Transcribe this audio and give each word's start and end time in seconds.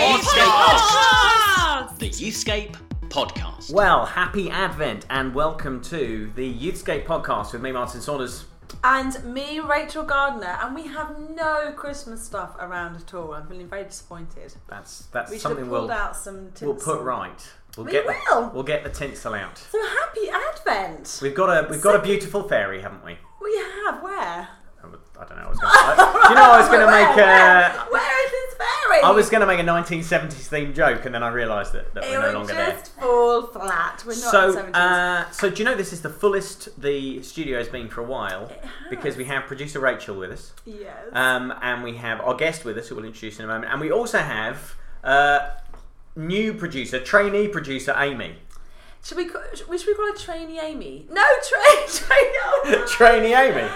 Podcast. 0.00 0.44
Oh, 0.46 1.94
the 1.98 2.10
Youthscape 2.10 2.76
Podcast. 3.08 3.72
Well, 3.72 4.04
happy 4.06 4.50
Advent 4.50 5.06
and 5.10 5.34
welcome 5.34 5.80
to 5.82 6.30
the 6.34 6.54
Youthscape 6.54 7.06
podcast 7.06 7.52
with 7.52 7.62
me, 7.62 7.72
Martin 7.72 8.00
Saunders. 8.00 8.44
And 8.82 9.22
me, 9.24 9.60
Rachel 9.60 10.02
Gardner, 10.02 10.58
and 10.62 10.74
we 10.74 10.86
have 10.88 11.18
no 11.30 11.72
Christmas 11.76 12.22
stuff 12.24 12.56
around 12.58 12.96
at 12.96 13.14
all. 13.14 13.32
I'm 13.32 13.46
feeling 13.46 13.68
very 13.68 13.84
disappointed. 13.84 14.52
That's 14.68 15.06
that's 15.12 15.30
We 15.30 15.36
should 15.36 15.42
something 15.42 15.64
have 15.66 15.72
pulled 15.72 15.88
we'll 15.88 15.92
out 15.96 16.16
some 16.16 16.50
tinsel. 16.50 16.72
we'll 16.72 16.82
put 16.82 17.00
right. 17.02 17.52
We'll 17.76 17.86
We 17.86 17.92
get 17.92 18.06
will. 18.06 18.42
The, 18.42 18.48
we'll 18.54 18.62
get 18.64 18.82
the 18.84 18.90
tinsel 18.90 19.34
out. 19.34 19.58
So 19.58 19.78
happy 19.80 20.28
Advent. 20.30 21.20
We've 21.22 21.34
got 21.34 21.48
a 21.64 21.68
we've 21.70 21.80
got 21.82 21.94
a 21.94 22.02
beautiful 22.02 22.48
fairy, 22.48 22.80
haven't 22.82 23.04
we? 23.04 23.16
We 23.42 23.56
have 23.84 24.02
where? 24.02 24.48
I 25.24 25.28
don't 25.28 25.38
know. 25.38 25.46
I 25.46 25.48
was 25.48 25.58
going 25.58 25.72
to. 25.72 26.28
you 26.28 26.34
know, 26.34 26.50
I 26.52 26.58
was 26.60 26.68
going 26.68 26.80
to 26.86 26.92
make 26.92 27.16
Where? 27.16 27.70
a. 27.70 27.86
Where 27.90 28.24
is 28.26 28.30
this 28.30 28.54
fairy? 28.54 29.02
I 29.02 29.10
was 29.10 29.30
going 29.30 29.40
to 29.40 29.46
make 29.46 29.58
a 29.58 29.62
1970s 29.62 30.48
themed 30.48 30.74
joke, 30.74 31.04
and 31.04 31.14
then 31.14 31.22
I 31.22 31.28
realised 31.30 31.72
that, 31.72 31.92
that 31.94 32.04
It 32.04 32.10
we're 32.10 32.32
no 32.32 32.38
longer 32.38 32.54
just 32.54 32.92
fall 32.94 33.46
flat. 33.48 34.02
We're 34.06 34.14
not 34.16 34.32
there. 34.32 34.46
in 34.48 34.52
So, 34.54 34.62
70s. 34.62 34.74
uh, 34.74 35.30
so 35.30 35.50
do 35.50 35.58
you 35.58 35.64
know 35.64 35.74
this 35.74 35.92
is 35.92 36.02
the 36.02 36.10
fullest 36.10 36.80
the 36.80 37.22
studio 37.22 37.58
has 37.58 37.68
been 37.68 37.88
for 37.88 38.00
a 38.00 38.04
while 38.04 38.44
It 38.44 38.60
has. 38.64 38.70
because 38.90 39.16
we 39.16 39.24
have 39.24 39.44
producer 39.44 39.80
Rachel 39.80 40.16
with 40.16 40.30
us. 40.30 40.52
yes. 40.64 40.96
Um, 41.12 41.52
and 41.62 41.82
we 41.82 41.96
have 41.96 42.20
our 42.20 42.34
guest 42.34 42.64
with 42.64 42.76
us, 42.78 42.88
who 42.88 42.94
we'll 42.96 43.04
introduce 43.04 43.38
in 43.38 43.44
a 43.44 43.48
moment. 43.48 43.72
And 43.72 43.80
we 43.80 43.90
also 43.90 44.18
have 44.18 44.74
uh, 45.02 45.50
new 46.16 46.54
producer, 46.54 47.00
trainee 47.00 47.48
producer 47.48 47.94
Amy. 47.98 48.36
Should 49.04 49.18
we? 49.18 49.26
Call, 49.26 49.42
should 49.54 49.68
we 49.68 49.76
should 49.76 49.88
we 49.88 49.94
call 49.94 50.06
her 50.06 50.16
Trainee 50.16 50.58
Amy? 50.60 51.06
No, 51.10 51.22
train, 51.46 51.88
train. 51.88 52.32
Oh, 52.42 52.62
no. 52.64 52.86
trainee 52.86 53.34
Amy. 53.34 53.68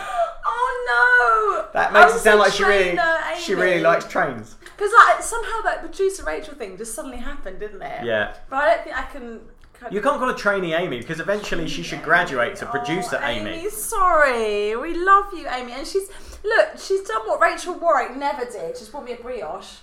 Oh 0.50 1.64
no! 1.64 1.68
That 1.74 1.92
makes 1.92 2.14
it 2.14 2.20
sound 2.20 2.38
like 2.38 2.52
she 2.52 2.64
really, 2.64 2.98
she 3.38 3.54
really 3.54 3.82
likes 3.82 4.06
trains. 4.06 4.56
Because 4.62 4.90
like 5.06 5.22
somehow 5.22 5.60
that 5.64 5.80
producer 5.80 6.24
Rachel 6.24 6.54
thing 6.54 6.78
just 6.78 6.94
suddenly 6.94 7.18
happened, 7.18 7.60
didn't 7.60 7.82
it? 7.82 8.06
Yeah. 8.06 8.36
But 8.48 8.56
I 8.56 8.74
don't 8.74 8.84
think 8.84 8.96
I 8.96 9.02
can. 9.02 9.40
can 9.74 9.92
You 9.92 10.00
can't 10.00 10.18
call 10.18 10.28
her 10.28 10.34
trainee 10.34 10.72
Amy 10.72 10.98
because 10.98 11.20
eventually 11.20 11.68
she 11.68 11.82
should 11.82 12.02
graduate 12.02 12.56
to 12.56 12.68
oh, 12.68 12.70
producer 12.70 13.20
oh, 13.22 13.26
Amy. 13.26 13.68
Sorry, 13.68 14.76
we 14.76 14.94
love 14.94 15.34
you, 15.34 15.46
Amy, 15.46 15.72
and 15.72 15.86
she's 15.86 16.08
look. 16.42 16.68
She's 16.78 17.02
done 17.02 17.26
what 17.26 17.38
Rachel 17.38 17.74
Warwick 17.74 18.16
never 18.16 18.46
did. 18.46 18.78
She's 18.78 18.88
brought 18.88 19.04
me 19.04 19.12
a 19.12 19.16
brioche. 19.16 19.80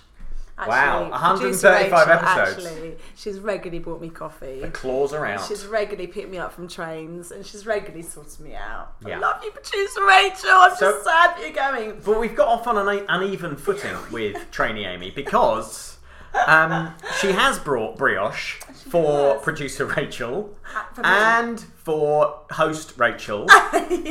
Wow, 0.58 1.10
Actually, 1.12 1.50
135 1.50 2.06
Rachel, 2.08 2.12
episodes. 2.28 2.66
Actually, 2.66 2.96
she's 3.14 3.38
regularly 3.40 3.78
brought 3.78 4.00
me 4.00 4.08
coffee. 4.08 4.60
The 4.60 4.70
claws 4.70 5.12
are 5.12 5.26
out. 5.26 5.44
She's 5.46 5.66
regularly 5.66 6.06
picked 6.06 6.30
me 6.30 6.38
up 6.38 6.52
from 6.52 6.66
trains, 6.66 7.30
and 7.30 7.44
she's 7.44 7.66
regularly 7.66 8.02
sorted 8.02 8.40
me 8.40 8.54
out. 8.54 8.94
Yeah. 9.06 9.16
I 9.16 9.18
love 9.18 9.44
you, 9.44 9.50
producer 9.50 10.04
Rachel. 10.06 10.48
I'm 10.50 10.74
So- 10.76 10.92
just 10.92 11.04
sad 11.04 11.36
that 11.36 11.40
you're 11.42 11.52
going. 11.52 12.00
But 12.02 12.18
we've 12.18 12.34
got 12.34 12.48
off 12.48 12.66
on 12.66 12.78
an 12.88 13.04
uneven 13.08 13.56
footing 13.56 13.96
with 14.10 14.50
trainee 14.50 14.86
Amy 14.86 15.10
because 15.10 15.98
um, 16.46 16.94
she 17.20 17.32
has 17.32 17.58
brought 17.58 17.98
brioche 17.98 18.60
for 18.90 19.34
has. 19.34 19.42
producer 19.42 19.84
Rachel 19.84 20.56
Uh, 20.74 20.82
for 20.94 21.06
and 21.06 21.60
for 21.60 22.40
host 22.52 22.94
Rachel. 22.96 23.46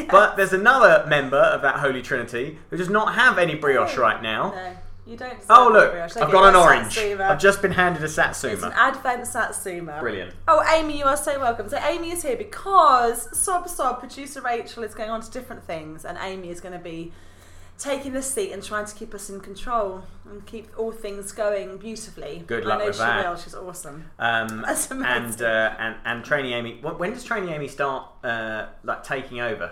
But 0.10 0.38
there's 0.38 0.54
another 0.54 1.06
member 1.10 1.38
of 1.38 1.62
that 1.64 1.78
holy 1.78 2.02
trinity 2.02 2.60
who 2.70 2.78
does 2.78 2.90
not 2.90 3.16
have 3.16 3.38
any 3.40 3.56
brioche 3.56 3.98
right 3.98 4.22
now. 4.22 4.52
No, 4.56 4.78
you 5.06 5.18
don't. 5.18 5.38
Oh 5.50 5.70
look. 5.72 5.94
I've 5.94 6.32
got 6.32 6.50
an 6.50 6.56
orange. 6.56 6.94
satsuma. 6.94 7.26
I've 7.26 7.40
just 7.40 7.62
been 7.62 7.72
handed 7.72 8.04
a 8.04 8.08
satsuma. 8.10 8.54
It's 8.54 8.64
an. 8.64 8.72
Advent 8.74 9.28
Satsuma. 9.28 10.00
Brilliant. 10.00 10.34
Oh, 10.48 10.64
Amy, 10.76 10.98
you 11.00 11.06
are 11.06 11.18
so 11.18 11.40
welcome. 11.40 11.70
So, 11.70 11.78
Amy 11.78 12.12
is 12.12 12.24
here 12.24 12.38
because 12.38 13.38
Sob 13.38 13.68
Sob, 13.70 14.00
producer 14.00 14.42
Rachel, 14.42 14.84
is 14.84 14.96
going 14.96 15.10
on 15.10 15.22
to 15.22 15.30
different 15.32 15.64
things, 15.64 16.06
and 16.06 16.18
Amy 16.22 16.50
is 16.50 16.60
going 16.60 16.74
to 16.74 16.84
be 16.84 17.12
taking 17.78 18.14
the 18.14 18.22
seat 18.22 18.52
and 18.54 18.64
trying 18.64 18.86
to 18.86 18.96
keep 18.96 19.14
us 19.14 19.30
in 19.30 19.42
control 19.42 20.02
and 20.30 20.46
keep 20.46 20.68
all 20.78 20.92
things 20.94 21.32
going 21.34 21.78
beautifully. 21.78 22.44
Good 22.48 22.64
luck 22.66 22.78
I 22.78 22.80
know 22.80 22.86
with 22.88 22.96
she 22.96 23.00
that. 23.02 23.30
will. 23.30 23.36
She's 23.38 23.54
awesome. 23.56 24.06
Um, 24.18 24.62
That's 24.66 24.90
amazing. 24.90 25.12
and 25.24 25.42
uh, 25.42 25.76
and 25.78 25.96
and 26.06 26.26
trainee 26.26 26.54
Amy. 26.54 26.80
When 26.82 27.12
does 27.12 27.24
trainee 27.24 27.54
Amy 27.54 27.68
start 27.68 28.08
uh, 28.24 28.68
like 28.84 29.04
taking 29.04 29.40
over? 29.40 29.72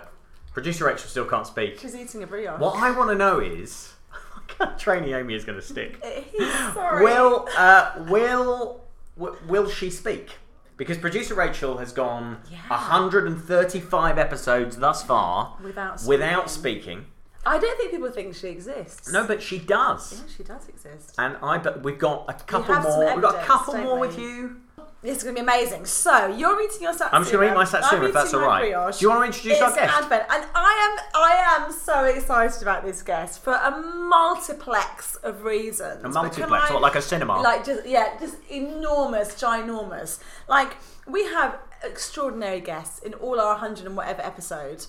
Producer 0.52 0.84
Rachel 0.84 1.08
still 1.08 1.24
can't 1.24 1.46
speak. 1.46 1.80
She's 1.80 1.96
eating 1.96 2.22
a 2.22 2.26
brioche. 2.28 2.60
What 2.60 2.76
I 2.76 2.92
want 2.92 3.10
to 3.10 3.16
know 3.16 3.40
is, 3.40 3.92
trainee 4.78 5.12
Amy 5.14 5.34
is 5.34 5.44
going 5.44 5.58
to 5.58 5.64
stick. 5.64 6.04
Sorry. 6.74 7.04
Will 7.04 7.48
uh, 7.56 7.92
will 8.08 8.80
w- 9.18 9.36
will 9.48 9.68
she 9.68 9.90
speak? 9.90 10.30
Because 10.76 10.98
producer 10.98 11.34
Rachel 11.34 11.78
has 11.78 11.92
gone 11.92 12.38
Yeah. 12.50 12.58
135 12.68 14.18
episodes 14.18 14.76
thus 14.76 15.02
far 15.04 15.56
Without 15.62 16.02
without 16.04 16.50
speaking. 16.50 16.82
speaking. 16.82 17.06
I 17.46 17.58
don't 17.58 17.76
think 17.76 17.90
people 17.90 18.10
think 18.10 18.34
she 18.34 18.48
exists. 18.48 19.12
No, 19.12 19.26
but 19.26 19.42
she 19.42 19.58
does. 19.58 20.14
Yeah, 20.26 20.34
she 20.36 20.42
does 20.42 20.66
exist. 20.68 21.14
And 21.18 21.36
I 21.42 21.58
but 21.58 21.82
we've 21.82 21.98
got 21.98 22.24
a 22.28 22.32
couple 22.32 22.74
have 22.74 22.84
some 22.84 22.92
more. 22.94 23.12
We've 23.14 23.22
got 23.22 23.34
a 23.34 23.38
evidence, 23.38 23.46
couple 23.46 23.74
don't 23.74 23.82
more 23.84 23.98
we? 24.00 24.08
with 24.08 24.18
you. 24.18 24.56
It's 25.04 25.22
going 25.22 25.34
to 25.36 25.40
be 25.40 25.44
amazing. 25.44 25.84
So, 25.84 26.28
you're 26.28 26.60
eating 26.62 26.80
your 26.80 26.92
satsuma. 26.92 27.10
I'm 27.12 27.22
just 27.22 27.32
going 27.32 27.46
to 27.46 27.52
eat 27.52 27.54
my 27.54 27.60
I'm 27.60 27.66
satsuma 27.66 28.06
if 28.06 28.14
that's 28.14 28.32
all 28.32 28.40
my 28.40 28.60
brioche. 28.60 28.98
Do 28.98 29.04
you 29.04 29.10
want 29.10 29.20
to 29.22 29.26
introduce 29.26 29.52
it's 29.52 29.62
our 29.62 29.74
guest? 29.74 30.02
Advent, 30.02 30.22
and 30.30 30.44
I 30.54 30.96
am 30.98 31.04
I 31.14 31.64
am 31.66 31.72
so 31.72 32.04
excited 32.04 32.62
about 32.62 32.84
this 32.84 33.02
guest 33.02 33.42
for 33.44 33.52
a 33.52 33.70
multiplex 33.70 35.16
of 35.16 35.44
reasons. 35.44 36.02
A 36.04 36.08
multiplex, 36.08 36.70
I- 36.70 36.72
what, 36.72 36.82
like 36.82 36.94
a 36.96 37.02
cinema? 37.02 37.40
Like 37.42 37.66
just 37.66 37.86
yeah, 37.86 38.18
just 38.18 38.36
enormous, 38.50 39.34
ginormous. 39.34 40.20
Like 40.48 40.76
we 41.06 41.24
have 41.24 41.58
extraordinary 41.82 42.60
guests 42.60 42.98
in 43.00 43.12
all 43.14 43.38
our 43.38 43.56
hundred 43.56 43.84
and 43.86 43.96
whatever 43.96 44.22
episodes. 44.22 44.88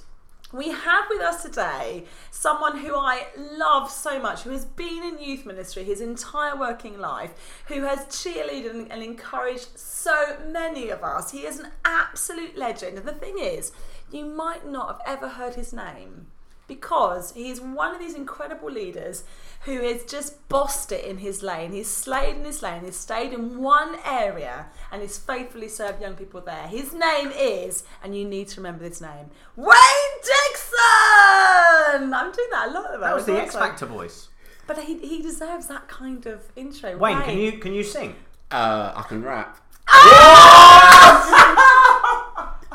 We 0.53 0.69
have 0.69 1.05
with 1.09 1.21
us 1.21 1.41
today 1.41 2.05
someone 2.29 2.77
who 2.77 2.95
I 2.95 3.27
love 3.35 3.89
so 3.89 4.19
much, 4.19 4.43
who 4.43 4.51
has 4.51 4.65
been 4.65 5.03
in 5.03 5.19
youth 5.19 5.45
ministry 5.45 5.83
his 5.83 6.01
entire 6.01 6.55
working 6.55 6.99
life, 6.99 7.63
who 7.67 7.81
has 7.81 8.05
cheerleaded 8.05 8.69
and, 8.69 8.91
and 8.91 9.01
encouraged 9.01 9.77
so 9.77 10.37
many 10.47 10.89
of 10.89 11.03
us. 11.03 11.31
He 11.31 11.45
is 11.45 11.59
an 11.59 11.71
absolute 11.83 12.57
legend. 12.57 12.97
And 12.97 13.07
the 13.07 13.13
thing 13.13 13.39
is, 13.39 13.71
you 14.11 14.25
might 14.25 14.67
not 14.67 14.87
have 14.87 15.17
ever 15.17 15.29
heard 15.29 15.55
his 15.55 15.73
name 15.73 16.27
because 16.67 17.33
he's 17.33 17.61
one 17.61 17.93
of 17.93 17.99
these 17.99 18.15
incredible 18.15 18.71
leaders 18.71 19.23
who 19.65 19.81
has 19.81 20.03
just 20.03 20.47
bossed 20.47 20.91
it 20.91 21.03
in 21.05 21.17
his 21.17 21.41
lane. 21.41 21.71
He's 21.71 21.89
slayed 21.89 22.35
in 22.37 22.45
his 22.45 22.61
lane. 22.61 22.83
He's 22.85 22.95
stayed 22.95 23.33
in 23.33 23.59
one 23.59 23.97
area 24.05 24.67
and 24.91 25.01
he's 25.01 25.17
faithfully 25.17 25.67
served 25.67 26.01
young 26.01 26.15
people 26.15 26.41
there. 26.41 26.67
His 26.67 26.93
name 26.93 27.31
is, 27.31 27.83
and 28.03 28.15
you 28.15 28.25
need 28.25 28.47
to 28.49 28.57
remember 28.57 28.83
this 28.87 29.01
name, 29.01 29.31
Wayne 29.55 29.75
Dixon. 30.21 32.13
I'm 32.13 32.31
doing 32.31 32.49
that 32.51 32.67
a 32.69 32.71
lot. 32.71 32.85
Of 32.93 33.01
that 33.01 33.15
was 33.15 33.25
the 33.25 33.33
also. 33.33 33.43
X 33.43 33.55
Factor 33.55 33.85
voice. 33.85 34.29
But 34.67 34.79
he, 34.79 34.97
he 34.99 35.21
deserves 35.21 35.67
that 35.67 35.87
kind 35.87 36.25
of 36.25 36.41
intro. 36.55 36.97
Wayne, 36.97 37.21
can 37.21 37.37
you 37.37 37.53
can 37.59 37.73
you 37.73 37.83
sing? 37.83 38.15
Uh, 38.51 38.93
I 38.95 39.03
can 39.03 39.23
rap. 39.23 39.57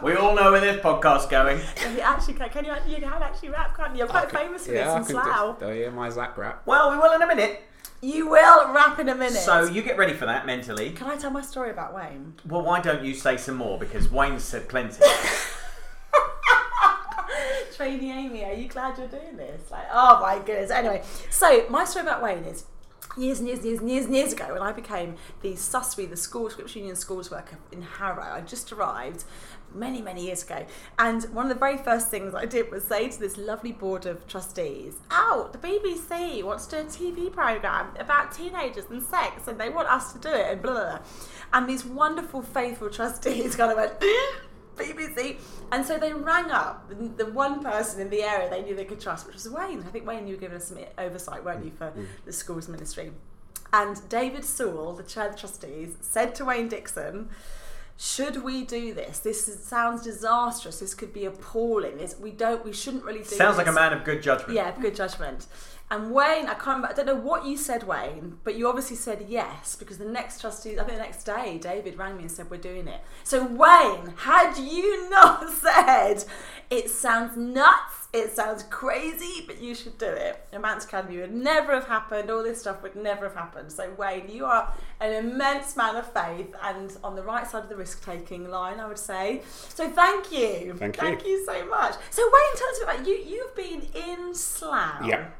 We 0.02 0.14
all 0.14 0.34
know 0.34 0.50
where 0.52 0.60
this 0.60 0.80
podcast's 0.82 1.26
going. 1.26 1.60
Can 1.76 1.94
you 1.94 2.00
actually 2.00 2.34
can, 2.34 2.48
can 2.48 2.64
you 2.64 2.74
you 2.88 2.96
can 2.96 3.22
actually 3.22 3.50
rap? 3.50 3.76
Can't 3.76 3.92
you? 3.92 3.98
You're 3.98 4.08
quite 4.08 4.30
famous 4.30 4.66
for 4.66 4.72
yeah, 4.72 4.98
this 4.98 5.08
in 5.10 5.16
can 5.16 5.24
Slough. 5.24 5.58
do. 5.58 5.64
Oh 5.66 5.72
yeah, 5.72 5.90
my 5.90 6.08
Zach 6.08 6.36
rap. 6.38 6.62
Well, 6.66 6.90
we 6.90 6.96
will 6.96 7.12
in 7.12 7.22
a 7.22 7.26
minute. 7.26 7.62
You 8.02 8.30
will 8.30 8.72
rap 8.72 8.98
in 8.98 9.10
a 9.10 9.14
minute. 9.14 9.40
So 9.40 9.64
you 9.64 9.82
get 9.82 9.98
ready 9.98 10.14
for 10.14 10.24
that 10.24 10.46
mentally. 10.46 10.92
can 10.92 11.06
I 11.06 11.16
tell 11.16 11.30
my 11.30 11.42
story 11.42 11.70
about 11.70 11.94
Wayne? 11.94 12.34
Well, 12.46 12.62
why 12.62 12.80
don't 12.80 13.04
you 13.04 13.12
say 13.12 13.36
some 13.36 13.56
more? 13.56 13.78
Because 13.78 14.10
Wayne 14.10 14.38
said 14.38 14.70
plenty. 14.70 15.04
Trainee 17.76 18.12
Amy, 18.12 18.44
are 18.44 18.52
you 18.52 18.68
glad 18.68 18.98
you're 18.98 19.08
doing 19.08 19.36
this? 19.36 19.70
Like, 19.70 19.86
oh 19.92 20.20
my 20.20 20.38
goodness. 20.38 20.70
Anyway, 20.70 21.02
so 21.30 21.66
my 21.68 21.84
story 21.84 22.06
about 22.06 22.22
Wayne 22.22 22.44
is 22.44 22.64
years 23.16 23.38
and 23.40 23.48
years 23.48 23.60
and 23.60 23.68
years 23.68 23.80
and 23.80 23.90
years 23.90 24.04
and 24.06 24.14
years 24.14 24.32
ago 24.32 24.52
when 24.52 24.62
I 24.62 24.72
became 24.72 25.16
the 25.42 25.52
SUSWE, 25.52 26.08
the 26.08 26.16
School 26.16 26.48
Scripture 26.50 26.78
Union 26.78 26.96
Schools 26.96 27.30
worker 27.30 27.58
in 27.72 27.82
Harrow. 27.82 28.22
I 28.22 28.40
just 28.40 28.72
arrived 28.72 29.24
many, 29.74 30.02
many 30.02 30.26
years 30.26 30.42
ago. 30.42 30.66
And 30.98 31.24
one 31.34 31.46
of 31.46 31.50
the 31.50 31.58
very 31.58 31.78
first 31.78 32.08
things 32.08 32.34
I 32.34 32.46
did 32.46 32.70
was 32.70 32.84
say 32.84 33.08
to 33.08 33.18
this 33.18 33.36
lovely 33.36 33.72
board 33.72 34.06
of 34.06 34.26
trustees, 34.26 34.96
Oh, 35.10 35.50
the 35.52 35.58
BBC 35.58 36.42
wants 36.42 36.66
to 36.66 36.76
do 36.76 36.82
a 36.82 36.84
TV 36.84 37.32
programme 37.32 37.88
about 37.98 38.32
teenagers 38.32 38.84
and 38.90 39.02
sex 39.02 39.48
and 39.48 39.58
they 39.58 39.68
want 39.68 39.88
us 39.88 40.12
to 40.12 40.18
do 40.18 40.28
it 40.28 40.46
and 40.50 40.62
blah, 40.62 40.72
blah, 40.72 40.82
blah. 40.82 40.98
And 41.52 41.68
these 41.68 41.84
wonderful, 41.84 42.42
faithful 42.42 42.90
trustees 42.90 43.56
kind 43.56 43.72
of 43.72 43.76
went, 43.76 44.00
BBC. 44.76 45.36
And 45.72 45.84
so 45.84 45.98
they 45.98 46.12
rang 46.12 46.50
up 46.50 46.90
the, 47.16 47.26
one 47.26 47.62
person 47.62 48.00
in 48.00 48.10
the 48.10 48.22
area 48.22 48.48
they 48.48 48.62
knew 48.62 48.74
they 48.74 48.84
could 48.84 49.00
trust, 49.00 49.26
which 49.26 49.34
was 49.34 49.48
Wayne. 49.48 49.84
I 49.86 49.90
think 49.90 50.06
Wayne, 50.06 50.26
you 50.26 50.34
were 50.34 50.40
giving 50.40 50.56
us 50.56 50.68
some 50.68 50.78
oversight, 50.98 51.44
weren't 51.44 51.64
you, 51.64 51.70
for 51.70 51.90
mm. 51.90 52.06
the 52.24 52.32
schools 52.32 52.68
ministry? 52.68 53.12
And 53.72 54.08
David 54.08 54.44
Sewell, 54.44 54.94
the 54.94 55.02
chair 55.02 55.26
of 55.26 55.32
the 55.32 55.38
trustees, 55.38 55.96
said 56.00 56.34
to 56.36 56.44
Wayne 56.44 56.68
Dixon, 56.68 57.28
should 58.02 58.42
we 58.42 58.64
do 58.64 58.94
this? 58.94 59.18
This 59.18 59.46
is, 59.46 59.62
sounds 59.62 60.04
disastrous. 60.04 60.80
This 60.80 60.94
could 60.94 61.12
be 61.12 61.26
appalling. 61.26 61.98
This, 61.98 62.18
we 62.18 62.30
don't. 62.30 62.64
We 62.64 62.72
shouldn't 62.72 63.04
really 63.04 63.18
do. 63.18 63.26
Sounds 63.26 63.58
like 63.58 63.66
a 63.66 63.72
man 63.72 63.92
of 63.92 64.04
good 64.04 64.22
judgment. 64.22 64.54
Yeah, 64.54 64.74
good 64.80 64.94
judgment. 64.94 65.46
And 65.92 66.12
Wayne, 66.12 66.46
I 66.46 66.54
can't. 66.54 66.84
I 66.84 66.92
don't 66.92 67.06
know 67.06 67.16
what 67.16 67.44
you 67.44 67.56
said, 67.56 67.82
Wayne, 67.82 68.38
but 68.44 68.54
you 68.54 68.68
obviously 68.68 68.94
said 68.94 69.26
yes 69.28 69.74
because 69.74 69.98
the 69.98 70.04
next 70.04 70.40
trustee, 70.40 70.78
I 70.78 70.84
think 70.84 70.98
the 70.98 71.02
next 71.02 71.24
day, 71.24 71.58
David 71.60 71.98
rang 71.98 72.16
me 72.16 72.22
and 72.22 72.30
said 72.30 72.48
we're 72.48 72.58
doing 72.60 72.86
it. 72.86 73.00
So 73.24 73.44
Wayne, 73.44 74.14
had 74.18 74.56
you 74.56 75.10
not 75.10 75.50
said 75.50 76.22
it 76.70 76.88
sounds 76.90 77.36
nuts, 77.36 78.06
it 78.12 78.30
sounds 78.30 78.62
crazy, 78.70 79.42
but 79.48 79.60
you 79.60 79.74
should 79.74 79.98
do 79.98 80.06
it, 80.06 80.40
Romance 80.52 80.84
Academy 80.84 81.18
would 81.18 81.34
never 81.34 81.74
have 81.74 81.88
happened. 81.88 82.30
All 82.30 82.44
this 82.44 82.60
stuff 82.60 82.84
would 82.84 82.94
never 82.94 83.24
have 83.26 83.34
happened. 83.34 83.72
So 83.72 83.92
Wayne, 83.98 84.28
you 84.30 84.44
are 84.44 84.72
an 85.00 85.12
immense 85.12 85.76
man 85.76 85.96
of 85.96 86.06
faith 86.12 86.54
and 86.62 86.96
on 87.02 87.16
the 87.16 87.22
right 87.24 87.48
side 87.48 87.64
of 87.64 87.68
the 87.68 87.74
risk-taking 87.76 88.48
line, 88.48 88.78
I 88.78 88.86
would 88.86 88.98
say. 88.98 89.42
So 89.70 89.88
thank 89.90 90.30
you, 90.30 90.74
Thank 90.78 90.96
you. 90.96 91.02
thank 91.02 91.26
you 91.26 91.44
so 91.44 91.66
much. 91.66 91.94
So 92.10 92.22
Wayne, 92.22 92.56
tell 92.56 92.68
us 92.68 92.82
about 92.84 93.06
you. 93.08 93.14
You've 93.14 93.56
been 93.56 93.82
in 93.92 94.34
Slough. 94.36 95.04
Yeah. 95.04 95.30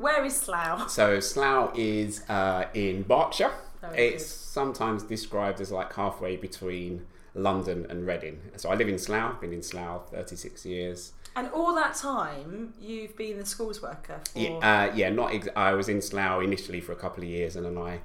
Where 0.00 0.24
is 0.24 0.36
Slough? 0.36 0.90
So 0.98 1.20
Slough 1.20 1.72
is 1.76 2.28
uh, 2.28 2.64
in 2.74 3.02
Berkshire. 3.02 3.52
Very 3.82 3.98
it's 3.98 4.24
good. 4.24 4.30
sometimes 4.30 5.02
described 5.02 5.60
as 5.60 5.70
like 5.70 5.92
halfway 5.92 6.36
between 6.36 7.06
London 7.34 7.86
and 7.90 8.06
Reading. 8.06 8.40
So 8.56 8.70
I 8.70 8.74
live 8.76 8.88
in 8.88 8.98
Slough. 8.98 9.40
Been 9.40 9.52
in 9.52 9.62
Slough 9.62 10.10
36 10.10 10.64
years. 10.66 11.12
And 11.36 11.48
all 11.50 11.74
that 11.74 11.94
time, 11.94 12.74
you've 12.80 13.16
been 13.16 13.38
the 13.38 13.46
schools 13.46 13.80
worker 13.82 14.20
for. 14.32 14.38
Yeah, 14.38 14.50
uh, 14.90 14.94
yeah. 14.94 15.10
Not. 15.10 15.32
Ex- 15.34 15.48
I 15.54 15.72
was 15.72 15.88
in 15.88 16.02
Slough 16.02 16.42
initially 16.42 16.80
for 16.80 16.92
a 16.92 16.96
couple 16.96 17.22
of 17.22 17.28
years, 17.30 17.54
and 17.54 17.64
then 17.64 17.78
I 17.78 18.00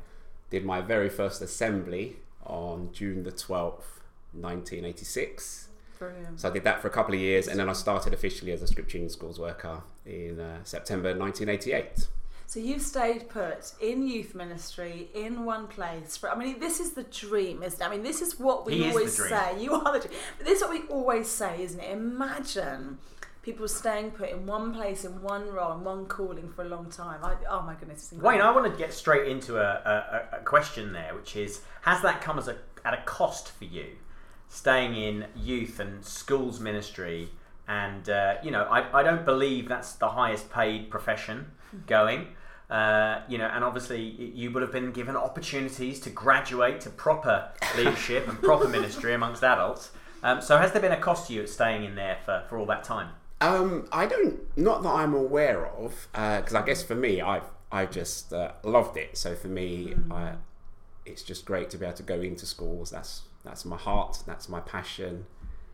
did 0.50 0.64
my 0.64 0.82
very 0.82 1.10
first 1.10 1.42
assembly 1.42 2.18
on 2.46 2.90
June 2.94 3.24
the 3.24 3.32
12th, 3.32 4.02
1986. 4.34 5.70
Brilliant. 6.12 6.40
So 6.40 6.50
I 6.50 6.52
did 6.52 6.64
that 6.64 6.82
for 6.82 6.88
a 6.88 6.92
couple 6.92 7.14
of 7.14 7.20
years, 7.20 7.48
and 7.48 7.60
then 7.60 7.70
I 7.70 7.74
started 7.74 8.14
officially 8.14 8.52
as 8.52 8.62
a 8.62 8.68
Scripture 8.68 8.98
Union 8.98 9.10
Schools 9.10 9.40
worker 9.40 9.82
in 10.06 10.40
uh, 10.40 10.64
September 10.64 11.16
1988. 11.18 12.08
So 12.48 12.60
you've 12.60 12.82
stayed 12.82 13.28
put 13.28 13.74
in 13.82 14.08
youth 14.08 14.36
ministry 14.36 15.10
in 15.16 15.46
one 15.46 15.68
place. 15.68 16.16
For, 16.16 16.30
I 16.30 16.36
mean, 16.36 16.60
this 16.60 16.80
is 16.80 16.92
the 16.92 17.04
dream, 17.04 17.64
isn't 17.64 17.82
it? 17.82 17.86
I 17.86 17.90
mean, 17.90 18.04
this 18.04 18.22
is 18.22 18.40
what 18.40 18.66
we 18.66 18.76
He 18.76 18.90
always 18.90 19.18
say. 19.18 19.62
You 19.62 19.74
are 19.74 19.94
the 19.94 20.08
dream. 20.08 20.20
But 20.38 20.46
this 20.46 20.62
is 20.62 20.68
what 20.68 20.72
we 20.72 20.88
always 20.88 21.28
say, 21.28 21.64
isn't 21.64 21.80
it? 21.80 21.92
Imagine 21.92 23.00
people 23.42 23.68
staying 23.68 24.12
put 24.12 24.30
in 24.30 24.46
one 24.46 24.74
place, 24.74 25.06
in 25.06 25.22
one 25.22 25.52
role, 25.52 25.74
in 25.74 25.84
one 25.84 26.06
calling 26.06 26.50
for 26.50 26.64
a 26.64 26.68
long 26.70 26.90
time. 26.90 27.24
I, 27.24 27.36
oh 27.50 27.62
my 27.64 27.74
goodness, 27.74 28.12
it's 28.12 28.22
Wayne. 28.22 28.42
I 28.42 28.52
want 28.52 28.72
to 28.72 28.78
get 28.78 28.94
straight 28.94 29.28
into 29.28 29.58
a, 29.58 30.28
a, 30.32 30.38
a 30.38 30.40
question 30.44 30.94
there, 30.94 31.16
which 31.16 31.36
is: 31.36 31.62
Has 31.82 32.02
that 32.04 32.22
come 32.22 32.38
as 32.38 32.48
a 32.48 32.58
at 32.86 32.94
a 32.94 33.02
cost 33.06 33.50
for 33.50 33.66
you, 33.66 33.88
staying 34.56 34.96
in 34.96 35.26
youth 35.36 35.80
and 35.80 36.04
schools 36.04 36.60
ministry? 36.60 37.30
And 37.68 38.10
uh, 38.10 38.36
you 38.44 38.52
know, 38.52 38.64
I, 38.64 39.00
I 39.00 39.04
don't 39.04 39.26
believe 39.26 39.68
that's 39.68 39.94
the 39.94 40.10
highest 40.10 40.52
paid 40.52 40.90
profession 40.90 41.52
going. 41.88 42.28
Uh, 42.70 43.22
you 43.28 43.38
know, 43.38 43.46
and 43.46 43.64
obviously 43.64 44.02
you 44.02 44.50
would 44.52 44.64
have 44.64 44.72
been 44.72 44.92
given 44.92 45.16
opportunities 45.16 46.00
to 46.00 46.10
graduate 46.10 46.82
to 46.82 46.90
proper 46.90 47.50
leadership 47.78 48.28
and 48.28 48.42
proper 48.42 48.68
ministry 48.68 49.14
amongst 49.14 49.44
adults. 49.44 49.92
Um, 50.24 50.42
so, 50.42 50.58
has 50.58 50.72
there 50.72 50.82
been 50.82 50.92
a 50.92 51.00
cost 51.00 51.28
to 51.28 51.34
you 51.34 51.44
at 51.44 51.50
staying 51.50 51.84
in 51.84 51.94
there 51.94 52.18
for, 52.26 52.44
for 52.50 52.58
all 52.58 52.66
that 52.66 52.84
time? 52.84 53.10
Um, 53.42 53.88
I 53.92 54.08
don't, 54.08 54.40
not 54.58 54.82
that 54.82 54.90
I'm 54.90 55.14
aware 55.14 55.68
of, 55.68 56.08
because 56.14 56.56
I 56.56 56.66
guess 56.66 56.82
for 56.82 56.96
me, 56.96 57.22
I've 57.22 57.44
I've 57.72 57.92
just 57.92 58.32
uh, 58.32 58.54
loved 58.64 58.96
it. 58.98 59.18
So 59.18 59.36
for 59.36 59.48
me, 59.48 59.96
I, 60.10 60.36
it's 61.06 61.24
just 61.24 61.46
great 61.46 61.70
to 61.72 61.78
be 61.78 61.86
able 61.86 61.98
to 61.98 62.04
go 62.04 62.22
into 62.22 62.46
schools. 62.46 62.92
That's 62.92 63.24
that's 63.46 63.64
my 63.66 63.78
heart. 63.78 64.24
That's 64.26 64.50
my 64.50 64.60
passion. 64.60 65.26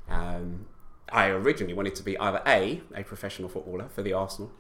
Um, 0.10 0.68
I 1.12 1.28
originally 1.28 1.74
wanted 1.74 1.96
to 1.96 2.04
be 2.04 2.18
either 2.20 2.42
a 2.46 2.82
a 2.96 3.04
professional 3.04 3.50
footballer 3.50 3.90
for 3.90 4.02
the 4.02 4.14
Arsenal. 4.14 4.52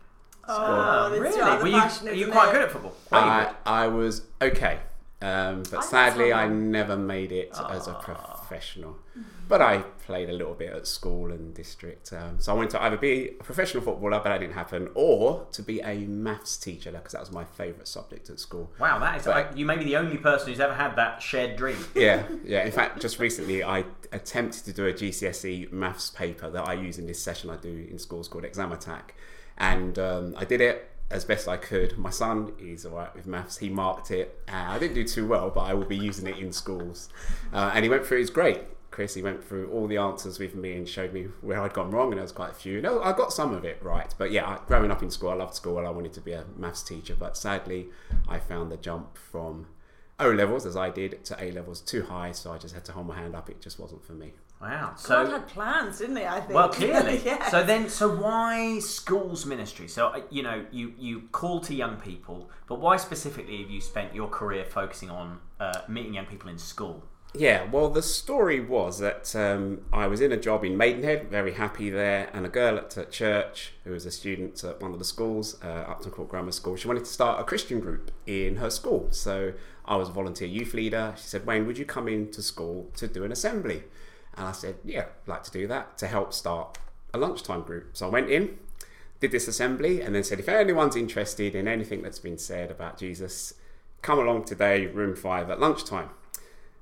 Oh, 0.47 1.09
really? 1.11 1.39
Were 1.61 1.67
you, 1.67 1.79
passionate, 1.79 2.13
are 2.13 2.17
you 2.17 2.27
quite 2.31 2.51
good 2.51 2.63
at 2.63 2.71
football? 2.71 2.95
Were 3.11 3.19
you 3.19 3.23
I 3.23 3.43
good? 3.45 3.55
I 3.65 3.87
was 3.87 4.23
okay, 4.41 4.79
um, 5.21 5.63
but 5.69 5.79
I 5.79 5.81
sadly 5.81 6.33
I 6.33 6.47
never 6.47 6.97
made 6.97 7.31
it 7.31 7.51
as 7.69 7.87
a 7.87 7.93
professional. 7.93 8.97
But 9.47 9.61
I 9.61 9.79
played 10.05 10.29
a 10.29 10.33
little 10.33 10.53
bit 10.53 10.71
at 10.71 10.87
school 10.87 11.29
and 11.31 11.53
district, 11.53 12.13
um, 12.13 12.39
so 12.39 12.53
I 12.53 12.55
wanted 12.55 12.71
to 12.71 12.83
either 12.83 12.95
be 12.95 13.31
a 13.37 13.43
professional 13.43 13.83
footballer, 13.83 14.19
but 14.19 14.23
that 14.29 14.37
didn't 14.39 14.53
happen, 14.53 14.87
or 14.95 15.45
to 15.51 15.61
be 15.61 15.81
a 15.81 15.99
maths 16.07 16.55
teacher 16.55 16.89
because 16.91 17.11
that 17.11 17.19
was 17.19 17.31
my 17.33 17.43
favourite 17.43 17.87
subject 17.87 18.29
at 18.29 18.39
school. 18.39 18.71
Wow, 18.79 18.99
that 18.99 19.17
is 19.19 19.25
But- 19.25 19.57
you 19.57 19.65
may 19.65 19.77
be 19.77 19.83
the 19.83 19.97
only 19.97 20.17
person 20.17 20.47
who's 20.49 20.61
ever 20.61 20.73
had 20.73 20.95
that 20.95 21.21
shared 21.21 21.57
dream. 21.57 21.77
Yeah, 21.95 22.23
yeah. 22.45 22.63
In 22.63 22.71
fact, 22.71 23.01
just 23.01 23.19
recently 23.19 23.61
I 23.61 23.83
attempted 24.13 24.63
to 24.65 24.73
do 24.73 24.87
a 24.87 24.93
GCSE 24.93 25.69
maths 25.71 26.09
paper 26.09 26.49
that 26.49 26.67
I 26.67 26.73
use 26.73 26.97
in 26.97 27.05
this 27.05 27.21
session 27.21 27.49
I 27.49 27.57
do 27.57 27.87
in 27.91 27.99
schools 27.99 28.29
called 28.29 28.45
Exam 28.45 28.71
Attack, 28.71 29.15
and 29.57 29.99
um, 29.99 30.33
I 30.37 30.45
did 30.45 30.61
it 30.61 30.90
as 31.11 31.25
best 31.25 31.47
I 31.47 31.57
could. 31.57 31.97
My 31.97 32.09
son 32.09 32.53
is 32.59 32.85
all 32.85 32.97
right 32.97 33.13
with 33.15 33.27
maths; 33.27 33.57
he 33.57 33.69
marked 33.69 34.11
it. 34.11 34.39
Uh, 34.47 34.65
I 34.69 34.79
didn't 34.79 34.95
do 34.95 35.03
too 35.03 35.27
well, 35.27 35.49
but 35.49 35.61
I 35.61 35.73
will 35.73 35.85
be 35.85 35.97
using 35.97 36.27
it 36.27 36.37
in 36.37 36.51
schools, 36.51 37.09
uh, 37.53 37.71
and 37.73 37.83
he 37.83 37.89
went 37.89 38.05
through. 38.05 38.21
It's 38.21 38.29
great. 38.29 38.61
Chris, 38.91 39.13
he 39.13 39.21
went 39.21 39.41
through 39.41 39.71
all 39.71 39.87
the 39.87 39.95
answers 39.95 40.37
with 40.37 40.53
me 40.53 40.73
and 40.73 40.87
showed 40.87 41.13
me 41.13 41.29
where 41.39 41.61
I'd 41.61 41.71
gone 41.71 41.91
wrong, 41.91 42.07
and 42.07 42.17
there 42.17 42.23
was 42.23 42.33
quite 42.33 42.51
a 42.51 42.53
few. 42.53 42.81
No, 42.81 43.01
I 43.01 43.13
got 43.13 43.31
some 43.31 43.53
of 43.53 43.63
it 43.63 43.81
right, 43.81 44.13
but 44.17 44.31
yeah, 44.31 44.59
growing 44.67 44.91
up 44.91 45.01
in 45.01 45.09
school, 45.09 45.29
I 45.29 45.35
loved 45.35 45.55
school. 45.55 45.85
I 45.87 45.89
wanted 45.89 46.11
to 46.13 46.21
be 46.21 46.33
a 46.33 46.43
maths 46.57 46.83
teacher, 46.83 47.15
but 47.17 47.37
sadly, 47.37 47.87
I 48.27 48.39
found 48.39 48.69
the 48.69 48.75
jump 48.75 49.17
from 49.17 49.67
O 50.21 50.29
levels 50.31 50.65
as 50.65 50.75
I 50.77 50.89
did 50.89 51.23
to 51.25 51.43
A 51.43 51.51
levels 51.51 51.81
too 51.81 52.03
high, 52.03 52.31
so 52.31 52.51
I 52.51 52.57
just 52.57 52.73
had 52.73 52.85
to 52.85 52.91
hold 52.91 53.07
my 53.07 53.15
hand 53.15 53.35
up. 53.35 53.49
It 53.49 53.61
just 53.61 53.79
wasn't 53.79 54.05
for 54.05 54.13
me. 54.13 54.33
Wow. 54.61 54.89
God 54.91 54.99
So 54.99 55.25
had 55.25 55.47
plans, 55.47 55.97
didn't 55.99 56.17
he? 56.17 56.25
I 56.25 56.39
think. 56.39 56.53
well, 56.53 56.69
clearly. 56.79 57.21
yeah. 57.25 57.49
So 57.49 57.63
then, 57.63 57.89
so 57.89 58.15
why 58.15 58.79
schools 58.79 59.45
ministry? 59.45 59.87
So 59.87 60.07
uh, 60.07 60.21
you 60.29 60.43
know, 60.43 60.65
you 60.71 60.93
you 60.97 61.21
call 61.31 61.59
to 61.61 61.73
young 61.73 61.95
people, 61.97 62.49
but 62.67 62.79
why 62.79 62.97
specifically 62.97 63.61
have 63.61 63.71
you 63.71 63.81
spent 63.81 64.13
your 64.13 64.27
career 64.27 64.65
focusing 64.65 65.09
on 65.09 65.39
uh, 65.59 65.81
meeting 65.87 66.13
young 66.13 66.25
people 66.27 66.49
in 66.49 66.57
school? 66.59 67.03
Yeah, 67.33 67.63
well, 67.71 67.89
the 67.89 68.01
story 68.01 68.59
was 68.59 68.99
that 68.99 69.33
um, 69.37 69.83
I 69.93 70.05
was 70.07 70.19
in 70.19 70.33
a 70.33 70.37
job 70.37 70.65
in 70.65 70.75
Maidenhead, 70.75 71.29
very 71.31 71.53
happy 71.53 71.89
there, 71.89 72.29
and 72.33 72.45
a 72.45 72.49
girl 72.49 72.77
at, 72.77 72.97
at 72.97 73.09
church 73.09 73.71
who 73.85 73.91
was 73.91 74.05
a 74.05 74.11
student 74.11 74.61
at 74.65 74.81
one 74.81 74.91
of 74.91 74.99
the 74.99 75.05
schools, 75.05 75.55
uh, 75.63 75.85
Upton 75.87 76.11
Court 76.11 76.27
Grammar 76.27 76.51
School, 76.51 76.75
she 76.75 76.89
wanted 76.89 77.05
to 77.05 77.09
start 77.11 77.39
a 77.39 77.45
Christian 77.45 77.79
group 77.79 78.11
in 78.27 78.57
her 78.57 78.69
school. 78.69 79.07
So 79.11 79.53
I 79.85 79.95
was 79.95 80.09
a 80.09 80.11
volunteer 80.11 80.47
youth 80.47 80.73
leader. 80.73 81.13
She 81.17 81.23
said, 81.23 81.45
Wayne, 81.45 81.65
would 81.65 81.77
you 81.77 81.85
come 81.85 82.07
into 82.07 82.41
school 82.41 82.89
to 82.95 83.07
do 83.07 83.23
an 83.23 83.31
assembly? 83.31 83.83
And 84.35 84.47
I 84.47 84.51
said, 84.51 84.75
Yeah, 84.85 85.05
I'd 85.23 85.27
like 85.27 85.43
to 85.43 85.51
do 85.51 85.67
that 85.67 85.97
to 85.99 86.07
help 86.07 86.33
start 86.33 86.77
a 87.13 87.17
lunchtime 87.17 87.63
group. 87.63 87.97
So 87.97 88.07
I 88.07 88.09
went 88.09 88.29
in, 88.29 88.57
did 89.19 89.31
this 89.31 89.47
assembly, 89.47 90.01
and 90.01 90.15
then 90.15 90.23
said, 90.23 90.39
If 90.39 90.49
anyone's 90.49 90.95
interested 90.95 91.55
in 91.55 91.67
anything 91.67 92.01
that's 92.01 92.19
been 92.19 92.37
said 92.37 92.71
about 92.71 92.97
Jesus, 92.97 93.55
come 94.01 94.19
along 94.19 94.45
today, 94.45 94.87
room 94.87 95.15
five 95.15 95.49
at 95.49 95.59
lunchtime 95.59 96.09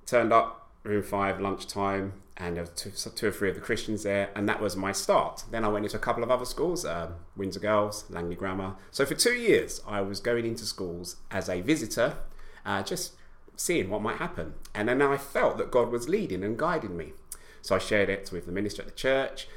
turned 0.10 0.34
up 0.34 0.72
room 0.84 1.04
five 1.04 1.40
lunchtime 1.40 2.14
and 2.38 2.56
there 2.56 2.64
were 2.64 2.70
two, 2.72 2.90
two 2.90 3.28
or 3.28 3.32
three 3.32 3.50
of 3.50 3.56
the 3.56 3.62
christians 3.62 4.02
there 4.02 4.30
and 4.36 4.50
that 4.50 4.60
was 4.60 4.76
my 4.76 4.92
start 4.92 5.44
then 5.52 5.64
i 5.64 5.68
went 5.68 5.86
into 5.86 5.96
a 5.96 6.00
couple 6.00 6.24
of 6.24 6.32
other 6.32 6.46
schools 6.46 6.84
um, 6.84 7.14
windsor 7.38 7.60
girls 7.60 8.06
langley 8.10 8.36
grammar 8.36 8.74
so 8.90 9.06
for 9.06 9.14
two 9.14 9.34
years 9.34 9.82
i 9.86 10.02
was 10.02 10.20
going 10.20 10.46
into 10.46 10.66
schools 10.66 11.18
as 11.30 11.48
a 11.48 11.62
visitor 11.62 12.16
uh, 12.66 12.82
just 12.84 13.14
seeing 13.56 13.90
what 13.90 14.02
might 14.02 14.18
happen 14.18 14.54
and 14.74 14.88
then 14.88 15.02
i 15.02 15.18
felt 15.18 15.58
that 15.58 15.72
god 15.72 15.92
was 15.92 16.08
leading 16.08 16.44
and 16.44 16.58
guiding 16.58 16.96
me 16.96 17.12
so 17.62 17.76
i 17.76 17.80
shared 17.80 18.10
it 18.10 18.32
with 18.32 18.46
the 18.46 18.52
minister 18.52 18.82
at 18.82 18.88
the 18.88 18.94
church 18.94 19.48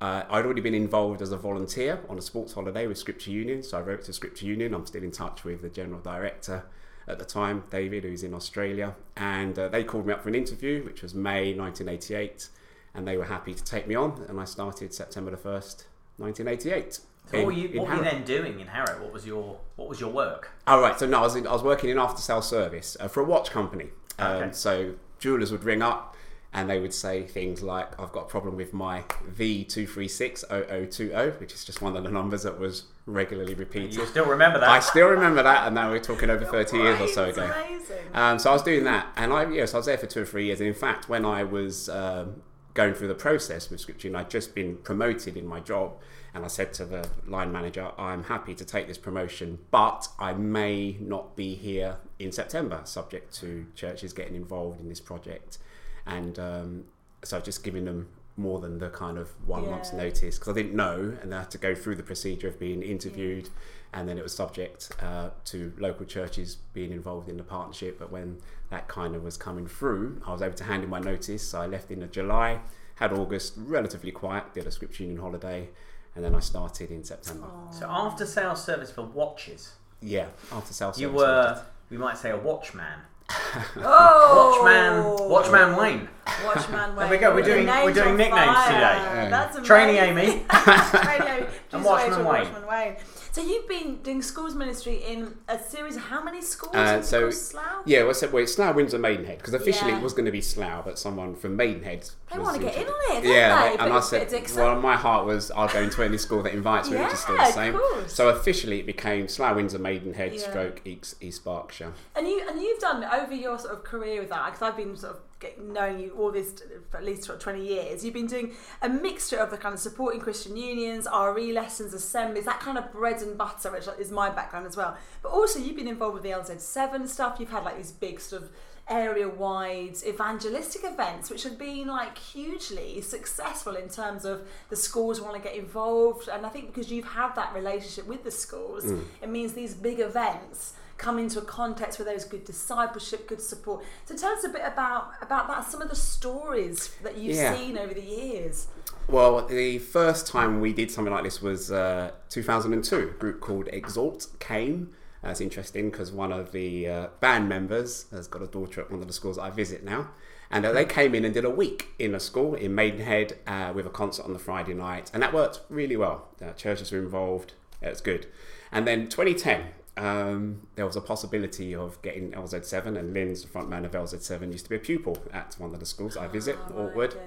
uh, 0.00 0.22
I'd 0.30 0.44
already 0.44 0.60
been 0.60 0.74
involved 0.74 1.22
as 1.22 1.32
a 1.32 1.36
volunteer 1.36 2.00
on 2.08 2.18
a 2.18 2.22
sports 2.22 2.52
holiday 2.52 2.86
with 2.86 2.98
Scripture 2.98 3.32
Union, 3.32 3.64
so 3.64 3.78
I 3.78 3.80
wrote 3.80 4.04
to 4.04 4.12
Scripture 4.12 4.46
Union. 4.46 4.72
I'm 4.72 4.86
still 4.86 5.02
in 5.02 5.10
touch 5.10 5.42
with 5.42 5.60
the 5.60 5.68
general 5.68 6.00
director 6.00 6.66
at 7.08 7.18
the 7.18 7.24
time, 7.24 7.64
David, 7.70 8.04
who's 8.04 8.22
in 8.22 8.34
Australia, 8.34 8.94
and 9.16 9.58
uh, 9.58 9.68
they 9.68 9.82
called 9.82 10.06
me 10.06 10.12
up 10.12 10.22
for 10.22 10.28
an 10.28 10.34
interview, 10.34 10.84
which 10.84 11.02
was 11.02 11.14
May 11.14 11.52
1988, 11.52 12.48
and 12.94 13.08
they 13.08 13.16
were 13.16 13.24
happy 13.24 13.54
to 13.54 13.64
take 13.64 13.88
me 13.88 13.94
on, 13.96 14.24
and 14.28 14.38
I 14.38 14.44
started 14.44 14.94
September 14.94 15.30
the 15.32 15.36
1st, 15.36 15.84
1988. 16.18 17.00
So 17.30 17.38
what 17.38 17.46
were 17.46 17.52
you 17.52 17.80
what 17.80 17.88
were 17.88 17.96
you 17.96 18.02
then 18.04 18.24
doing 18.24 18.60
in 18.60 18.66
Harrow? 18.66 19.02
What 19.02 19.12
was 19.12 19.26
your 19.26 19.58
what 19.76 19.88
was 19.88 20.00
your 20.00 20.10
work? 20.10 20.50
Oh, 20.66 20.80
right. 20.80 20.98
So 20.98 21.06
no, 21.06 21.18
I 21.18 21.22
was, 21.22 21.36
in, 21.36 21.46
I 21.46 21.52
was 21.52 21.62
working 21.62 21.90
in 21.90 21.98
after 21.98 22.20
sales 22.22 22.48
service 22.48 22.96
uh, 23.00 23.08
for 23.08 23.20
a 23.20 23.24
watch 23.24 23.50
company. 23.50 23.88
Um, 24.18 24.28
Okay. 24.42 24.48
So 24.52 24.94
jewelers 25.18 25.50
would 25.52 25.64
ring 25.64 25.82
up 25.82 26.14
and 26.52 26.68
they 26.70 26.80
would 26.80 26.94
say 26.94 27.26
things 27.26 27.62
like, 27.62 27.98
I've 28.00 28.12
got 28.12 28.22
a 28.22 28.28
problem 28.28 28.56
with 28.56 28.72
my 28.72 29.04
V2360020, 29.36 31.40
which 31.40 31.52
is 31.52 31.64
just 31.64 31.82
one 31.82 31.96
of 31.96 32.04
the 32.04 32.10
numbers 32.10 32.42
that 32.42 32.58
was 32.58 32.84
regularly 33.06 33.54
repeated. 33.54 33.94
You 33.94 34.06
still 34.06 34.26
remember 34.26 34.58
that? 34.60 34.68
I 34.68 34.80
still 34.80 35.08
remember 35.08 35.42
that, 35.42 35.66
and 35.66 35.74
now 35.74 35.90
we're 35.90 35.98
talking 36.00 36.30
over 36.30 36.44
30 36.44 36.76
years 36.76 37.00
or 37.00 37.08
so 37.08 37.24
ago. 37.26 37.44
Amazing. 37.44 37.96
Um, 38.14 38.38
so 38.38 38.50
I 38.50 38.52
was 38.54 38.62
doing 38.62 38.84
that, 38.84 39.08
and 39.16 39.32
I 39.32 39.50
yes, 39.50 39.74
I 39.74 39.78
was 39.78 39.86
there 39.86 39.98
for 39.98 40.06
two 40.06 40.22
or 40.22 40.26
three 40.26 40.46
years. 40.46 40.60
And 40.60 40.68
in 40.68 40.74
fact, 40.74 41.08
when 41.08 41.24
I 41.24 41.42
was 41.44 41.88
um, 41.90 42.42
going 42.74 42.94
through 42.94 43.08
the 43.08 43.14
process 43.14 43.68
with 43.70 43.80
Scripture, 43.80 44.08
and 44.08 44.16
I'd 44.16 44.30
just 44.30 44.54
been 44.54 44.76
promoted 44.78 45.36
in 45.36 45.46
my 45.46 45.60
job, 45.60 45.92
and 46.34 46.44
I 46.44 46.48
said 46.48 46.72
to 46.74 46.84
the 46.84 47.08
line 47.26 47.50
manager, 47.52 47.90
"I'm 47.98 48.24
happy 48.24 48.54
to 48.54 48.64
take 48.64 48.86
this 48.86 48.98
promotion, 48.98 49.58
but 49.70 50.08
I 50.18 50.32
may 50.34 50.96
not 51.00 51.36
be 51.36 51.54
here 51.54 51.96
in 52.18 52.32
September, 52.32 52.80
subject 52.84 53.34
to 53.40 53.66
churches 53.74 54.12
getting 54.12 54.34
involved 54.34 54.80
in 54.80 54.88
this 54.88 55.00
project." 55.00 55.58
And 56.06 56.38
um, 56.38 56.84
so 57.24 57.36
I've 57.36 57.44
just 57.44 57.62
given 57.64 57.84
them 57.84 58.08
more 58.36 58.60
than 58.60 58.78
the 58.78 58.88
kind 58.90 59.18
of 59.18 59.30
one 59.48 59.68
month's 59.68 59.90
Yeah. 59.92 60.04
notice 60.04 60.38
because 60.38 60.48
I 60.48 60.54
didn't 60.54 60.74
know, 60.76 61.16
and 61.20 61.34
I 61.34 61.40
had 61.40 61.50
to 61.50 61.58
go 61.58 61.74
through 61.74 61.96
the 61.96 62.04
procedure 62.04 62.46
of 62.46 62.58
being 62.58 62.82
interviewed, 62.82 63.48
and 63.92 64.08
then 64.08 64.16
it 64.16 64.22
was 64.22 64.32
subject 64.32 64.92
uh, 65.02 65.30
to 65.46 65.72
local 65.78 66.06
churches 66.06 66.58
being 66.72 66.92
involved 66.92 67.28
in 67.28 67.36
the 67.36 67.42
partnership. 67.42 67.98
But 67.98 68.12
when 68.12 68.38
that 68.70 68.86
kind 68.86 69.16
of 69.16 69.24
was 69.24 69.36
coming 69.36 69.66
through, 69.66 70.22
I 70.24 70.32
was 70.32 70.40
able 70.42 70.54
to 70.54 70.64
hand 70.64 70.84
in 70.84 70.90
my 70.90 71.00
notice. 71.00 71.48
So 71.48 71.60
I 71.60 71.66
left 71.66 71.90
in 71.90 72.08
July, 72.12 72.60
had 72.96 73.12
August 73.12 73.54
relatively 73.56 74.12
quiet, 74.12 74.54
did 74.54 74.66
a 74.66 74.70
Scripture 74.70 75.02
Union 75.02 75.20
holiday, 75.20 75.70
and 76.18 76.24
then 76.24 76.34
I 76.34 76.40
started 76.40 76.90
in 76.90 77.04
September. 77.04 77.46
So 77.70 77.86
after 77.88 78.26
sales 78.26 78.64
service 78.64 78.90
for 78.90 79.02
watches, 79.02 79.74
Yeah, 80.02 80.26
after 80.50 80.72
sales. 80.74 80.98
you 81.00 81.06
Service, 81.06 81.22
I 81.22 81.26
were, 81.26 81.62
we 81.90 81.96
might 81.96 82.18
say, 82.18 82.30
a 82.30 82.36
watchman. 82.36 82.98
Oh, 83.76 84.58
Watchman, 84.60 85.30
Watchman 85.30 85.76
Wayne. 85.76 86.08
Watchman 86.44 86.96
Wayne. 86.96 86.96
There 86.96 87.08
we 87.10 87.18
go, 87.18 87.34
we're 87.34 87.42
doing- 87.42 87.66
we're 87.66 87.92
doing 87.92 88.16
nicknames 88.16 88.56
fire. 88.56 88.68
today. 88.72 89.30
That's 89.30 89.56
amazing. 89.56 89.64
Training 89.64 89.96
Amy. 89.96 90.44
Training 90.50 91.28
Amy. 91.28 91.46
And 91.72 91.84
Watchman 91.84 92.10
Rachel, 92.18 92.32
Wayne. 92.32 92.42
Watchman 92.52 92.66
Wayne. 92.68 92.96
So 93.30 93.42
you've 93.42 93.68
been 93.68 93.96
doing 94.02 94.20
schools 94.22 94.54
ministry 94.54 94.96
in 95.06 95.34
a 95.48 95.58
series 95.58 95.94
of 95.96 96.02
how 96.02 96.22
many 96.24 96.40
schools? 96.40 96.74
Uh, 96.74 97.02
so 97.02 97.30
Slough? 97.30 97.82
yeah, 97.84 98.02
well, 98.02 98.14
so, 98.14 98.28
well 98.30 98.42
it's 98.42 98.54
Slough, 98.54 98.74
Windsor, 98.74 98.98
Maidenhead 98.98 99.38
because 99.38 99.54
officially 99.54 99.92
Yeah. 99.92 99.98
it 99.98 100.02
was 100.02 100.12
going 100.12 100.24
to 100.24 100.32
be 100.32 100.40
Slough, 100.40 100.84
but 100.86 100.98
someone 100.98 101.36
from 101.36 101.54
Maidenhead. 101.54 102.08
They 102.32 102.38
want 102.38 102.56
to 102.56 102.62
get 102.62 102.74
in 102.76 102.86
on 102.88 103.16
it, 103.16 103.22
don't 103.22 103.32
Yeah, 103.32 103.62
they? 103.62 103.68
and 103.70 103.78
But 103.78 103.92
I 103.92 104.00
said, 104.00 104.50
well, 104.56 104.80
my 104.80 104.96
heart 104.96 105.24
was 105.26 105.50
I'll 105.52 105.68
go 105.68 105.80
into 105.82 106.02
any 106.02 106.18
school 106.18 106.42
that 106.42 106.52
invites 106.54 106.90
me, 106.90 106.96
which 106.96 107.12
is 107.12 107.20
still 107.20 107.36
the 107.36 107.42
Yeah, 107.42 107.48
of 107.48 107.54
same. 107.54 107.74
course. 107.74 108.12
So 108.12 108.28
officially 108.30 108.80
it 108.80 108.86
became 108.86 109.28
Slough, 109.28 109.54
Windsor, 109.56 109.78
Maidenhead, 109.78 110.32
Yeah. 110.34 110.40
stroke 110.48 110.80
East, 110.84 111.14
East 111.20 111.44
Berkshire. 111.44 111.92
And 112.16 112.26
you 112.26 112.44
and 112.48 112.60
you've 112.60 112.80
done 112.80 113.04
over 113.04 113.34
your 113.34 113.58
sort 113.58 113.74
of 113.74 113.84
career 113.84 114.20
with 114.20 114.30
that 114.30 114.46
because 114.46 114.62
I've 114.62 114.76
been 114.76 114.96
sort 114.96 115.12
of 115.12 115.18
getting, 115.20 115.27
knowing 115.60 116.00
you 116.00 116.14
all 116.18 116.30
this 116.30 116.62
for 116.90 116.98
at 116.98 117.04
least 117.04 117.28
of 117.28 117.38
twenty 117.38 117.66
years. 117.66 118.04
You've 118.04 118.14
been 118.14 118.26
doing 118.26 118.52
a 118.82 118.88
mixture 118.88 119.36
of 119.36 119.50
the 119.50 119.56
kind 119.56 119.74
of 119.74 119.80
supporting 119.80 120.20
Christian 120.20 120.56
unions, 120.56 121.06
RE 121.12 121.52
lessons, 121.52 121.94
assemblies, 121.94 122.44
that 122.44 122.60
kind 122.60 122.78
of 122.78 122.92
bread 122.92 123.22
and 123.22 123.36
butter, 123.36 123.70
which 123.70 123.86
is 123.98 124.10
my 124.10 124.30
background 124.30 124.66
as 124.66 124.76
well. 124.76 124.96
But 125.22 125.30
also 125.30 125.58
you've 125.58 125.76
been 125.76 125.88
involved 125.88 126.14
with 126.14 126.22
the 126.22 126.30
LZ7 126.30 127.08
stuff. 127.08 127.36
You've 127.38 127.50
had 127.50 127.64
like 127.64 127.76
these 127.76 127.92
big 127.92 128.20
sort 128.20 128.42
of 128.42 128.50
area 128.90 129.28
wide 129.28 129.96
evangelistic 130.06 130.82
events 130.84 131.30
which 131.30 131.42
have 131.42 131.58
been 131.58 131.88
like 131.88 132.16
hugely 132.16 133.00
successful 133.00 133.76
in 133.76 133.88
terms 133.88 134.24
of 134.24 134.48
the 134.70 134.76
schools 134.76 135.20
want 135.20 135.34
to 135.34 135.42
get 135.42 135.54
involved 135.54 136.28
and 136.28 136.46
I 136.46 136.48
think 136.48 136.74
because 136.74 136.90
you've 136.90 137.06
had 137.06 137.34
that 137.34 137.54
relationship 137.54 138.06
with 138.06 138.24
the 138.24 138.30
schools 138.30 138.84
mm. 138.84 139.04
it 139.22 139.28
means 139.28 139.52
these 139.52 139.74
big 139.74 140.00
events 140.00 140.72
come 140.98 141.18
into 141.18 141.38
a 141.38 141.42
context 141.42 141.98
where 141.98 142.06
there's 142.06 142.24
good 142.24 142.44
discipleship, 142.44 143.28
good 143.28 143.40
support. 143.40 143.84
So 144.04 144.16
tell 144.16 144.32
us 144.32 144.44
a 144.44 144.48
bit 144.48 144.62
about 144.64 145.12
about 145.22 145.48
that, 145.48 145.64
some 145.70 145.80
of 145.80 145.88
the 145.88 145.96
stories 145.96 146.90
that 147.02 147.16
you've 147.16 147.36
Yeah. 147.36 147.54
seen 147.56 147.78
over 147.78 147.94
the 147.94 148.02
years. 148.02 148.66
Well, 149.08 149.46
the 149.46 149.78
first 149.78 150.26
time 150.26 150.60
we 150.60 150.72
did 150.74 150.90
something 150.90 151.12
like 151.14 151.24
this 151.24 151.40
was 151.40 151.72
uh, 151.72 152.10
2002. 152.28 152.96
A 152.96 153.18
group 153.18 153.40
called 153.40 153.68
Exalt 153.72 154.26
came. 154.38 154.92
That's 155.22 155.40
interesting 155.40 155.90
because 155.90 156.12
one 156.12 156.30
of 156.32 156.52
the 156.52 156.86
uh, 156.88 157.06
band 157.20 157.48
members 157.48 158.06
has 158.10 158.28
got 158.28 158.42
a 158.42 158.46
daughter 158.46 158.80
at 158.82 158.90
one 158.90 159.00
of 159.00 159.06
the 159.06 159.12
schools 159.12 159.38
I 159.38 159.50
visit 159.50 159.82
now. 159.82 160.10
And 160.50 160.64
uh, 160.64 160.72
they 160.72 160.84
came 160.84 161.14
in 161.14 161.24
and 161.24 161.34
did 161.34 161.44
a 161.44 161.50
week 161.50 161.88
in 161.98 162.14
a 162.14 162.20
school 162.20 162.54
in 162.54 162.74
Maidenhead 162.74 163.38
uh, 163.46 163.72
with 163.74 163.86
a 163.86 163.90
concert 163.90 164.24
on 164.24 164.32
the 164.32 164.38
Friday 164.38 164.74
night. 164.74 165.10
And 165.12 165.22
that 165.22 165.32
worked 165.34 165.60
really 165.68 165.96
well. 165.96 166.28
Uh, 166.42 166.52
churches 166.52 166.90
were 166.92 166.98
involved. 166.98 167.52
It 167.82 167.88
was 167.90 168.00
good. 168.00 168.26
And 168.72 168.86
then 168.86 169.08
2010, 169.08 169.66
um, 169.98 170.62
there 170.76 170.86
was 170.86 170.96
a 170.96 171.00
possibility 171.00 171.74
of 171.74 172.00
getting 172.02 172.30
LZ7, 172.30 172.98
and 172.98 173.12
Lindz 173.12 173.42
the 173.42 173.48
front 173.48 173.68
man 173.68 173.84
of 173.84 173.92
LZ7 173.92 174.52
used 174.52 174.64
to 174.64 174.70
be 174.70 174.76
a 174.76 174.78
pupil 174.78 175.18
at 175.32 175.56
one 175.58 175.74
of 175.74 175.80
the 175.80 175.86
schools 175.86 176.16
I 176.16 176.28
visit, 176.28 176.56
right, 176.70 176.94
Altwood. 176.94 177.10
okay. 177.10 177.20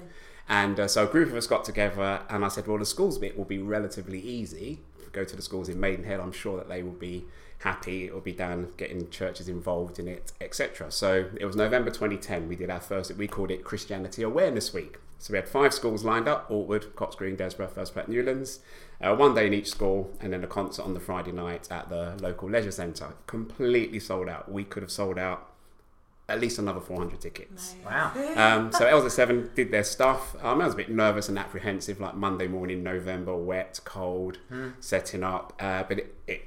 And 0.48 0.80
uh, 0.80 0.88
so 0.88 1.04
a 1.04 1.06
group 1.06 1.28
of 1.28 1.36
us 1.36 1.46
got 1.46 1.64
together, 1.64 2.22
and 2.28 2.44
I 2.44 2.48
said, 2.48 2.66
"Well, 2.66 2.78
the 2.78 2.86
schools 2.86 3.18
bit 3.18 3.36
will 3.38 3.44
be 3.44 3.58
relatively 3.58 4.20
easy. 4.20 4.80
Go 5.12 5.24
to 5.24 5.36
the 5.36 5.42
schools 5.42 5.68
in 5.68 5.78
Maidenhead. 5.78 6.18
I'm 6.18 6.32
sure 6.32 6.56
that 6.56 6.68
they 6.68 6.82
will 6.82 6.92
be 6.92 7.26
happy. 7.58 8.06
It 8.06 8.14
will 8.14 8.22
be 8.22 8.32
done, 8.32 8.72
getting 8.76 9.08
churches 9.10 9.48
involved 9.48 9.98
in 9.98 10.08
it, 10.08 10.32
etc." 10.40 10.90
So 10.90 11.28
it 11.38 11.44
was 11.44 11.54
November 11.54 11.90
2010. 11.90 12.48
We 12.48 12.56
did 12.56 12.70
our 12.70 12.80
first. 12.80 13.14
We 13.16 13.28
called 13.28 13.50
it 13.50 13.62
Christianity 13.64 14.22
Awareness 14.22 14.72
Week. 14.72 14.98
So 15.22 15.32
we 15.32 15.36
had 15.36 15.48
five 15.48 15.72
schools 15.72 16.04
lined 16.04 16.26
up: 16.26 16.50
Altwood, 16.50 16.96
Cox 16.96 17.14
Green, 17.14 17.36
Desborough, 17.36 17.68
Furze 17.68 17.92
Platt, 17.92 18.08
Newlands. 18.08 18.58
Uh, 19.00 19.14
one 19.14 19.34
day 19.36 19.46
in 19.46 19.54
each 19.54 19.70
school, 19.70 20.10
and 20.20 20.32
then 20.32 20.42
a 20.42 20.48
concert 20.48 20.82
on 20.82 20.94
the 20.94 21.00
Friday 21.00 21.30
night 21.30 21.70
at 21.70 21.88
the 21.88 22.16
local 22.20 22.50
leisure 22.50 22.72
centre. 22.72 23.14
Completely 23.28 24.00
sold 24.00 24.28
out. 24.28 24.50
We 24.50 24.64
could 24.64 24.82
have 24.82 24.90
sold 24.90 25.18
out 25.18 25.48
at 26.28 26.40
least 26.40 26.58
another 26.58 26.80
400 26.80 27.20
tickets. 27.20 27.76
Wow. 27.84 28.10
Um, 28.34 28.72
so 28.72 28.84
LZ7 28.84 29.54
did 29.54 29.70
their 29.70 29.84
stuff. 29.84 30.34
Um, 30.42 30.60
I 30.60 30.64
was 30.64 30.74
a 30.74 30.76
bit 30.76 30.90
nervous 30.90 31.28
and 31.28 31.38
apprehensive, 31.38 32.00
like 32.00 32.16
Monday 32.16 32.48
morning, 32.48 32.82
November, 32.82 33.36
wet, 33.36 33.78
cold, 33.84 34.38
setting 34.80 35.22
up. 35.22 35.52
Uh, 35.60 35.84
but 35.84 35.98
it, 36.00 36.14
it, 36.26 36.42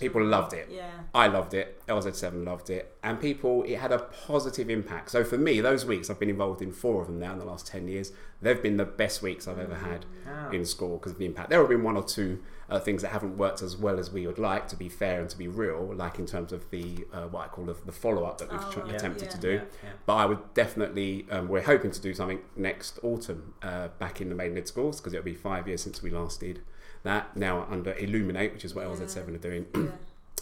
people 0.00 0.24
loved 0.24 0.52
it. 0.52 0.68
Yeah. 0.70 0.90
I 1.14 1.26
loved 1.26 1.54
it. 1.54 1.80
LZ7 1.86 2.44
loved 2.44 2.70
it, 2.70 2.96
and 3.02 3.20
people. 3.20 3.62
It 3.64 3.76
had 3.78 3.92
a 3.92 3.98
positive 3.98 4.70
impact. 4.70 5.10
So 5.10 5.24
for 5.24 5.38
me, 5.38 5.60
those 5.60 5.84
weeks 5.84 6.10
I've 6.10 6.18
been 6.18 6.30
involved 6.30 6.62
in 6.62 6.72
four 6.72 7.00
of 7.02 7.06
them 7.08 7.18
now 7.20 7.32
in 7.32 7.38
the 7.38 7.44
last 7.44 7.66
ten 7.66 7.88
years. 7.88 8.12
They've 8.42 8.60
been 8.62 8.76
the 8.76 8.84
best 8.84 9.22
weeks 9.22 9.48
I've 9.48 9.58
ever 9.58 9.74
had 9.76 10.04
Wow. 10.26 10.50
in 10.50 10.64
school 10.66 10.98
because 10.98 11.12
of 11.12 11.18
the 11.18 11.24
impact. 11.24 11.48
There 11.50 11.60
have 11.60 11.68
been 11.68 11.82
one 11.82 11.96
or 11.96 12.02
two 12.04 12.40
uh, 12.68 12.78
things 12.78 13.00
that 13.02 13.08
haven't 13.10 13.38
worked 13.38 13.62
as 13.62 13.76
well 13.76 13.98
as 13.98 14.10
we 14.10 14.26
would 14.26 14.38
like, 14.38 14.68
to 14.68 14.76
be 14.76 14.88
fair 14.90 15.20
and 15.20 15.30
to 15.30 15.38
be 15.38 15.48
real, 15.48 15.94
like 15.94 16.18
in 16.18 16.26
terms 16.26 16.52
of 16.52 16.68
the 16.70 17.06
uh, 17.12 17.22
what 17.28 17.44
I 17.44 17.48
call 17.48 17.64
the, 17.66 17.76
the 17.86 17.92
follow 17.92 18.24
up 18.24 18.38
that 18.38 18.50
we've 18.50 18.60
Oh, 18.62 18.70
tr- 18.70 18.86
yeah, 18.86 18.94
attempted 18.94 19.24
yeah. 19.24 19.30
to 19.30 19.38
do. 19.38 19.50
Yeah, 19.52 19.60
yeah. 19.82 19.90
But 20.06 20.14
I 20.16 20.26
would 20.26 20.52
definitely, 20.54 21.26
um, 21.30 21.48
we're 21.48 21.62
hoping 21.62 21.90
to 21.90 22.00
do 22.00 22.12
something 22.14 22.40
next 22.56 22.98
autumn 23.02 23.54
uh, 23.62 23.88
back 23.98 24.20
in 24.20 24.28
the 24.28 24.34
main 24.34 24.48
Maidenhead 24.48 24.68
schools 24.68 25.00
because 25.00 25.12
it'll 25.14 25.24
be 25.24 25.34
five 25.34 25.66
years 25.68 25.82
since 25.82 26.02
we 26.02 26.10
last 26.10 26.40
did 26.40 26.60
that. 27.04 27.36
Now 27.36 27.66
under 27.70 27.92
Illuminate, 27.94 28.52
which 28.52 28.64
is 28.64 28.74
what 28.74 28.86
LZ7 28.86 29.34
are 29.34 29.38
doing. 29.38 29.66
Yeah. 29.74 29.86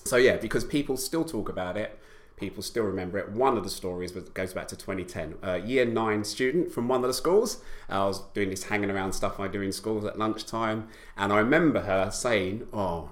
So 0.04 0.16
yeah, 0.16 0.37
because 0.37 0.64
people 0.64 0.97
still 0.97 1.25
talk 1.25 1.49
about 1.49 1.76
it, 1.76 1.97
people 2.37 2.61
still 2.62 2.83
remember 2.83 3.19
it. 3.19 3.31
One 3.31 3.57
of 3.57 3.62
the 3.62 3.71
stories 3.71 4.12
was, 4.14 4.25
goes 4.31 4.52
back 4.52 4.66
to 4.69 4.76
2010. 4.76 5.37
A 5.42 5.59
year 5.59 5.85
nine 5.85 6.25
student 6.25 6.73
from 6.73 6.88
one 6.88 7.02
of 7.02 7.07
the 7.07 7.14
schools. 7.14 7.62
I 7.88 8.04
was 8.04 8.23
doing 8.35 8.50
this 8.50 8.64
hanging 8.64 8.90
around 8.90 9.12
stuff 9.12 9.38
I 9.38 9.47
do 9.47 9.62
in 9.62 9.71
schools 9.71 10.04
at 10.04 10.19
lunchtime, 10.19 10.88
and 11.16 11.33
I 11.33 11.38
remember 11.38 11.83
her 11.83 12.11
saying, 12.11 12.66
"Oh, 12.73 13.11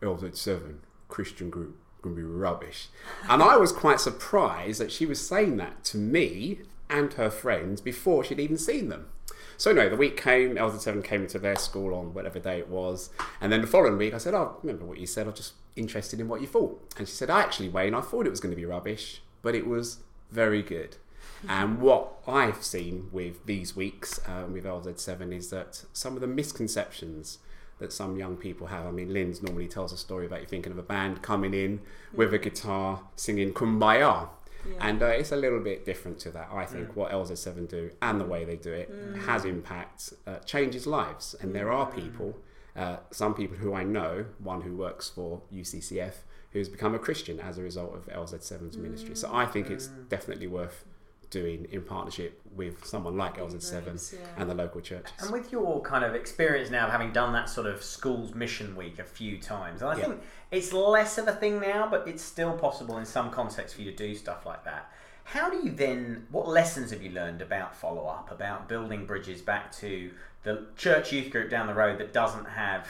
LZ7 0.00 0.76
Christian 1.08 1.50
group 1.50 1.76
gonna 2.00 2.14
be 2.14 2.22
rubbish," 2.22 2.88
and 3.28 3.42
I 3.42 3.56
was 3.56 3.72
quite 3.72 3.98
surprised 3.98 4.80
that 4.80 4.92
she 4.92 5.04
was 5.04 5.20
saying 5.20 5.56
that 5.56 5.82
to 5.86 5.96
me 5.98 6.60
and 6.88 7.12
her 7.14 7.30
friends 7.30 7.80
before 7.80 8.22
she'd 8.22 8.40
even 8.40 8.56
seen 8.56 8.88
them. 8.88 9.08
So 9.60 9.72
anyway, 9.72 9.90
the 9.90 9.96
week 9.96 10.16
came, 10.16 10.54
LZ7 10.54 11.04
came 11.04 11.20
into 11.20 11.38
their 11.38 11.54
school 11.54 11.92
on 11.92 12.14
whatever 12.14 12.38
day 12.38 12.60
it 12.60 12.70
was. 12.70 13.10
And 13.42 13.52
then 13.52 13.60
the 13.60 13.66
following 13.66 13.98
week 13.98 14.14
I 14.14 14.16
said, 14.16 14.32
Oh, 14.32 14.56
remember 14.62 14.86
what 14.86 14.96
you 14.96 15.06
said, 15.06 15.26
I'm 15.26 15.34
just 15.34 15.52
interested 15.76 16.18
in 16.18 16.28
what 16.28 16.40
you 16.40 16.46
thought. 16.46 16.82
And 16.96 17.06
she 17.06 17.12
said, 17.12 17.28
I 17.28 17.42
Actually, 17.42 17.68
Wayne, 17.68 17.94
I 17.94 18.00
thought 18.00 18.26
it 18.26 18.30
was 18.30 18.40
going 18.40 18.52
to 18.52 18.56
be 18.56 18.64
rubbish, 18.64 19.20
but 19.42 19.54
it 19.54 19.66
was 19.66 19.98
very 20.30 20.62
good. 20.62 20.96
And 21.46 21.78
what 21.78 22.10
I've 22.26 22.64
seen 22.64 23.10
with 23.12 23.44
these 23.44 23.76
weeks 23.76 24.18
um, 24.26 24.54
with 24.54 24.64
LZ7 24.64 25.30
is 25.30 25.50
that 25.50 25.84
some 25.92 26.14
of 26.14 26.22
the 26.22 26.26
misconceptions 26.26 27.40
that 27.80 27.92
some 27.92 28.16
young 28.16 28.36
people 28.38 28.68
have. 28.68 28.86
I 28.86 28.92
mean, 28.92 29.12
Lindz 29.12 29.42
normally 29.42 29.68
tells 29.68 29.92
a 29.92 29.98
story 29.98 30.24
about 30.24 30.40
you 30.40 30.46
thinking 30.46 30.72
of 30.72 30.78
a 30.78 30.82
band 30.82 31.20
coming 31.20 31.52
in 31.52 31.80
with 32.14 32.32
a 32.32 32.38
guitar 32.38 33.02
singing 33.14 33.52
Kumbaya. 33.52 34.28
Yeah. 34.68 34.88
And 34.88 35.02
uh, 35.02 35.06
it's 35.06 35.32
a 35.32 35.36
little 35.36 35.60
bit 35.60 35.84
different 35.84 36.18
to 36.20 36.30
that. 36.32 36.48
I 36.52 36.64
think 36.66 36.94
what 36.96 37.12
LZ7 37.12 37.68
do 37.68 37.90
and 38.02 38.20
the 38.20 38.24
way 38.24 38.44
they 38.44 38.56
do 38.56 38.72
it 38.72 38.90
has 39.26 39.44
impact, 39.44 40.12
uh, 40.26 40.36
changes 40.38 40.86
lives. 40.86 41.34
And 41.40 41.54
there 41.54 41.72
are 41.72 41.86
people, 41.90 42.38
uh, 42.76 42.96
some 43.10 43.34
people 43.34 43.56
who 43.56 43.74
I 43.74 43.84
know, 43.84 44.26
one 44.38 44.60
who 44.62 44.76
works 44.76 45.08
for 45.08 45.42
UCCF, 45.52 46.14
who's 46.52 46.68
become 46.68 46.94
a 46.94 46.98
Christian 46.98 47.40
as 47.40 47.58
a 47.58 47.62
result 47.62 47.94
of 47.94 48.06
LZ7's 48.06 48.76
ministry. 48.76 49.14
So 49.14 49.30
I 49.32 49.46
think 49.46 49.70
it's 49.70 49.86
definitely 50.08 50.46
worth 50.48 50.84
doing 51.30 51.66
in 51.70 51.82
partnership 51.82 52.40
with 52.54 52.84
someone 52.84 53.16
like 53.16 53.38
LZ7 53.38 54.12
yeah. 54.12 54.18
and 54.36 54.50
the 54.50 54.54
local 54.54 54.80
churches. 54.80 55.12
And 55.20 55.32
with 55.32 55.50
your 55.52 55.80
kind 55.82 56.04
of 56.04 56.14
experience 56.14 56.70
now 56.70 56.86
of 56.86 56.92
having 56.92 57.12
done 57.12 57.32
that 57.32 57.48
sort 57.48 57.66
of 57.66 57.82
schools 57.82 58.34
mission 58.34 58.74
week 58.76 58.98
a 58.98 59.04
few 59.04 59.38
times, 59.38 59.80
and 59.82 59.90
I 59.90 59.96
Yeah. 59.96 60.04
think 60.06 60.22
it's 60.50 60.72
less 60.72 61.16
of 61.18 61.28
a 61.28 61.32
thing 61.32 61.60
now, 61.60 61.88
but 61.88 62.06
it's 62.08 62.22
still 62.22 62.52
possible 62.58 62.98
in 62.98 63.04
some 63.04 63.30
contexts 63.30 63.74
for 63.74 63.82
you 63.82 63.90
to 63.92 63.96
do 63.96 64.14
stuff 64.14 64.44
like 64.44 64.64
that. 64.64 64.92
How 65.24 65.48
do 65.48 65.58
you 65.64 65.70
then, 65.70 66.26
what 66.30 66.48
lessons 66.48 66.90
have 66.90 67.02
you 67.02 67.10
learned 67.10 67.40
about 67.40 67.76
follow 67.76 68.06
up, 68.06 68.32
about 68.32 68.68
building 68.68 69.06
bridges 69.06 69.40
back 69.40 69.70
to 69.76 70.10
the 70.42 70.66
church 70.76 71.12
youth 71.12 71.30
group 71.30 71.48
down 71.50 71.68
the 71.68 71.74
road 71.74 71.98
that 71.98 72.12
doesn't 72.12 72.46
have 72.46 72.88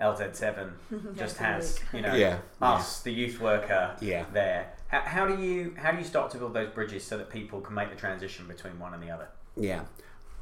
LZ7, 0.00 0.70
just 1.16 1.36
has, 1.36 1.78
you 1.92 2.00
know, 2.00 2.14
Yeah, 2.14 2.38
us, 2.62 3.02
the 3.02 3.12
youth 3.12 3.40
worker 3.40 3.94
Yeah. 4.00 4.24
there? 4.32 4.72
How, 4.92 5.26
do 5.26 5.42
you 5.42 5.74
how 5.78 5.90
do 5.90 5.98
you 5.98 6.04
start 6.04 6.30
to 6.32 6.38
build 6.38 6.52
those 6.52 6.68
bridges 6.68 7.02
so 7.02 7.16
that 7.16 7.30
people 7.30 7.60
can 7.60 7.74
make 7.74 7.88
the 7.88 7.96
transition 7.96 8.46
between 8.46 8.78
one 8.78 8.92
and 8.92 9.02
the 9.02 9.10
other? 9.10 9.28
Yeah. 9.56 9.84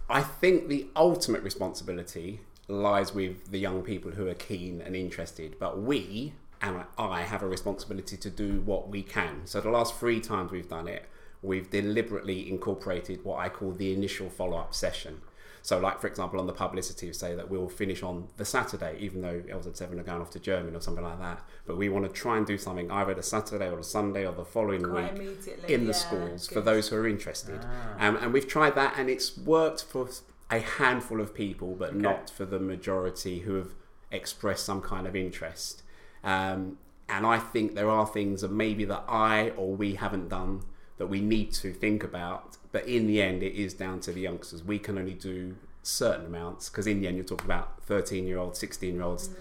I 0.08 0.22
think 0.22 0.68
the 0.68 0.88
ultimate 0.96 1.42
responsibility 1.44 2.40
lies 2.66 3.14
with 3.14 3.52
the 3.52 3.58
young 3.58 3.82
people 3.82 4.10
who 4.12 4.26
are 4.26 4.34
keen 4.34 4.80
and 4.80 4.96
interested, 4.96 5.56
but 5.60 5.80
we 5.80 6.32
and 6.60 6.84
I 6.98 7.22
have 7.22 7.42
a 7.42 7.48
responsibility 7.48 8.16
to 8.16 8.28
do 8.28 8.60
what 8.60 8.88
we 8.88 9.02
can. 9.02 9.46
So 9.46 9.60
the 9.60 9.70
last 9.70 9.94
three 9.94 10.20
times 10.20 10.50
we've 10.50 10.68
done 10.68 10.88
it, 10.88 11.06
we've 11.42 11.70
deliberately 11.70 12.48
incorporated 12.50 13.24
what 13.24 13.38
I 13.38 13.48
call 13.48 13.72
the 13.72 13.94
initial 13.94 14.28
follow 14.28 14.58
up 14.58 14.74
session. 14.74 15.20
So, 15.62 15.78
like 15.78 16.00
for 16.00 16.06
example, 16.06 16.40
on 16.40 16.46
the 16.46 16.52
publicity, 16.52 17.12
say 17.12 17.34
that 17.34 17.50
we'll 17.50 17.68
finish 17.68 18.02
on 18.02 18.28
the 18.38 18.44
Saturday, 18.44 18.96
even 19.00 19.20
though 19.20 19.40
LZ7 19.40 19.98
are 19.98 20.02
going 20.02 20.20
off 20.20 20.30
to 20.30 20.38
Germany 20.40 20.76
or 20.76 20.80
something 20.80 21.04
like 21.04 21.18
that. 21.20 21.40
But 21.66 21.76
we 21.76 21.88
want 21.88 22.06
to 22.06 22.10
try 22.12 22.38
and 22.38 22.46
do 22.46 22.56
something 22.56 22.90
either 22.90 23.14
the 23.14 23.22
Saturday 23.22 23.68
or 23.68 23.76
the 23.76 23.84
Sunday 23.84 24.26
or 24.26 24.32
the 24.32 24.44
following 24.44 24.82
Quite 24.82 25.12
week 25.12 25.22
immediately. 25.22 25.74
in 25.74 25.80
the 25.86 25.92
yeah, 25.92 25.98
schools 25.98 26.48
for 26.48 26.60
those 26.60 26.88
who 26.88 26.96
are 26.96 27.06
interested. 27.06 27.60
Ah. 27.62 28.06
Um, 28.08 28.16
and 28.16 28.32
we've 28.32 28.48
tried 28.48 28.74
that, 28.76 28.94
and 28.98 29.10
it's 29.10 29.36
worked 29.36 29.84
for 29.84 30.08
a 30.50 30.60
handful 30.60 31.20
of 31.20 31.34
people, 31.34 31.74
but 31.78 31.90
Okay. 31.90 31.98
not 31.98 32.30
for 32.30 32.44
the 32.44 32.58
majority 32.58 33.40
who 33.40 33.54
have 33.54 33.68
expressed 34.10 34.64
some 34.64 34.80
kind 34.80 35.06
of 35.06 35.14
interest. 35.14 35.82
Um, 36.24 36.78
and 37.08 37.26
I 37.26 37.38
think 37.38 37.74
there 37.74 37.90
are 37.90 38.06
things 38.06 38.40
that 38.42 38.50
maybe 38.52 38.84
that 38.86 39.04
I 39.08 39.50
or 39.50 39.74
we 39.74 39.94
haven't 39.96 40.28
done 40.28 40.62
that 40.98 41.06
we 41.08 41.20
need 41.20 41.52
to 41.54 41.72
think 41.72 42.02
about. 42.04 42.56
But 42.72 42.86
in 42.86 43.06
the 43.06 43.20
end, 43.20 43.42
it 43.42 43.54
is 43.54 43.74
down 43.74 44.00
to 44.00 44.12
the 44.12 44.20
youngsters. 44.20 44.62
We 44.62 44.78
can 44.78 44.98
only 44.98 45.14
do 45.14 45.56
certain 45.82 46.26
amounts 46.26 46.68
because 46.68 46.86
in 46.86 47.00
the 47.00 47.08
end, 47.08 47.16
you're 47.16 47.24
talking 47.24 47.46
about 47.46 47.82
13 47.84 48.26
year 48.26 48.38
olds, 48.38 48.58
16 48.58 48.94
year 48.94 49.02
olds. 49.02 49.28
Mm. 49.28 49.34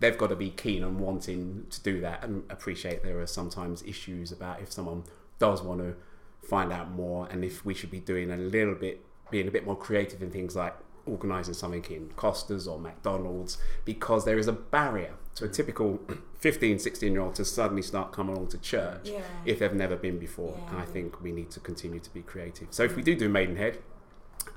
They've 0.00 0.18
got 0.18 0.28
to 0.28 0.36
be 0.36 0.50
keen 0.50 0.84
on 0.84 0.98
wanting 0.98 1.66
to 1.70 1.82
do 1.82 2.00
that 2.02 2.22
and 2.22 2.44
appreciate 2.50 3.02
there 3.02 3.18
are 3.20 3.26
sometimes 3.26 3.82
issues 3.82 4.30
about 4.30 4.60
if 4.60 4.70
someone 4.70 5.02
does 5.40 5.60
want 5.60 5.80
to 5.80 5.96
find 6.46 6.72
out 6.72 6.90
more 6.90 7.26
and 7.30 7.44
if 7.44 7.64
we 7.64 7.74
should 7.74 7.90
be 7.90 7.98
doing 7.98 8.30
a 8.30 8.36
little 8.36 8.74
bit, 8.74 9.04
being 9.30 9.48
a 9.48 9.50
bit 9.50 9.66
more 9.66 9.76
creative 9.76 10.22
in 10.22 10.30
things 10.30 10.54
like 10.54 10.74
organising 11.08 11.54
something 11.54 11.84
in 11.90 12.10
Costa's 12.16 12.68
or 12.68 12.78
McDonald's 12.78 13.58
because 13.84 14.24
there 14.24 14.38
is 14.38 14.48
a 14.48 14.52
barrier 14.52 15.14
to 15.36 15.44
a 15.44 15.48
mm. 15.48 15.52
typical 15.52 16.00
15, 16.38 16.78
16 16.78 17.12
year 17.12 17.20
old 17.20 17.34
to 17.36 17.44
suddenly 17.44 17.82
start 17.82 18.12
coming 18.12 18.34
along 18.34 18.48
to 18.48 18.58
church 18.58 19.08
Yeah. 19.08 19.20
if 19.44 19.58
they've 19.58 19.72
never 19.72 19.96
been 19.96 20.18
before. 20.18 20.56
Yeah. 20.58 20.70
And 20.70 20.78
I 20.80 20.84
think 20.84 21.22
we 21.22 21.32
need 21.32 21.50
to 21.52 21.60
continue 21.60 22.00
to 22.00 22.12
be 22.12 22.22
creative. 22.22 22.68
So 22.70 22.84
if 22.84 22.96
we 22.96 23.02
mm. 23.02 23.06
do 23.06 23.16
do 23.16 23.28
Maidenhead 23.28 23.78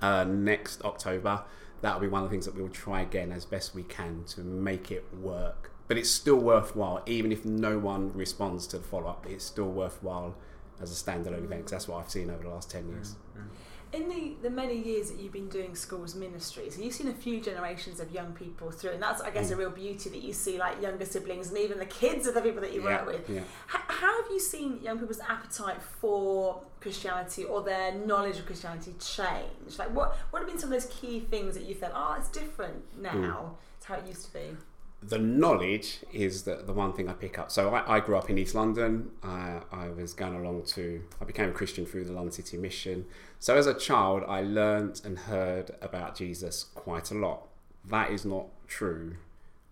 uh, 0.01 0.23
next 0.23 0.83
October, 0.83 1.43
that'll 1.81 2.01
be 2.01 2.07
one 2.07 2.23
of 2.23 2.29
the 2.29 2.33
things 2.33 2.45
that 2.45 2.55
we'll 2.55 2.69
try 2.69 3.01
again 3.01 3.31
as 3.31 3.45
best 3.45 3.73
we 3.75 3.83
can 3.83 4.23
to 4.29 4.41
make 4.41 4.91
it 4.91 5.05
work. 5.15 5.71
But 5.87 5.97
it's 5.97 6.11
still 6.11 6.37
worthwhile, 6.37 7.03
even 7.05 7.31
if 7.31 7.43
no 7.43 7.77
one 7.77 8.13
responds 8.13 8.65
to 8.67 8.77
the 8.77 8.83
follow 8.83 9.09
up. 9.09 9.25
It's 9.27 9.43
still 9.43 9.69
worthwhile 9.69 10.35
as 10.79 10.91
a 10.91 10.95
standalone 11.03 11.43
event 11.43 11.63
'cause 11.63 11.71
that's 11.71 11.87
what 11.87 11.97
I've 12.03 12.09
seen 12.09 12.29
over 12.29 12.43
the 12.43 12.49
last 12.49 12.71
ten 12.71 12.87
years. 12.89 13.15
Mm, 13.37 13.47
In 13.93 14.07
the, 14.07 14.35
the 14.41 14.49
many 14.49 14.77
years 14.77 15.11
that 15.11 15.19
you've 15.19 15.33
been 15.33 15.49
doing 15.49 15.75
schools 15.75 16.15
ministry, 16.15 16.69
so 16.69 16.81
you've 16.81 16.93
seen 16.93 17.09
a 17.09 17.13
few 17.13 17.41
generations 17.41 17.99
of 17.99 18.09
young 18.11 18.31
people 18.31 18.71
through, 18.71 18.91
and 18.91 19.03
that's, 19.03 19.21
I 19.21 19.31
guess, 19.31 19.51
a 19.51 19.55
mm. 19.55 19.59
real 19.59 19.69
beauty 19.69 20.09
that 20.09 20.21
you 20.21 20.31
see, 20.31 20.57
like 20.57 20.81
younger 20.81 21.05
siblings 21.05 21.49
and 21.49 21.57
even 21.57 21.77
the 21.77 21.85
kids 21.85 22.25
of 22.25 22.33
the 22.33 22.41
people 22.41 22.61
that 22.61 22.73
you 22.73 22.81
Yeah, 22.81 23.03
work 23.03 23.07
with. 23.07 23.29
yeah. 23.29 23.39
H- 23.39 23.81
how 23.87 24.21
have 24.23 24.31
you 24.31 24.39
seen 24.39 24.79
young 24.81 24.97
people's 24.97 25.19
appetite 25.19 25.81
for 25.81 26.61
Christianity 26.79 27.43
or 27.43 27.63
their 27.63 27.93
knowledge 27.93 28.39
of 28.39 28.45
Christianity 28.45 28.93
change? 28.99 29.77
Like, 29.77 29.93
what 29.93 30.15
what 30.29 30.39
have 30.39 30.47
been 30.47 30.57
some 30.57 30.71
of 30.71 30.81
those 30.81 30.91
key 30.93 31.19
things 31.19 31.55
that 31.55 31.63
you 31.63 31.75
felt, 31.75 31.91
oh, 31.93 32.15
it's 32.17 32.29
different 32.29 32.97
mm. 32.97 33.21
now 33.21 33.57
to 33.81 33.87
how 33.87 33.95
it 33.95 34.07
used 34.07 34.25
to 34.25 34.33
be? 34.33 34.55
The 35.03 35.17
knowledge 35.17 35.99
is 36.13 36.43
the, 36.43 36.57
the 36.57 36.73
one 36.73 36.93
thing 36.93 37.09
I 37.09 37.13
pick 37.13 37.39
up. 37.39 37.51
So 37.51 37.73
I, 37.73 37.97
I 37.97 37.99
grew 37.99 38.15
up 38.17 38.29
in 38.29 38.37
East 38.37 38.53
London. 38.53 39.09
I, 39.23 39.61
I 39.71 39.89
was 39.89 40.13
going 40.13 40.35
along 40.35 40.63
to, 40.67 41.01
I 41.19 41.25
became 41.25 41.49
a 41.49 41.53
Christian 41.53 41.85
through 41.85 42.05
the 42.05 42.13
London 42.13 42.31
City 42.31 42.57
Mission. 42.57 43.05
So 43.39 43.57
as 43.57 43.65
a 43.65 43.73
child, 43.73 44.23
I 44.27 44.41
learnt 44.41 45.03
and 45.03 45.17
heard 45.17 45.71
about 45.81 46.15
Jesus 46.15 46.65
quite 46.75 47.09
a 47.09 47.15
lot. 47.15 47.47
That 47.83 48.11
is 48.11 48.25
not 48.25 48.47
true 48.67 49.15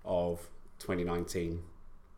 of 0.04 0.50
2019 0.80 1.62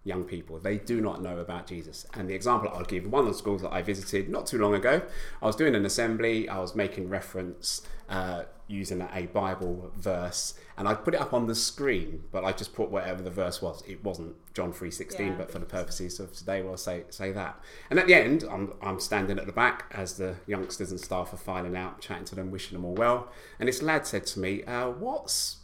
young 0.03 0.23
people. 0.23 0.59
They 0.59 0.77
do 0.77 0.99
not 0.99 1.21
know 1.21 1.37
about 1.37 1.67
Jesus. 1.67 2.07
And 2.13 2.27
the 2.27 2.33
example 2.33 2.71
I'll 2.73 2.83
give, 2.83 3.05
one 3.05 3.21
of 3.21 3.27
the 3.27 3.37
schools 3.37 3.61
that 3.61 3.71
I 3.71 3.81
visited 3.81 4.29
not 4.29 4.47
too 4.47 4.57
long 4.57 4.73
ago, 4.73 5.01
I 5.41 5.45
was 5.45 5.55
doing 5.55 5.75
an 5.75 5.85
assembly, 5.85 6.49
I 6.49 6.59
was 6.59 6.75
making 6.75 7.09
reference 7.09 7.81
uh, 8.09 8.43
using 8.67 9.07
a 9.13 9.27
Bible 9.27 9.91
verse, 9.95 10.55
and 10.77 10.87
I 10.87 10.95
put 10.95 11.13
it 11.13 11.21
up 11.21 11.33
on 11.33 11.45
the 11.45 11.53
screen, 11.53 12.23
but 12.31 12.43
I 12.43 12.51
just 12.51 12.73
put 12.73 12.89
whatever 12.89 13.21
the 13.21 13.29
verse 13.29 13.61
was. 13.61 13.83
It 13.87 14.03
wasn't 14.03 14.35
John 14.53 14.73
3.16, 14.73 15.19
Yeah, 15.19 15.29
but 15.37 15.51
for 15.51 15.59
the 15.59 15.65
purposes 15.65 16.19
of 16.19 16.33
today, 16.33 16.61
we'll 16.61 16.77
say, 16.77 17.03
say 17.09 17.31
that. 17.33 17.59
And 17.89 17.99
at 17.99 18.07
the 18.07 18.15
end, 18.15 18.43
I'm, 18.49 18.73
I'm 18.81 18.99
standing 18.99 19.37
at 19.37 19.45
the 19.45 19.51
back 19.51 19.85
as 19.91 20.17
the 20.17 20.35
youngsters 20.47 20.89
and 20.91 20.99
staff 20.99 21.31
are 21.33 21.37
filing 21.37 21.75
out, 21.75 22.01
chatting 22.01 22.25
to 22.25 22.35
them, 22.35 22.49
wishing 22.49 22.75
them 22.75 22.85
all 22.85 22.95
well. 22.95 23.31
And 23.59 23.69
this 23.69 23.81
lad 23.81 24.07
said 24.07 24.25
to 24.27 24.39
me, 24.39 24.63
uh, 24.63 24.89
what's 24.89 25.57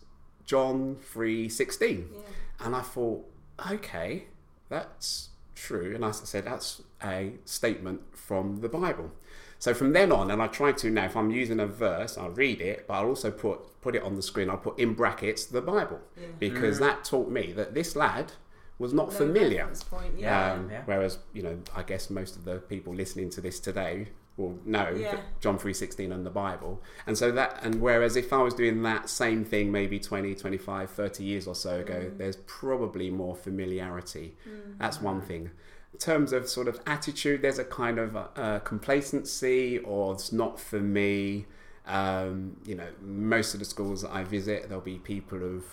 John 0.45 0.97
3.16? 1.13 2.07
Yeah. 2.11 2.19
And 2.59 2.75
I 2.75 2.81
thought, 2.81 3.25
okay, 3.71 4.25
that's 4.69 5.29
true. 5.55 5.93
And 5.95 6.03
as 6.03 6.21
I 6.21 6.25
said, 6.25 6.45
that's 6.45 6.81
a 7.03 7.33
statement 7.45 8.01
from 8.15 8.57
the 8.57 8.69
Bible. 8.69 9.11
So 9.59 9.73
from 9.73 9.93
then 9.93 10.11
on, 10.11 10.29
and 10.29 10.41
I 10.41 10.47
try 10.47 10.71
to 10.71 10.89
now, 10.91 11.05
if 11.05 11.17
I'm 11.17 11.31
using 11.31 11.59
a 11.59 11.65
verse, 11.65 12.17
I'll 12.17 12.29
read 12.29 12.61
it, 12.61 12.85
but 12.87 12.93
I'll 12.95 13.07
also 13.07 13.31
put 13.31 13.59
put 13.81 13.95
it 13.95 14.03
on 14.03 14.15
the 14.15 14.21
screen. 14.21 14.49
I'll 14.49 14.57
put 14.57 14.77
in 14.77 14.93
brackets 14.93 15.45
the 15.45 15.61
Bible 15.61 15.99
Yeah. 16.19 16.27
because 16.39 16.77
that 16.79 17.03
taught 17.05 17.29
me 17.29 17.53
that 17.53 17.73
this 17.73 17.95
lad 17.95 18.33
was 18.77 18.93
not 18.93 19.07
No 19.11 19.17
familiar. 19.17 19.67
Point. 19.89 20.19
Yeah. 20.19 20.53
Um, 20.53 20.69
Yeah. 20.69 20.81
Whereas, 20.85 21.19
you 21.33 21.41
know, 21.41 21.57
I 21.75 21.83
guess 21.83 22.09
most 22.09 22.35
of 22.35 22.43
the 22.45 22.57
people 22.57 22.93
listening 22.93 23.29
to 23.31 23.41
this 23.41 23.59
today 23.59 24.09
will 24.37 24.57
know 24.65 24.89
Yeah. 24.95 25.19
John 25.39 25.57
3.16 25.57 26.11
and 26.13 26.25
the 26.25 26.29
Bible. 26.29 26.81
And 27.07 27.17
so 27.17 27.31
that, 27.31 27.59
and 27.63 27.81
whereas 27.81 28.15
if 28.15 28.31
I 28.31 28.41
was 28.43 28.53
doing 28.53 28.83
that 28.83 29.09
same 29.09 29.43
thing 29.43 29.71
maybe 29.71 29.99
20, 29.99 30.35
25, 30.35 30.89
30 30.91 31.23
years 31.23 31.47
or 31.47 31.55
so 31.55 31.79
ago, 31.79 32.05
Mm. 32.11 32.17
there's 32.19 32.35
probably 32.45 33.09
more 33.09 33.35
familiarity. 33.35 34.35
That's 34.77 35.01
one 35.01 35.21
thing. 35.21 35.49
In 35.93 35.99
terms 35.99 36.31
of 36.33 36.47
sort 36.47 36.67
of 36.67 36.79
attitude, 36.85 37.41
there's 37.41 37.57
a 37.57 37.65
kind 37.65 37.97
of 37.97 38.15
uh, 38.15 38.59
complacency 38.59 39.79
or 39.79 40.13
it's 40.13 40.31
not 40.31 40.59
for 40.59 40.79
me. 40.79 41.47
Um, 41.87 42.57
you 42.65 42.75
know, 42.75 42.89
most 43.01 43.53
of 43.53 43.59
the 43.59 43.65
schools 43.65 44.01
that 44.03 44.11
I 44.11 44.23
visit, 44.23 44.67
there'll 44.67 44.83
be 44.83 44.99
people 44.99 45.41
of 45.43 45.63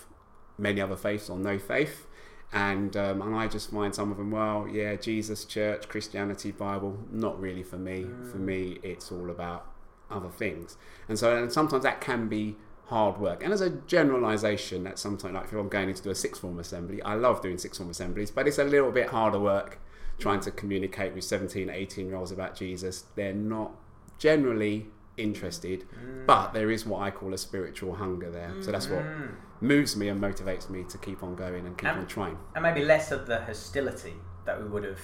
many 0.57 0.79
other 0.81 0.95
faiths 0.95 1.29
or 1.29 1.37
no 1.37 1.59
faith 1.59 2.07
and 2.55 2.95
um, 2.95 3.21
and 3.21 3.35
I 3.35 3.47
just 3.47 3.69
find 3.69 3.93
some 3.93 4.11
of 4.11 4.17
them 4.17 4.31
well 4.31 4.65
yeah 4.71 4.95
Jesus 4.95 5.43
church 5.45 5.87
Christianity 5.89 6.51
Bible 6.51 6.97
not 7.11 7.39
really 7.39 7.63
for 7.63 7.77
me. 7.77 8.07
For 8.31 8.37
me 8.37 8.79
it's 8.81 9.11
all 9.11 9.29
about 9.29 9.67
other 10.09 10.29
things. 10.29 10.77
And 11.07 11.19
so 11.19 11.35
and 11.35 11.51
sometimes 11.51 11.83
that 11.83 12.01
can 12.01 12.27
be 12.29 12.55
hard 12.85 13.19
work. 13.19 13.43
And 13.43 13.51
as 13.51 13.61
a 13.61 13.69
generalization 13.69 14.85
that's 14.85 15.01
sometimes 15.01 15.33
like 15.33 15.45
if 15.45 15.53
I'm 15.53 15.67
going 15.67 15.93
to 15.93 16.01
do 16.01 16.09
a 16.09 16.15
sixth 16.15 16.41
form 16.41 16.57
assembly 16.57 17.01
I 17.01 17.15
love 17.15 17.41
doing 17.41 17.57
sixth 17.57 17.77
form 17.77 17.89
assemblies 17.89 18.31
but 18.31 18.47
it's 18.47 18.57
a 18.57 18.63
little 18.63 18.91
bit 18.91 19.09
harder 19.09 19.39
work 19.39 19.79
trying 20.17 20.39
to 20.39 20.51
communicate 20.51 21.13
with 21.13 21.25
17 21.25 21.69
18 21.69 22.07
year 22.07 22.15
olds 22.15 22.31
about 22.31 22.55
Jesus. 22.55 23.03
They're 23.15 23.33
not 23.33 23.73
generally 24.17 24.87
interested 25.17 25.85
but 26.25 26.53
there 26.53 26.69
is 26.71 26.85
what 26.85 27.01
I 27.01 27.11
call 27.11 27.33
a 27.33 27.37
spiritual 27.37 27.95
hunger 27.95 28.29
there 28.31 28.51
so 28.61 28.71
that's 28.71 28.87
what 28.89 29.03
Mm. 29.03 29.35
moves 29.61 29.95
me 29.95 30.09
and 30.09 30.21
motivates 30.21 30.69
me 30.69 30.83
to 30.89 30.97
keep 30.97 31.23
on 31.23 31.35
going 31.35 31.65
and 31.65 31.77
keep 31.77 31.89
Um, 31.89 31.99
on 31.99 32.07
trying. 32.07 32.37
and 32.55 32.63
maybe 32.63 32.83
less 32.83 33.11
of 33.11 33.25
the 33.25 33.39
hostility 33.41 34.13
that 34.45 34.61
we 34.61 34.67
would 34.67 34.83
have. 34.83 34.99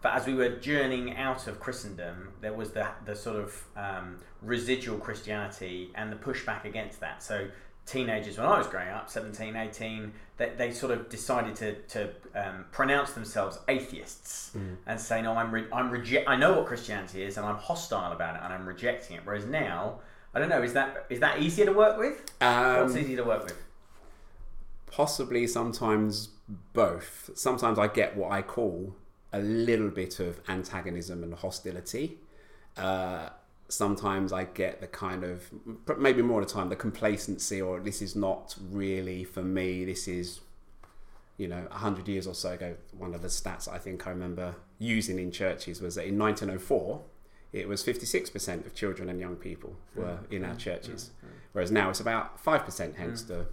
But 0.00 0.14
as 0.14 0.26
we 0.26 0.34
were 0.34 0.48
journeying 0.48 1.16
out 1.16 1.46
of 1.46 1.60
Christendom, 1.60 2.32
there 2.40 2.52
was 2.54 2.72
the 2.72 2.86
the 3.04 3.14
sort 3.14 3.36
of 3.36 3.64
um, 3.76 4.18
residual 4.40 4.98
Christianity 4.98 5.92
and 5.94 6.10
the 6.10 6.16
pushback 6.16 6.64
against 6.64 6.98
that. 7.00 7.22
So 7.22 7.48
teenagers, 7.86 8.38
when 8.38 8.46
I 8.46 8.58
was 8.58 8.66
growing 8.66 8.88
up, 8.88 9.08
17, 9.10 9.56
18, 9.56 10.12
they, 10.36 10.50
they 10.56 10.70
sort 10.72 10.92
of 10.92 11.08
decided 11.08 11.56
to, 11.56 11.74
to 11.74 12.10
um, 12.34 12.64
pronounce 12.72 13.12
themselves 13.12 13.58
atheists 13.68 14.52
and 14.86 15.00
say, 15.00 15.20
no, 15.22 15.32
I'm, 15.34 15.50
re- 15.52 15.66
I'm 15.72 15.90
reject. 15.90 16.28
I 16.28 16.36
know 16.36 16.54
what 16.58 16.66
Christianity 16.66 17.22
is 17.22 17.36
and 17.36 17.44
I'm 17.46 17.56
hostile 17.56 18.12
about 18.12 18.36
it 18.36 18.42
and 18.44 18.52
I'm 18.52 18.66
rejecting 18.66 19.16
it. 19.16 19.22
Whereas 19.24 19.44
now, 19.46 20.00
I 20.34 20.38
don't 20.38 20.48
know, 20.48 20.62
is 20.62 20.72
that 20.72 21.06
is 21.10 21.20
that 21.20 21.40
easier 21.42 21.66
to 21.66 21.72
work 21.72 21.98
with? 21.98 22.18
What's 22.40 22.94
Um, 22.94 22.98
easier 22.98 23.18
to 23.18 23.24
work 23.24 23.44
with? 23.44 23.56
possibly 24.90 25.46
sometimes 25.46 26.28
both. 26.72 27.30
Sometimes 27.34 27.78
I 27.78 27.86
get 27.88 28.16
what 28.16 28.30
I 28.30 28.42
call 28.42 28.94
a 29.32 29.40
little 29.40 29.88
bit 29.88 30.20
of 30.20 30.40
antagonism 30.48 31.22
and 31.22 31.34
hostility. 31.34 32.18
Uh, 32.76 33.30
sometimes 33.72 34.32
I 34.32 34.44
get 34.44 34.80
the 34.80 34.86
kind 34.86 35.24
of, 35.24 35.50
maybe 35.98 36.20
more 36.20 36.42
of 36.42 36.48
the 36.48 36.52
time, 36.52 36.68
the 36.68 36.76
complacency 36.76 37.60
or 37.60 37.80
this 37.80 38.02
is 38.02 38.14
not 38.14 38.54
really 38.70 39.24
for 39.24 39.42
me. 39.42 39.84
This 39.84 40.06
is, 40.06 40.40
you 41.38 41.48
know, 41.48 41.62
100 41.70 42.06
years 42.06 42.26
or 42.26 42.34
so 42.34 42.52
ago, 42.52 42.76
one 42.96 43.14
of 43.14 43.22
the 43.22 43.28
stats 43.28 43.66
I 43.72 43.78
think 43.78 44.06
I 44.06 44.10
remember 44.10 44.56
using 44.78 45.18
in 45.18 45.32
churches 45.32 45.80
was 45.80 45.94
that 45.94 46.06
in 46.06 46.18
1904, 46.18 47.00
it 47.52 47.66
was 47.66 47.82
56% 47.82 48.66
of 48.66 48.74
children 48.74 49.08
and 49.08 49.18
young 49.18 49.36
people 49.36 49.74
were 49.94 50.18
in 50.30 50.44
our 50.44 50.54
churches. 50.54 51.10
Whereas 51.52 51.70
now 51.70 51.90
it's 51.90 52.00
about 52.00 52.42
5%, 52.42 52.96
hence 52.96 53.22
the, 53.22 53.46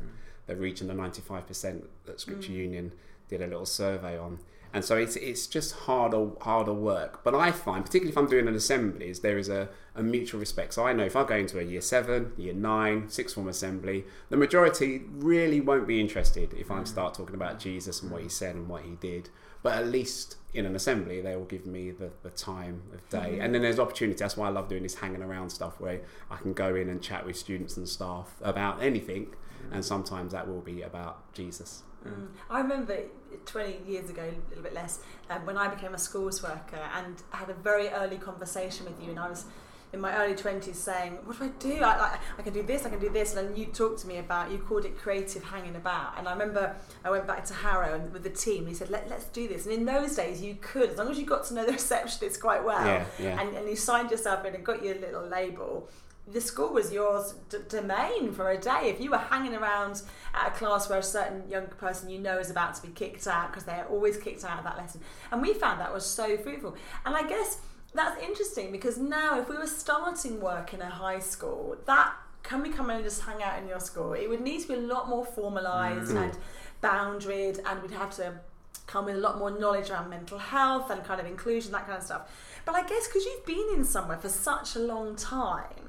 they're 0.47 0.55
reaching 0.55 0.87
the 0.87 0.93
95% 0.93 1.83
that 2.05 2.19
Scripture 2.19 2.51
mm. 2.51 2.55
Union 2.55 2.91
did 3.29 3.41
a 3.41 3.47
little 3.47 3.65
survey 3.65 4.17
on. 4.17 4.39
And 4.73 4.85
so 4.85 4.97
it's, 4.97 5.15
it's 5.15 5.47
just 5.47 5.73
harder 5.73 6.29
harder 6.41 6.73
work. 6.73 7.23
But 7.23 7.35
I 7.35 7.51
find, 7.51 7.85
particularly 7.85 8.11
if 8.11 8.17
I'm 8.17 8.27
doing 8.27 8.47
an 8.47 8.55
assemblies, 8.55 9.21
there 9.21 9.37
is 9.37 9.49
a, 9.49 9.69
a 9.95 10.03
mutual 10.03 10.39
respect. 10.39 10.73
So 10.73 10.85
I 10.85 10.93
know 10.93 11.05
if 11.05 11.15
I 11.15 11.23
go 11.23 11.35
into 11.35 11.59
a 11.59 11.63
year 11.63 11.81
seven, 11.81 12.33
year 12.37 12.53
nine, 12.53 13.09
sixth 13.09 13.35
form 13.35 13.47
assembly, 13.47 14.05
the 14.29 14.37
majority 14.37 15.03
really 15.09 15.59
won't 15.59 15.87
be 15.87 15.99
interested 15.99 16.53
if 16.53 16.69
I 16.71 16.81
mm. 16.81 16.87
start 16.87 17.13
talking 17.13 17.35
about 17.35 17.59
Jesus 17.59 18.01
and 18.01 18.11
what 18.11 18.21
he 18.21 18.29
said 18.29 18.55
and 18.55 18.67
what 18.67 18.83
he 18.83 18.95
did. 18.95 19.29
but 19.61 19.73
at 19.73 19.87
least 19.87 20.37
in 20.53 20.65
an 20.65 20.75
assembly 20.75 21.21
they 21.21 21.35
will 21.35 21.45
give 21.45 21.65
me 21.65 21.91
the, 21.91 22.09
the 22.23 22.29
time 22.29 22.81
of 22.93 23.07
day 23.09 23.17
mm-hmm. 23.17 23.41
and 23.41 23.53
then 23.53 23.61
there's 23.61 23.77
opportunity 23.77 24.17
that's 24.17 24.37
why 24.37 24.47
i 24.47 24.49
love 24.49 24.67
doing 24.67 24.83
this 24.83 24.95
hanging 24.95 25.21
around 25.21 25.49
stuff 25.49 25.79
where 25.79 26.01
i 26.31 26.37
can 26.37 26.53
go 26.53 26.75
in 26.75 26.89
and 26.89 27.01
chat 27.01 27.25
with 27.25 27.37
students 27.37 27.77
and 27.77 27.87
staff 27.87 28.35
about 28.41 28.81
anything 28.81 29.25
mm. 29.25 29.73
and 29.73 29.83
sometimes 29.83 30.31
that 30.31 30.47
will 30.47 30.61
be 30.61 30.81
about 30.81 31.31
jesus 31.33 31.83
Mm. 32.07 32.27
I 32.49 32.61
remember 32.61 32.97
20 33.45 33.79
years 33.87 34.09
ago, 34.09 34.23
a 34.23 34.49
little 34.49 34.63
bit 34.63 34.73
less, 34.73 34.99
um, 35.29 35.45
when 35.45 35.57
I 35.57 35.67
became 35.67 35.93
a 35.93 35.97
schools 35.97 36.43
worker 36.43 36.81
and 36.95 37.15
had 37.31 37.49
a 37.49 37.53
very 37.53 37.89
early 37.89 38.17
conversation 38.17 38.85
with 38.85 39.01
you, 39.01 39.11
and 39.11 39.19
I 39.19 39.29
was 39.29 39.45
in 39.91 39.99
my 39.99 40.15
early 40.17 40.35
20s 40.35 40.75
saying, 40.75 41.17
What 41.25 41.39
do 41.39 41.45
I 41.45 41.47
do? 41.59 41.83
I, 41.83 41.89
I, 41.89 42.19
I 42.37 42.41
can 42.41 42.53
do 42.53 42.61
this, 42.61 42.85
I 42.85 42.89
can 42.89 42.99
do 42.99 43.09
this. 43.09 43.35
And 43.35 43.49
then 43.49 43.55
you 43.55 43.65
talked 43.65 43.99
to 44.01 44.07
me 44.07 44.17
about, 44.17 44.51
you 44.51 44.59
called 44.59 44.85
it 44.85 44.97
creative 44.97 45.43
hanging 45.43 45.75
about. 45.75 46.17
And 46.17 46.27
I 46.27 46.33
remember 46.33 46.75
I 47.03 47.09
went 47.09 47.25
back 47.25 47.45
to 47.45 47.53
Harrow 47.53 47.95
and 47.95 48.13
with 48.13 48.23
the 48.23 48.29
team, 48.29 48.59
and 48.59 48.67
he 48.69 48.73
said, 48.73 48.89
Let, 48.89 49.09
Let's 49.09 49.25
do 49.25 49.47
this. 49.47 49.65
And 49.65 49.73
in 49.73 49.85
those 49.85 50.15
days, 50.15 50.41
you 50.41 50.57
could, 50.61 50.91
as 50.91 50.97
long 50.97 51.09
as 51.09 51.17
you 51.17 51.25
got 51.25 51.45
to 51.45 51.53
know 51.53 51.65
the 51.65 51.71
receptionist 51.79 52.39
quite 52.39 52.63
well, 52.63 52.85
Yeah, 52.85 53.05
yeah. 53.17 53.41
And, 53.41 53.55
and 53.55 53.67
you 53.67 53.75
signed 53.75 54.11
yourself 54.11 54.45
in 54.45 54.53
and 54.53 54.63
got 54.63 54.83
your 54.83 54.95
little 54.95 55.27
label 55.27 55.89
the 56.31 56.41
school 56.41 56.73
was 56.73 56.91
yours 56.91 57.33
d- 57.49 57.57
domain 57.67 58.31
for 58.31 58.49
a 58.51 58.57
day. 58.57 58.89
If 58.89 59.01
you 59.01 59.11
were 59.11 59.17
hanging 59.17 59.55
around 59.55 60.01
at 60.33 60.49
a 60.49 60.51
class 60.51 60.89
where 60.89 60.99
a 60.99 61.03
certain 61.03 61.49
young 61.49 61.67
person 61.67 62.09
you 62.09 62.19
know 62.19 62.37
is 62.37 62.49
about 62.49 62.75
to 62.75 62.81
be 62.81 62.89
kicked 62.89 63.27
out 63.27 63.51
because 63.51 63.63
they're 63.63 63.87
always 63.89 64.17
kicked 64.17 64.43
out 64.45 64.57
of 64.59 64.63
that 64.63 64.77
lesson, 64.77 65.01
and 65.31 65.41
we 65.41 65.53
found 65.53 65.79
that 65.79 65.93
was 65.93 66.05
so 66.05 66.37
fruitful. 66.37 66.75
And 67.05 67.15
I 67.15 67.27
guess 67.27 67.61
that's 67.93 68.21
interesting 68.21 68.71
because 68.71 68.97
now 68.97 69.39
if 69.39 69.49
we 69.49 69.57
were 69.57 69.67
starting 69.67 70.39
work 70.39 70.73
in 70.73 70.81
a 70.81 70.89
high 70.89 71.19
school, 71.19 71.77
that 71.85 72.13
can 72.43 72.61
we 72.61 72.69
come 72.69 72.89
in 72.89 72.97
and 72.97 73.05
just 73.05 73.23
hang 73.23 73.43
out 73.43 73.59
in 73.61 73.67
your 73.67 73.79
school? 73.79 74.13
It 74.13 74.29
would 74.29 74.41
need 74.41 74.61
to 74.61 74.67
be 74.67 74.73
a 74.75 74.77
lot 74.77 75.09
more 75.09 75.25
formalised 75.25 76.11
mm. 76.11 76.23
and 76.23 76.37
boundaried, 76.81 77.59
and 77.65 77.81
we'd 77.81 77.91
have 77.91 78.15
to 78.17 78.39
come 78.87 79.05
with 79.05 79.15
a 79.15 79.19
lot 79.19 79.37
more 79.37 79.51
knowledge 79.51 79.89
around 79.89 80.09
mental 80.09 80.39
health 80.39 80.89
and 80.89 81.03
kind 81.03 81.19
of 81.21 81.27
inclusion, 81.27 81.71
that 81.71 81.85
kind 81.85 81.97
of 81.97 82.03
stuff. 82.03 82.61
But 82.65 82.75
I 82.75 82.87
guess 82.87 83.07
because 83.07 83.25
you've 83.25 83.45
been 83.45 83.67
in 83.75 83.83
somewhere 83.83 84.17
for 84.17 84.29
such 84.29 84.75
a 84.75 84.79
long 84.79 85.15
time, 85.15 85.88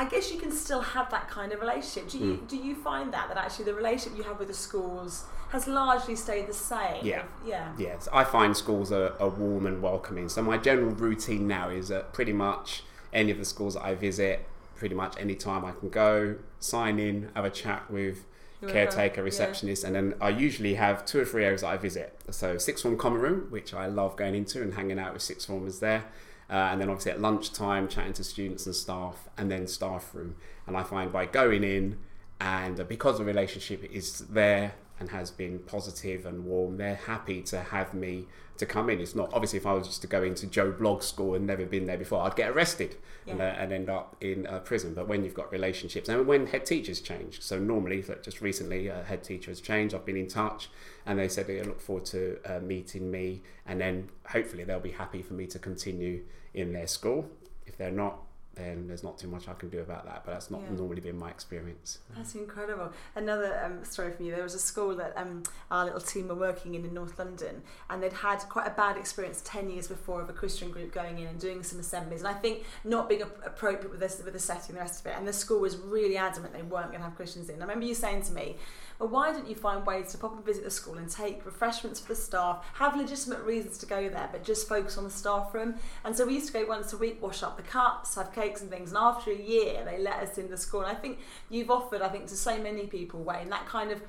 I 0.00 0.04
guess 0.04 0.32
you 0.32 0.40
can 0.40 0.50
still 0.50 0.80
have 0.80 1.10
that 1.10 1.28
kind 1.28 1.52
of 1.52 1.60
relationship. 1.60 2.08
Do 2.08 2.18
you 2.18 2.34
hmm. 2.36 2.46
do 2.46 2.56
you 2.56 2.74
find 2.74 3.12
that 3.12 3.28
that 3.28 3.36
actually 3.36 3.66
the 3.66 3.74
relationship 3.74 4.16
you 4.16 4.24
have 4.24 4.38
with 4.38 4.48
the 4.48 4.54
schools 4.54 5.24
has 5.50 5.68
largely 5.68 6.16
stayed 6.16 6.46
the 6.46 6.54
same? 6.54 7.04
Yeah. 7.04 7.24
Yeah. 7.44 7.70
Yes, 7.76 8.08
I 8.10 8.24
find 8.24 8.56
schools 8.56 8.90
are, 8.92 9.12
are 9.20 9.28
warm 9.28 9.66
and 9.66 9.82
welcoming. 9.82 10.30
So 10.30 10.40
my 10.40 10.56
general 10.56 10.92
routine 10.92 11.46
now 11.46 11.68
is 11.68 11.88
that 11.88 12.14
pretty 12.14 12.32
much 12.32 12.82
any 13.12 13.30
of 13.30 13.36
the 13.36 13.44
schools 13.44 13.74
that 13.74 13.84
I 13.84 13.94
visit, 13.94 14.46
pretty 14.74 14.94
much 14.94 15.16
any 15.18 15.34
time 15.34 15.66
I 15.66 15.72
can 15.72 15.90
go, 15.90 16.36
sign 16.60 16.98
in, 16.98 17.28
have 17.36 17.44
a 17.44 17.50
chat 17.50 17.90
with 17.90 18.24
Whoever, 18.60 18.72
caretaker, 18.72 19.20
yeah. 19.20 19.24
receptionist, 19.24 19.84
and 19.84 19.94
then 19.94 20.14
I 20.18 20.30
usually 20.30 20.74
have 20.74 21.04
two 21.04 21.20
or 21.20 21.26
three 21.26 21.44
areas 21.44 21.60
that 21.60 21.68
I 21.68 21.76
visit. 21.76 22.18
So 22.30 22.56
sixth 22.56 22.84
form 22.84 22.96
common 22.96 23.20
room, 23.20 23.46
which 23.50 23.74
I 23.74 23.84
love 23.84 24.16
going 24.16 24.34
into 24.34 24.62
and 24.62 24.72
hanging 24.72 24.98
out 24.98 25.12
with 25.12 25.20
sixth 25.20 25.46
formers 25.46 25.80
there. 25.80 26.04
Uh, 26.50 26.70
and 26.72 26.80
then 26.80 26.88
obviously 26.88 27.12
at 27.12 27.20
lunchtime, 27.20 27.86
chatting 27.88 28.12
to 28.12 28.24
students 28.24 28.66
and 28.66 28.74
staff, 28.74 29.28
and 29.38 29.50
then 29.50 29.66
staff 29.66 30.14
room. 30.14 30.34
And 30.66 30.76
I 30.76 30.82
find 30.82 31.12
by 31.12 31.26
going 31.26 31.62
in, 31.62 31.98
and 32.40 32.80
uh, 32.80 32.84
because 32.84 33.18
the 33.18 33.24
relationship 33.24 33.84
is 33.84 34.18
there 34.20 34.74
and 34.98 35.10
has 35.10 35.30
been 35.30 35.60
positive 35.60 36.26
and 36.26 36.44
warm, 36.44 36.76
they're 36.76 36.96
happy 36.96 37.42
to 37.42 37.60
have 37.60 37.94
me 37.94 38.26
to 38.60 38.66
come 38.66 38.88
in. 38.88 39.00
It's 39.00 39.14
not 39.14 39.30
obviously 39.32 39.58
if 39.58 39.66
I 39.66 39.72
was 39.72 39.86
just 39.86 40.00
to 40.02 40.06
go 40.06 40.22
into 40.22 40.46
Joe 40.46 40.72
Blogg 40.72 41.02
school 41.02 41.34
and 41.34 41.46
never 41.46 41.66
been 41.66 41.86
there 41.86 41.98
before, 41.98 42.22
I'd 42.22 42.36
get 42.36 42.50
arrested 42.50 42.96
and, 43.26 43.40
uh, 43.40 43.44
and 43.44 43.72
end 43.72 43.90
up 43.90 44.16
in 44.20 44.46
uh, 44.46 44.60
prison. 44.60 44.94
But 44.94 45.08
when 45.08 45.24
you've 45.24 45.34
got 45.34 45.50
relationships 45.50 46.08
and 46.08 46.26
when 46.26 46.46
head 46.46 46.64
teachers 46.64 47.00
change, 47.00 47.42
so 47.42 47.58
normally 47.58 48.02
like 48.02 48.22
just 48.22 48.40
recently 48.40 48.88
a 48.88 49.02
head 49.02 49.24
teacher 49.24 49.50
has 49.50 49.60
changed. 49.60 49.94
I've 49.94 50.06
been 50.06 50.16
in 50.16 50.28
touch 50.28 50.70
and 51.04 51.18
they 51.18 51.28
said 51.28 51.46
they 51.46 51.62
look 51.62 51.80
forward 51.80 52.04
to 52.06 52.38
uh, 52.44 52.60
meeting 52.60 53.10
me 53.10 53.42
and 53.66 53.80
then 53.80 54.08
hopefully 54.28 54.64
they'll 54.64 54.80
be 54.80 54.92
happy 54.92 55.22
for 55.22 55.34
me 55.34 55.46
to 55.48 55.58
continue 55.58 56.22
in 56.54 56.72
their 56.72 56.86
school. 56.86 57.28
If 57.66 57.76
they're 57.76 57.90
not, 57.90 58.18
then 58.54 58.88
there's 58.88 59.02
not 59.02 59.16
too 59.16 59.28
much 59.28 59.48
I 59.48 59.54
can 59.54 59.68
do 59.68 59.78
about 59.80 60.04
that. 60.06 60.22
But 60.24 60.32
that's 60.32 60.50
not 60.50 60.60
Yeah. 60.62 60.76
normally 60.76 61.00
been 61.00 61.18
my 61.18 61.30
experience. 61.30 61.98
That's 62.16 62.34
incredible. 62.34 62.92
Another 63.14 63.62
um, 63.64 63.84
story 63.84 64.10
from 64.12 64.26
you. 64.26 64.32
There 64.34 64.42
was 64.42 64.54
a 64.54 64.58
school 64.58 64.94
that 64.96 65.12
um, 65.16 65.44
our 65.70 65.84
little 65.84 66.00
team 66.00 66.28
were 66.28 66.34
working 66.34 66.74
in 66.74 66.84
in 66.84 66.92
North 66.92 67.18
London, 67.18 67.62
and 67.88 68.02
they'd 68.02 68.12
had 68.12 68.38
quite 68.48 68.66
a 68.66 68.70
bad 68.70 68.96
experience 68.96 69.40
ten 69.44 69.70
years 69.70 69.86
before 69.88 70.20
of 70.20 70.28
a 70.28 70.32
Christian 70.32 70.70
group 70.70 70.92
going 70.92 71.18
in 71.18 71.26
and 71.28 71.38
doing 71.38 71.62
some 71.62 71.78
assemblies, 71.78 72.20
and 72.20 72.28
I 72.28 72.34
think 72.34 72.64
not 72.84 73.08
being 73.08 73.22
appropriate 73.22 73.90
with 73.90 74.00
this 74.00 74.20
with 74.24 74.32
the 74.32 74.38
setting, 74.40 74.74
the 74.74 74.80
rest 74.80 75.00
of 75.00 75.06
it. 75.06 75.14
And 75.16 75.26
the 75.26 75.32
school 75.32 75.60
was 75.60 75.76
really 75.76 76.16
adamant 76.16 76.52
they 76.52 76.62
weren't 76.62 76.88
going 76.88 76.98
to 77.00 77.04
have 77.08 77.14
Christians 77.16 77.48
in. 77.48 77.56
I 77.56 77.60
remember 77.60 77.86
you 77.86 77.94
saying 77.94 78.22
to 78.22 78.32
me, 78.32 78.56
"Well, 79.00 79.08
why 79.08 79.32
don't 79.32 79.48
you 79.48 79.56
find 79.56 79.84
ways 79.84 80.12
to 80.12 80.18
pop 80.18 80.36
and 80.36 80.44
visit 80.44 80.62
the 80.62 80.70
school 80.70 80.96
and 80.98 81.10
take 81.10 81.44
refreshments 81.44 81.98
for 81.98 82.08
the 82.08 82.20
staff, 82.20 82.64
have 82.74 82.96
legitimate 82.96 83.40
reasons 83.40 83.78
to 83.78 83.86
go 83.86 84.08
there, 84.08 84.28
but 84.30 84.44
just 84.44 84.68
focus 84.68 84.96
on 84.96 85.04
the 85.04 85.10
staff 85.10 85.52
room?" 85.52 85.74
And 86.04 86.14
so 86.14 86.26
we 86.26 86.34
used 86.34 86.46
to 86.48 86.52
go 86.52 86.66
once 86.66 86.92
a 86.92 86.96
week, 86.96 87.20
wash 87.20 87.42
up 87.42 87.56
the 87.56 87.64
cups, 87.64 88.14
have 88.14 88.32
cakes 88.32 88.60
and 88.60 88.70
things. 88.70 88.90
And 88.90 88.98
after 88.98 89.32
a 89.32 89.36
year, 89.36 89.84
they 89.84 89.98
let 89.98 90.22
us 90.22 90.38
in 90.38 90.50
the 90.50 90.56
school. 90.56 90.82
And 90.82 90.96
I 90.96 91.00
think 91.00 91.18
you've 91.48 91.70
offered, 91.70 92.02
I 92.02 92.08
think, 92.08 92.26
to 92.28 92.36
so 92.36 92.58
many 92.58 92.86
people, 92.86 93.22
Wayne, 93.22 93.48
that 93.48 93.66
kind 93.66 93.90
of 93.90 94.02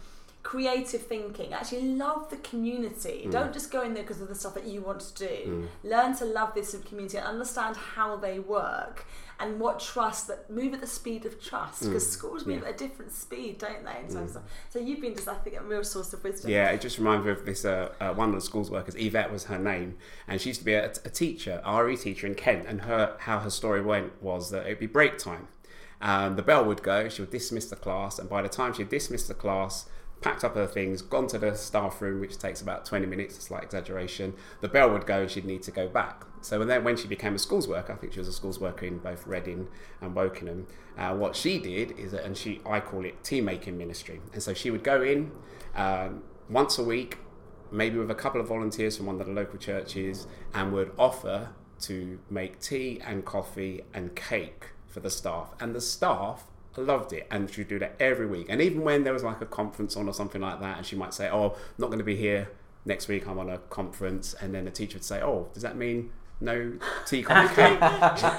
creative 0.44 1.02
thinking. 1.02 1.54
Actually, 1.54 1.96
love 1.96 2.30
the 2.30 2.38
community. 2.38 3.24
Mm. 3.28 3.32
Don't 3.32 3.54
just 3.54 3.72
go 3.72 3.82
in 3.84 3.94
there 3.94 4.04
because 4.04 4.22
of 4.22 4.28
the 4.28 4.36
stuff 4.36 4.54
that 4.56 4.66
you 4.66 4.82
want 4.82 5.00
to 5.02 5.14
do. 5.28 5.68
Mm. 5.86 5.90
Learn 5.90 6.16
to 6.18 6.26
love 6.26 6.54
this 6.54 6.76
community 6.86 7.18
and 7.18 7.28
understand 7.28 7.76
how 7.78 8.16
they 8.16 8.40
work 8.40 9.06
and 9.42 9.60
what 9.60 9.80
trust 9.80 10.28
that 10.28 10.50
move 10.50 10.74
at 10.74 10.82
the 10.82 10.88
speed 10.88 11.26
of 11.26 11.42
trust 11.44 11.84
because 11.84 12.10
schools 12.10 12.46
move 12.46 12.62
Yeah. 12.62 12.70
at 12.70 12.76
a 12.76 12.78
different 12.78 13.12
speed, 13.12 13.58
don't 13.58 13.84
they? 13.84 14.14
Terms 14.14 14.36
of, 14.36 14.44
so 14.70 14.80
you've 14.80 15.02
been 15.02 15.16
just, 15.16 15.28
I 15.28 15.34
think, 15.36 15.58
a 15.60 15.64
real 15.64 15.84
source 15.84 16.14
of 16.14 16.24
wisdom. 16.24 16.52
Yeah, 16.52 16.70
it 16.70 16.82
just 16.82 16.98
reminds 16.98 17.26
me 17.26 17.32
of 17.32 17.46
this. 17.46 17.66
Uh, 17.66 17.94
uh, 18.00 18.14
one 18.14 18.30
of 18.30 18.36
the 18.36 18.42
schools 18.42 18.70
workers, 18.70 18.96
Yvette 18.96 19.32
was 19.32 19.46
her 19.46 19.58
name, 19.58 19.98
and 20.28 20.40
she 20.40 20.50
used 20.50 20.60
to 20.60 20.66
be 20.66 20.74
a, 20.74 20.86
a 21.04 21.10
teacher, 21.10 21.62
RE 21.68 21.98
teacher 21.98 22.28
in 22.28 22.36
Kent. 22.36 22.66
And 22.68 22.82
her 22.82 23.16
how 23.20 23.40
her 23.40 23.50
story 23.50 23.82
went 23.82 24.22
was 24.22 24.52
that 24.52 24.66
it'd 24.66 24.80
be 24.80 24.88
break 24.88 25.18
time. 25.18 25.48
Um, 26.02 26.36
the 26.36 26.44
bell 26.44 26.64
would 26.66 26.82
go, 26.84 27.10
she 27.10 27.22
would 27.22 27.32
dismiss 27.32 27.66
the 27.70 27.76
class, 27.76 28.18
and 28.20 28.28
by 28.30 28.42
the 28.42 28.50
time 28.50 28.74
she 28.74 28.82
had 28.84 28.90
dismissed 28.90 29.28
the 29.28 29.34
class, 29.36 29.88
packed 30.22 30.44
up 30.44 30.56
her 30.56 30.68
things, 30.68 31.02
gone 31.02 31.28
to 31.28 31.38
the 31.38 31.56
staff 31.56 32.02
room, 32.02 32.20
which 32.22 32.38
takes 32.38 32.62
about 32.62 32.86
20 32.86 33.06
minutes, 33.08 33.38
a 33.38 33.42
slight 33.42 33.64
exaggeration, 33.64 34.34
the 34.62 34.68
bell 34.68 34.90
would 34.92 35.06
go 35.06 35.22
and 35.22 35.32
she'd 35.32 35.46
need 35.46 35.64
to 35.64 35.72
go 35.72 35.88
back. 35.88 36.26
So 36.42 36.60
when 36.60 36.68
then 36.68 36.84
when 36.84 36.98
she 36.98 37.08
became 37.08 37.36
a 37.36 37.40
schools 37.40 37.68
worker, 37.68 37.94
I 37.94 37.96
think 37.96 38.14
she 38.14 38.20
was 38.20 38.28
a 38.28 38.34
schools 38.34 38.60
worker 38.60 38.86
in 38.86 38.98
both 38.98 39.28
Reading 39.28 39.68
and 40.02 40.16
Wokingham, 40.16 40.66
uh, 40.98 41.16
what 41.16 41.36
she 41.36 41.60
did 41.60 41.98
is 41.98 42.14
and 42.14 42.36
she 42.36 42.62
I 42.66 42.80
call 42.80 43.06
it 43.06 43.24
tea 43.24 43.42
making 43.42 43.78
ministry. 43.78 44.22
And 44.34 44.42
so 44.42 44.54
she 44.54 44.72
would 44.72 44.84
go 44.84 45.02
in 45.02 45.32
um, 45.76 46.24
once 46.50 46.78
a 46.78 46.84
week, 46.84 47.20
maybe 47.72 47.98
with 47.98 48.12
a 48.12 48.16
couple 48.16 48.42
of 48.42 48.48
volunteers 48.48 48.98
from 48.98 49.06
one 49.06 49.20
of 49.22 49.28
the 49.28 49.34
local 49.34 49.58
churches, 49.60 50.28
and 50.54 50.74
would 50.74 50.92
offer 50.98 51.50
to 51.82 52.20
make 52.30 52.60
tea 52.60 53.02
and 53.06 53.26
coffee 53.26 53.84
and 53.94 54.16
cake 54.16 54.68
for 54.88 55.00
the 55.00 55.10
staff. 55.10 55.54
And 55.60 55.74
the 55.74 55.82
staff 55.82 56.46
loved 56.78 57.12
it 57.12 57.28
and 57.30 57.50
she'd 57.52 57.68
do 57.68 57.80
that 57.80 57.96
every 58.00 58.26
week. 58.26 58.48
And 58.50 58.62
even 58.62 58.82
when 58.82 59.04
there 59.04 59.14
was 59.14 59.24
like 59.24 59.42
a 59.42 59.46
conference 59.46 59.96
on 59.96 60.08
or 60.08 60.14
something 60.14 60.42
like 60.42 60.60
that, 60.62 60.78
and 60.78 60.86
she 60.86 60.96
might 60.96 61.14
say, 61.14 61.30
Oh, 61.30 61.52
I'm 61.52 61.76
not 61.78 61.88
going 61.88 62.00
to 62.00 62.06
be 62.06 62.16
here 62.16 62.50
next 62.86 63.08
week, 63.08 63.28
I'm 63.28 63.40
on 63.40 63.50
a 63.50 63.58
conference. 63.58 64.34
And 64.36 64.54
then 64.54 64.66
the 64.66 64.72
teacher 64.72 64.96
would 64.96 65.04
say, 65.04 65.22
Oh, 65.22 65.50
does 65.54 65.64
that 65.64 65.76
mean 65.76 66.12
no 66.42 66.74
tea, 67.06 67.22
coffee, 67.24 67.56
cake? 67.56 67.80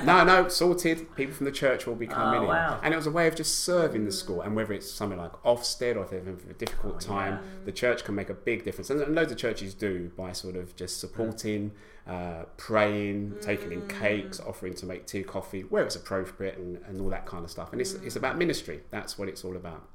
no, 0.04 0.24
no, 0.24 0.48
sorted. 0.48 1.14
People 1.16 1.34
from 1.34 1.46
the 1.46 1.52
church 1.52 1.86
will 1.86 1.94
be 1.94 2.06
coming 2.06 2.40
Oh, 2.48 2.52
in. 2.52 2.84
And 2.84 2.92
it 2.92 2.96
was 2.96 3.06
a 3.06 3.10
way 3.10 3.26
of 3.28 3.36
just 3.36 3.60
serving 3.60 4.04
the 4.04 4.12
school. 4.12 4.40
And 4.42 4.54
whether 4.56 4.72
it's 4.72 4.90
something 4.90 5.18
like 5.18 5.32
Ofsted 5.44 5.96
or 5.96 6.02
if 6.04 6.10
they're 6.10 6.18
having 6.20 6.38
a 6.50 6.54
difficult 6.54 7.00
time, 7.00 7.38
the 7.64 7.72
church 7.72 8.04
can 8.04 8.14
make 8.14 8.28
a 8.30 8.34
big 8.34 8.64
difference. 8.64 8.90
And 8.90 9.14
loads 9.14 9.32
of 9.32 9.38
churches 9.38 9.74
do 9.74 10.10
by 10.16 10.32
sort 10.32 10.56
of 10.56 10.74
just 10.76 11.00
supporting, 11.00 11.72
uh, 12.06 12.44
praying, 12.56 13.36
taking 13.40 13.72
in 13.72 13.86
cakes, 13.88 14.40
offering 14.40 14.74
to 14.74 14.86
make 14.86 15.06
tea, 15.06 15.22
coffee, 15.22 15.62
where 15.62 15.84
it's 15.84 15.96
appropriate, 15.96 16.58
and, 16.58 16.78
and 16.88 17.00
all 17.00 17.08
that 17.10 17.26
kind 17.26 17.44
of 17.44 17.50
stuff. 17.50 17.72
And 17.72 17.80
it's, 17.80 17.94
it's 17.94 18.16
about 18.16 18.36
ministry. 18.36 18.80
That's 18.90 19.16
what 19.18 19.28
it's 19.28 19.44
all 19.44 19.56
about. 19.56 19.88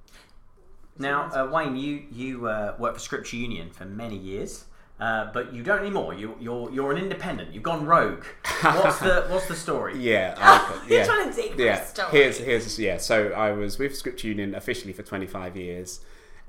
Now, 1.00 1.30
uh, 1.32 1.48
Wayne, 1.52 1.76
you 1.76 2.06
you 2.12 2.48
uh, 2.48 2.76
worked 2.80 2.96
for 2.96 3.02
Scripture 3.04 3.38
Union 3.38 3.70
for 3.70 3.86
many 3.86 4.18
years, 4.18 4.66
uh, 5.00 5.32
but 5.32 5.54
you 5.54 5.62
don't 5.62 5.80
anymore. 5.80 6.14
You, 6.14 6.36
you're 6.40 6.72
you're 6.72 6.92
an 6.92 6.98
independent. 6.98 7.54
You've 7.54 7.64
gone 7.64 7.86
rogue. 7.86 8.24
What's 8.62 9.00
the 9.00 9.26
what's 9.30 9.48
the 9.48 9.56
story? 9.56 9.98
Yeah. 9.98 10.36
I- 10.40 10.86
you're 10.88 11.00
yeah. 11.00 11.06
trying 11.06 11.30
to 11.30 11.36
dig 11.36 11.56
for 11.56 11.62
yeah, 11.62 11.82
a 11.82 11.86
story. 11.86 12.10
here's 12.12 12.38
here's 12.40 12.80
yeah. 12.80 12.98
So 12.98 13.30
I 13.30 13.52
was 13.52 13.78
with 13.78 13.96
Scripture 13.96 14.28
Union 14.28 14.56
officially 14.56 14.94
for 14.94 15.04
25 15.04 15.56
years, 15.56 16.00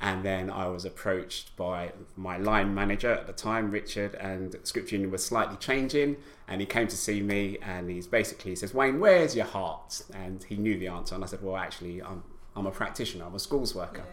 and 0.00 0.24
then 0.24 0.48
I 0.48 0.68
was 0.68 0.86
approached 0.86 1.54
by 1.56 1.92
my 2.16 2.38
line 2.38 2.74
manager 2.74 3.12
at 3.12 3.26
the 3.26 3.34
time, 3.34 3.70
Richard, 3.70 4.14
and 4.14 4.56
Scripture 4.62 4.94
Union 4.96 5.10
was 5.10 5.22
slightly 5.24 5.56
changing, 5.58 6.16
and 6.46 6.60
he 6.62 6.66
came 6.66 6.88
to 6.88 6.96
see 6.96 7.20
me, 7.20 7.58
and 7.60 7.90
he's 7.90 8.06
basically 8.06 8.52
he 8.52 8.56
says, 8.56 8.72
Wayne, 8.72 8.98
where's 8.98 9.36
your 9.36 9.46
heart? 9.46 10.02
And 10.14 10.42
he 10.44 10.56
knew 10.56 10.78
the 10.78 10.88
answer, 10.88 11.14
and 11.14 11.22
I 11.22 11.26
said, 11.26 11.42
well, 11.42 11.56
actually, 11.56 12.02
I'm 12.02 12.22
I'm 12.56 12.66
a 12.66 12.70
practitioner, 12.70 13.26
I'm 13.26 13.34
a 13.34 13.38
schools 13.38 13.74
worker. 13.74 14.04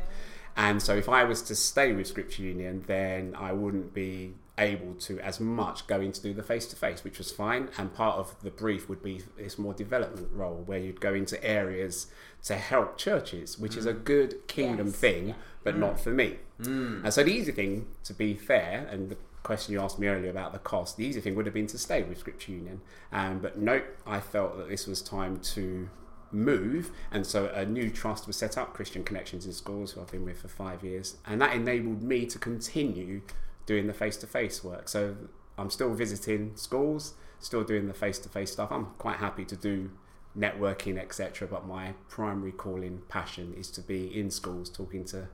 And 0.57 0.81
so, 0.81 0.95
if 0.95 1.09
I 1.09 1.23
was 1.25 1.41
to 1.43 1.55
stay 1.55 1.91
with 1.91 2.07
Scripture 2.07 2.43
Union, 2.43 2.83
then 2.87 3.35
I 3.37 3.51
wouldn't 3.51 3.93
be 3.93 4.35
able 4.57 4.93
to 4.93 5.19
as 5.19 5.39
much 5.39 5.85
go 5.85 5.99
in 5.99 6.13
to 6.13 6.21
do 6.21 6.33
the 6.33 6.43
face 6.43 6.65
to 6.67 6.77
face, 6.77 7.03
which 7.03 7.17
was 7.17 7.31
fine. 7.31 7.69
And 7.77 7.93
part 7.93 8.17
of 8.17 8.35
the 8.41 8.51
brief 8.51 8.87
would 8.87 9.03
be 9.03 9.21
this 9.37 9.59
more 9.59 9.73
development 9.73 10.29
role 10.31 10.63
where 10.65 10.79
you'd 10.79 11.01
go 11.01 11.13
into 11.13 11.43
areas 11.43 12.07
to 12.43 12.55
help 12.55 12.97
churches, 12.97 13.59
which 13.59 13.75
is 13.75 13.85
a 13.85 13.93
mm. 13.93 14.03
good 14.05 14.47
kingdom 14.47 14.87
Yes, 14.87 14.95
thing, 14.95 15.35
but 15.63 15.75
mm. 15.75 15.79
not 15.79 15.99
for 15.99 16.11
me. 16.11 16.37
Mm. 16.61 17.03
And 17.03 17.13
so, 17.13 17.23
the 17.23 17.33
easy 17.33 17.51
thing, 17.51 17.87
to 18.05 18.13
be 18.13 18.33
fair, 18.33 18.87
and 18.89 19.09
the 19.09 19.17
question 19.43 19.73
you 19.73 19.81
asked 19.81 19.99
me 19.99 20.07
earlier 20.07 20.29
about 20.29 20.53
the 20.53 20.59
cost, 20.59 20.95
the 20.95 21.05
easy 21.05 21.19
thing 21.19 21.35
would 21.35 21.45
have 21.45 21.53
been 21.53 21.67
to 21.67 21.77
stay 21.77 22.01
with 22.03 22.17
Scripture 22.17 22.53
Union. 22.53 22.81
Um, 23.11 23.39
but 23.39 23.57
nope, 23.57 23.85
I 24.07 24.21
felt 24.21 24.57
that 24.57 24.69
this 24.69 24.87
was 24.87 25.01
time 25.01 25.39
to 25.53 25.89
move, 26.35 26.91
and 27.11 27.25
so 27.25 27.47
a 27.53 27.65
new 27.65 27.89
trust 27.89 28.27
was 28.27 28.35
set 28.35 28.57
up, 28.57 28.73
Christian 28.73 29.03
Connections 29.03 29.45
in 29.45 29.53
Schools, 29.53 29.93
who 29.93 30.01
I've 30.01 30.11
been 30.11 30.25
with 30.25 30.39
for 30.39 30.47
five 30.47 30.83
years, 30.83 31.17
and 31.25 31.41
that 31.41 31.53
enabled 31.53 32.03
me 32.03 32.25
to 32.27 32.37
continue 32.37 33.21
doing 33.65 33.87
the 33.87 33.93
face-to-face 33.93 34.63
work. 34.63 34.89
So 34.89 35.15
I'm 35.57 35.69
still 35.69 35.93
visiting 35.93 36.55
schools, 36.55 37.13
still 37.39 37.63
doing 37.63 37.87
the 37.87 37.93
face-to-face 37.93 38.51
stuff. 38.51 38.71
I'm 38.71 38.87
quite 38.97 39.17
happy 39.17 39.45
to 39.45 39.55
do 39.55 39.91
networking, 40.37 40.99
etc. 40.99 41.47
But 41.47 41.65
my 41.65 41.93
primary 42.09 42.51
calling 42.51 43.01
passion 43.07 43.53
is 43.57 43.71
to 43.71 43.81
be 43.81 44.19
in 44.19 44.29
schools, 44.29 44.69
talking 44.69 45.05
to 45.05 45.29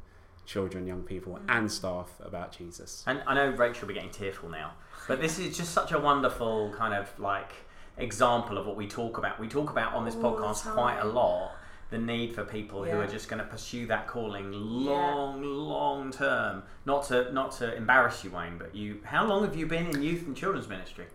children, 0.45 0.87
young 0.87 1.01
people, 1.01 1.33
mm. 1.33 1.41
and 1.49 1.71
staff 1.71 2.13
about 2.19 2.55
Jesus. 2.57 3.03
And 3.07 3.21
I 3.27 3.33
know 3.33 3.49
Rachel 3.49 3.81
will 3.81 3.89
be 3.89 3.93
getting 3.95 4.11
tearful 4.11 4.49
now, 4.49 4.73
but 5.07 5.19
this 5.21 5.39
is 5.39 5.57
just 5.57 5.73
such 5.73 5.91
a 5.91 5.99
wonderful 5.99 6.73
kind 6.77 6.93
of 6.93 7.17
like 7.19 7.51
example 7.97 8.57
of 8.57 8.65
what 8.65 8.75
we 8.75 8.87
talk 8.87 9.17
about. 9.17 9.39
We 9.39 9.47
talk 9.47 9.69
about 9.69 9.93
on 9.93 10.05
this 10.05 10.15
All 10.15 10.35
podcast 10.35 10.73
quite 10.73 10.99
a 10.99 11.05
lot 11.05 11.51
the 11.91 11.97
need 11.97 12.33
for 12.33 12.43
people 12.43 12.83
who 12.83 12.97
are 12.97 13.05
just 13.05 13.27
going 13.27 13.43
to 13.43 13.45
pursue 13.45 13.85
that 13.87 14.07
calling 14.07 14.51
long, 14.51 15.43
long 15.43 16.09
term. 16.11 16.63
Not 16.85 17.05
to 17.09 17.31
not 17.33 17.51
to 17.57 17.75
embarrass 17.75 18.23
you, 18.23 18.31
Wayne, 18.31 18.57
but 18.57 18.73
you. 18.73 19.01
How 19.03 19.25
long 19.25 19.43
have 19.43 19.55
you 19.55 19.67
been 19.67 19.87
in 19.87 20.01
youth 20.01 20.25
and 20.25 20.35
children's 20.35 20.69
ministry? 20.69 21.05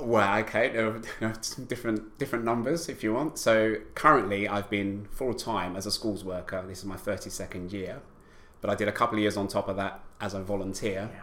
Well, 0.00 0.38
okay, 0.38 0.70
there 0.70 0.86
are 0.86 1.02
there 1.20 1.30
are 1.30 1.42
some 1.42 1.64
different 1.66 2.16
different 2.18 2.44
numbers 2.44 2.88
if 2.88 3.02
you 3.02 3.12
want. 3.12 3.38
So 3.38 3.76
currently, 3.94 4.48
I've 4.48 4.70
been 4.70 5.08
full 5.10 5.34
time 5.34 5.76
as 5.76 5.84
a 5.84 5.90
schools 5.90 6.24
worker. 6.24 6.64
This 6.66 6.78
is 6.78 6.84
my 6.84 6.96
thirty 6.96 7.28
second 7.28 7.72
year, 7.72 8.00
but 8.60 8.70
I 8.70 8.76
did 8.76 8.86
a 8.86 8.92
couple 8.92 9.16
of 9.16 9.22
years 9.22 9.36
on 9.36 9.48
top 9.48 9.68
of 9.68 9.76
that 9.76 10.00
as 10.20 10.32
a 10.32 10.42
volunteer. 10.42 11.10
Yeah. 11.12 11.20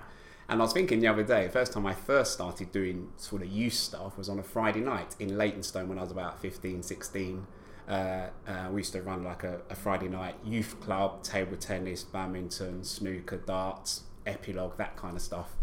And 0.49 0.61
I 0.61 0.63
was 0.63 0.73
thinking 0.73 1.01
the 1.01 1.07
other 1.07 1.23
day, 1.23 1.49
first 1.49 1.73
time 1.73 1.85
I 1.85 1.93
first 1.93 2.33
started 2.33 2.71
doing 2.71 3.09
sort 3.17 3.41
of 3.41 3.49
youth 3.49 3.73
stuff 3.73 4.17
was 4.17 4.29
on 4.29 4.39
a 4.39 4.43
Friday 4.43 4.79
night 4.79 5.15
in 5.19 5.37
Leytonstone 5.37 5.89
when 5.89 5.97
I 5.97 6.01
was 6.01 6.11
about 6.11 6.39
15, 6.39 6.83
16. 6.83 7.45
Uh, 7.87 7.91
uh, 8.47 8.67
we 8.71 8.79
used 8.79 8.93
to 8.93 9.01
run 9.01 9.23
like 9.23 9.43
a, 9.43 9.59
a 9.69 9.75
Friday 9.75 10.07
night 10.07 10.35
youth 10.45 10.79
club, 10.79 11.21
table 11.23 11.57
tennis, 11.57 12.03
badminton, 12.03 12.83
snooker, 12.83 13.37
darts, 13.37 14.03
epilogue, 14.25 14.77
that 14.77 14.95
kind 14.95 15.15
of 15.15 15.21
stuff. 15.21 15.55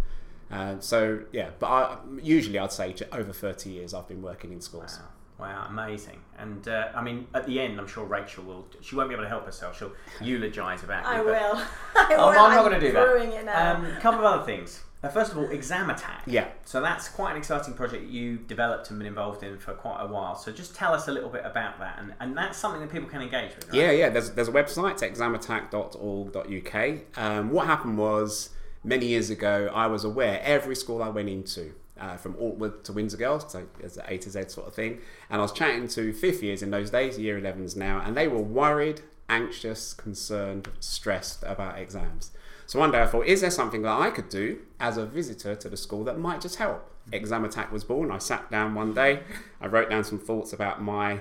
Uh, 0.51 0.79
so 0.81 1.21
yeah, 1.33 1.51
but 1.59 1.67
I, 1.67 1.99
usually 2.23 2.59
I'd 2.59 2.73
say 2.73 2.95
over 3.13 3.33
30 3.33 3.71
years 3.71 3.95
I've 3.95 4.09
been 4.09 4.23
working 4.23 4.53
in 4.53 4.61
schools. 4.61 4.99
Wow. 5.01 5.09
Wow, 5.39 5.67
amazing. 5.69 6.21
And 6.39 6.67
uh, 6.69 6.89
I 6.95 7.03
mean, 7.03 7.27
at 7.35 7.45
the 7.47 7.59
end, 7.61 7.79
I'm 7.81 7.89
sure 7.89 8.05
Rachel 8.05 8.45
will. 8.45 8.67
She 8.81 8.95
won't 8.95 9.09
be 9.09 9.15
able 9.15 9.25
to 9.25 9.29
help 9.29 9.45
herself. 9.47 9.77
She'll 9.79 9.93
eulogise 10.21 10.83
about 10.85 11.05
I 11.05 11.19
you. 11.19 11.25
but- 11.25 11.33
will. 11.33 11.57
I 11.97 12.15
Oh, 12.17 12.31
will. 12.31 12.39
I'm 12.39 12.55
not 12.55 12.65
going 12.65 12.81
to 12.81 12.87
do 12.87 12.93
that. 12.93 13.17
It. 13.17 13.49
Um, 13.49 13.85
a 13.87 14.01
couple 14.01 14.21
of 14.21 14.27
other 14.27 14.45
things. 14.45 14.83
Uh, 15.03 15.09
first 15.09 15.33
of 15.33 15.39
all, 15.39 15.51
Exam 15.51 15.91
Attack. 15.91 16.23
Yeah. 16.27 16.47
So 16.65 16.81
that's 16.81 17.09
quite 17.11 17.33
an 17.33 17.37
exciting 17.37 17.75
project 17.75 18.05
that 18.05 18.11
you 18.11 18.39
developed 18.39 18.89
and 18.91 18.99
been 18.99 19.07
involved 19.09 19.43
in 19.43 19.59
for 19.59 19.75
quite 19.75 20.01
a 20.03 20.07
while. 20.07 20.35
So 20.37 20.51
just 20.51 20.75
tell 20.75 20.95
us 20.95 21.09
a 21.09 21.13
little 21.13 21.29
bit 21.29 21.43
about 21.45 21.79
that, 21.81 21.99
and, 21.99 22.15
and 22.21 22.35
that's 22.37 22.57
something 22.57 22.81
that 22.81 22.91
people 22.91 23.09
can 23.11 23.21
engage 23.21 23.55
with. 23.57 23.67
Right? 23.69 23.75
Yeah, 23.75 23.91
yeah. 23.91 24.09
There's 24.09 24.31
there's 24.31 24.49
a 24.49 24.53
website, 24.53 24.93
it's 25.03 25.03
examattack.org.uk. 25.21 26.99
Um, 27.17 27.51
what 27.51 27.67
happened 27.67 27.99
was 27.99 28.51
many 28.83 29.07
years 29.07 29.31
ago, 29.31 29.71
I 29.75 29.87
was 29.89 30.05
aware 30.05 30.41
every 30.43 30.77
school 30.77 31.03
I 31.03 31.09
went 31.11 31.29
into, 31.29 31.75
uh, 32.01 32.17
from 32.17 32.35
Altwood 32.35 32.83
to 32.85 32.93
Windsor 32.93 33.17
Girls, 33.17 33.51
so 33.51 33.67
it's 33.81 33.97
an 33.97 34.05
A 34.09 34.19
to 34.19 34.31
Z 34.31 34.49
sort 34.49 34.67
of 34.67 34.75
thing, 34.75 35.01
and 35.31 35.41
I 35.41 35.43
was 35.43 35.53
chatting 35.53 35.89
to 35.89 36.13
fifth 36.13 36.43
years 36.43 36.63
in 36.63 36.71
those 36.71 36.91
days, 36.91 37.19
year 37.19 37.41
11s 37.41 37.77
now, 37.77 38.03
and 38.05 38.17
they 38.17 38.29
were 38.29 38.43
worried, 38.43 39.03
anxious, 39.29 39.95
concerned, 39.95 40.69
stressed 40.81 41.43
about 41.45 41.79
exams. 41.79 42.33
So 42.67 42.79
one 42.79 42.91
day 42.91 43.03
I 43.03 43.07
thought, 43.07 43.27
is 43.27 43.43
there 43.43 43.51
something 43.51 43.83
that 43.83 44.01
I 44.01 44.11
could 44.11 44.29
do 44.29 44.61
as 44.81 44.97
a 44.97 45.07
visitor 45.07 45.55
to 45.55 45.69
the 45.69 45.77
school 45.77 46.05
that 46.05 46.19
might 46.19 46.41
just 46.41 46.57
help? 46.57 46.91
Exam 47.13 47.45
Attack 47.45 47.71
was 47.71 47.85
born. 47.85 48.11
I 48.11 48.19
sat 48.19 48.51
down 48.51 48.75
one 48.75 48.95
day, 48.95 49.23
I 49.61 49.67
wrote 49.67 49.91
down 49.91 50.05
some 50.05 50.19
thoughts 50.19 50.53
about 50.53 50.83
my 50.83 51.21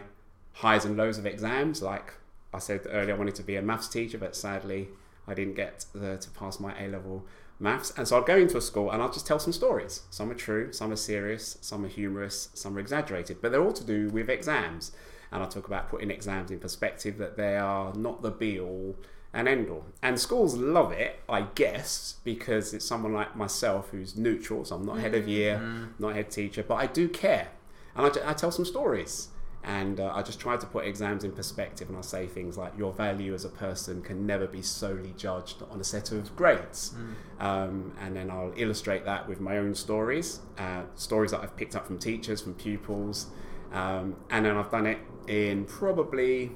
highs 0.54 0.86
and 0.86 0.96
lows 0.96 1.18
of 1.18 1.26
exams. 1.26 1.82
Like 1.82 2.14
I 2.54 2.60
said 2.60 2.82
earlier, 2.90 3.16
I 3.16 3.18
wanted 3.18 3.36
to 3.36 3.44
be 3.44 3.58
a 3.58 3.62
maths 3.62 3.90
teacher, 3.90 4.18
but 4.18 4.36
sadly, 4.36 4.88
I 5.28 5.34
didn't 5.34 5.56
get 5.56 5.86
the, 5.94 6.18
to 6.18 6.30
pass 6.32 6.60
my 6.60 6.74
A 6.82 6.88
level 6.88 7.26
maths. 7.60 7.92
And 7.98 8.08
so 8.08 8.20
I'd 8.20 8.26
go 8.26 8.38
into 8.38 8.58
a 8.58 8.62
school 8.62 8.92
and 8.92 9.02
I'd 9.02 9.14
just 9.14 9.28
tell 9.28 9.40
some 9.40 9.54
stories. 9.54 10.02
Some 10.10 10.30
are 10.32 10.36
true, 10.36 10.72
some 10.74 10.92
are 10.92 10.98
serious, 10.98 11.58
some 11.62 11.86
are 11.86 11.90
humorous, 11.90 12.50
some 12.54 12.78
are 12.78 12.80
exaggerated, 12.80 13.42
but 13.42 13.52
they're 13.52 13.64
all 13.64 13.74
to 13.74 13.84
do 13.84 14.10
with 14.10 14.30
exams. 14.30 14.92
And 15.32 15.42
I 15.42 15.48
talk 15.48 15.68
about 15.68 15.90
putting 15.90 16.12
exams 16.12 16.52
in 16.52 16.60
perspective 16.60 17.18
that 17.18 17.38
they 17.38 17.58
are 17.58 17.94
not 17.96 18.22
the 18.22 18.32
be 18.32 18.60
all 18.60 18.96
and 19.34 19.48
end 19.48 19.70
all. 19.70 19.86
And 20.02 20.20
schools 20.20 20.56
love 20.56 20.92
it, 20.92 21.20
I 21.28 21.42
guess, 21.56 22.18
because 22.24 22.74
it's 22.74 22.86
someone 22.86 23.14
like 23.14 23.36
myself 23.36 23.90
who's 23.90 24.16
neutral, 24.16 24.64
so 24.64 24.76
I'm 24.76 24.86
not 24.86 25.00
head 25.00 25.16
of 25.16 25.28
year, 25.28 25.58
mm. 25.58 25.90
not 25.98 26.16
head 26.16 26.30
teacher, 26.30 26.64
but 26.64 26.76
I 26.76 26.86
do 26.86 27.10
care. 27.10 27.48
And 27.96 28.06
I, 28.06 28.30
I 28.30 28.34
tell 28.34 28.52
some 28.52 28.66
stories. 28.66 29.30
And 29.64 30.00
uh, 30.00 30.12
I 30.14 30.22
just 30.24 30.40
try 30.42 30.58
to 30.58 30.66
put 30.66 30.86
exams 30.86 31.24
in 31.24 31.32
perspective, 31.32 31.88
and 31.88 31.98
I 31.98 32.02
say 32.02 32.28
things 32.28 32.58
like, 32.58 32.78
Your 32.78 32.92
value 32.92 33.34
as 33.34 33.46
a 33.46 33.50
person 33.50 34.02
can 34.02 34.26
never 34.26 34.46
be 34.46 34.62
solely 34.62 35.14
judged 35.16 35.64
on 35.72 35.80
a 35.80 35.84
set 35.84 36.12
of 36.12 36.36
grades. 36.36 36.94
Um, 37.40 37.94
and 38.02 38.16
then 38.16 38.30
I'll 38.30 38.54
illustrate 38.58 39.06
that 39.06 39.28
with 39.28 39.40
my 39.40 39.58
own 39.58 39.74
stories, 39.74 40.42
uh, 40.58 40.84
stories 40.96 41.32
that 41.32 41.42
I've 41.42 41.56
picked 41.56 41.76
up 41.76 41.88
from 41.88 41.98
teachers, 41.98 42.42
from 42.42 42.56
pupils. 42.56 43.28
Um, 43.72 44.18
and 44.30 44.46
then 44.46 44.58
I've 44.58 44.70
done 44.70 44.86
it 44.86 45.00
in 45.28 45.66
probably 45.66 46.52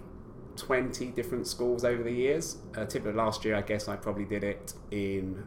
20 0.58 1.08
different 1.12 1.48
schools 1.48 1.86
over 1.86 2.04
the 2.04 2.12
years. 2.12 2.58
Uh, 2.76 2.86
typically, 2.86 3.14
last 3.14 3.46
year, 3.46 3.56
I 3.56 3.62
guess 3.62 3.88
I 3.88 3.96
probably 3.96 4.26
did 4.26 4.44
it 4.44 4.74
in 4.92 5.46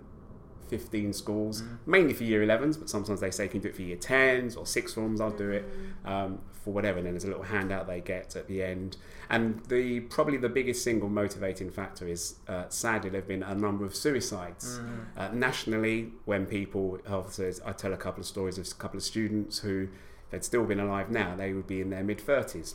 15 0.68 1.12
schools, 1.12 1.62
mainly 1.85 2.14
for 2.14 2.25
year 2.25 2.40
11s, 2.46 2.79
but 2.79 2.88
sometimes 2.88 3.20
they 3.20 3.31
say 3.31 3.44
you 3.44 3.51
can 3.51 3.61
do 3.61 3.68
it 3.68 3.77
for 3.77 3.83
year 3.83 3.96
10s 3.96 4.57
or 4.57 4.64
sixth 4.66 4.94
forms. 4.94 5.20
I'll 5.20 5.31
do 5.31 5.51
it 5.51 5.64
um, 6.05 6.38
for 6.62 6.73
whatever. 6.73 6.99
And 6.99 7.07
then 7.07 7.14
there's 7.14 7.25
a 7.25 7.29
little 7.29 7.42
handout 7.44 7.87
they 7.87 8.01
get 8.01 8.37
at 8.37 8.46
the 8.46 8.62
end. 8.62 8.96
And 9.29 9.64
the 9.66 10.01
probably 10.01 10.37
the 10.37 10.49
biggest 10.49 10.85
single 10.85 11.09
motivating 11.09 11.70
factor 11.70 12.07
is 12.07 12.37
uh, 12.49 12.64
sadly, 12.68 13.11
there 13.11 13.20
have 13.20 13.29
been 13.29 13.42
a 13.42 13.55
number 13.55 13.85
of 13.85 13.94
suicides 13.94 14.81
uh, 15.16 15.29
nationally 15.33 16.12
when 16.25 16.46
people, 16.46 16.99
obviously, 17.09 17.53
I 17.64 17.73
tell 17.73 17.92
a 17.92 17.96
couple 17.96 18.20
of 18.20 18.27
stories 18.27 18.59
of 18.59 18.66
a 18.66 18.75
couple 18.75 18.99
of 18.99 19.03
students 19.05 19.61
who, 19.61 19.88
if 20.25 20.31
they'd 20.31 20.44
still 20.44 20.64
been 20.64 20.81
alive 20.81 21.11
now, 21.11 21.35
they 21.37 21.53
would 21.53 21.66
be 21.66 21.81
in 21.81 21.90
their 21.90 22.03
mid 22.05 22.18
30s. 22.18 22.75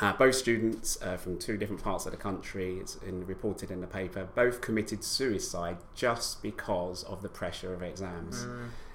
Uh, 0.00 0.12
both 0.14 0.34
students 0.36 0.96
uh, 1.02 1.18
from 1.18 1.38
two 1.38 1.58
different 1.58 1.82
parts 1.82 2.06
of 2.06 2.12
the 2.12 2.16
country, 2.18 2.78
it's 2.78 2.96
in, 3.06 3.26
reported 3.26 3.70
in 3.70 3.82
the 3.82 3.86
paper, 3.86 4.26
both 4.34 4.62
committed 4.62 5.04
suicide 5.04 5.76
just 5.94 6.42
because 6.42 7.02
of 7.04 7.20
the 7.20 7.28
pressure 7.28 7.74
of 7.74 7.82
exams. 7.82 8.46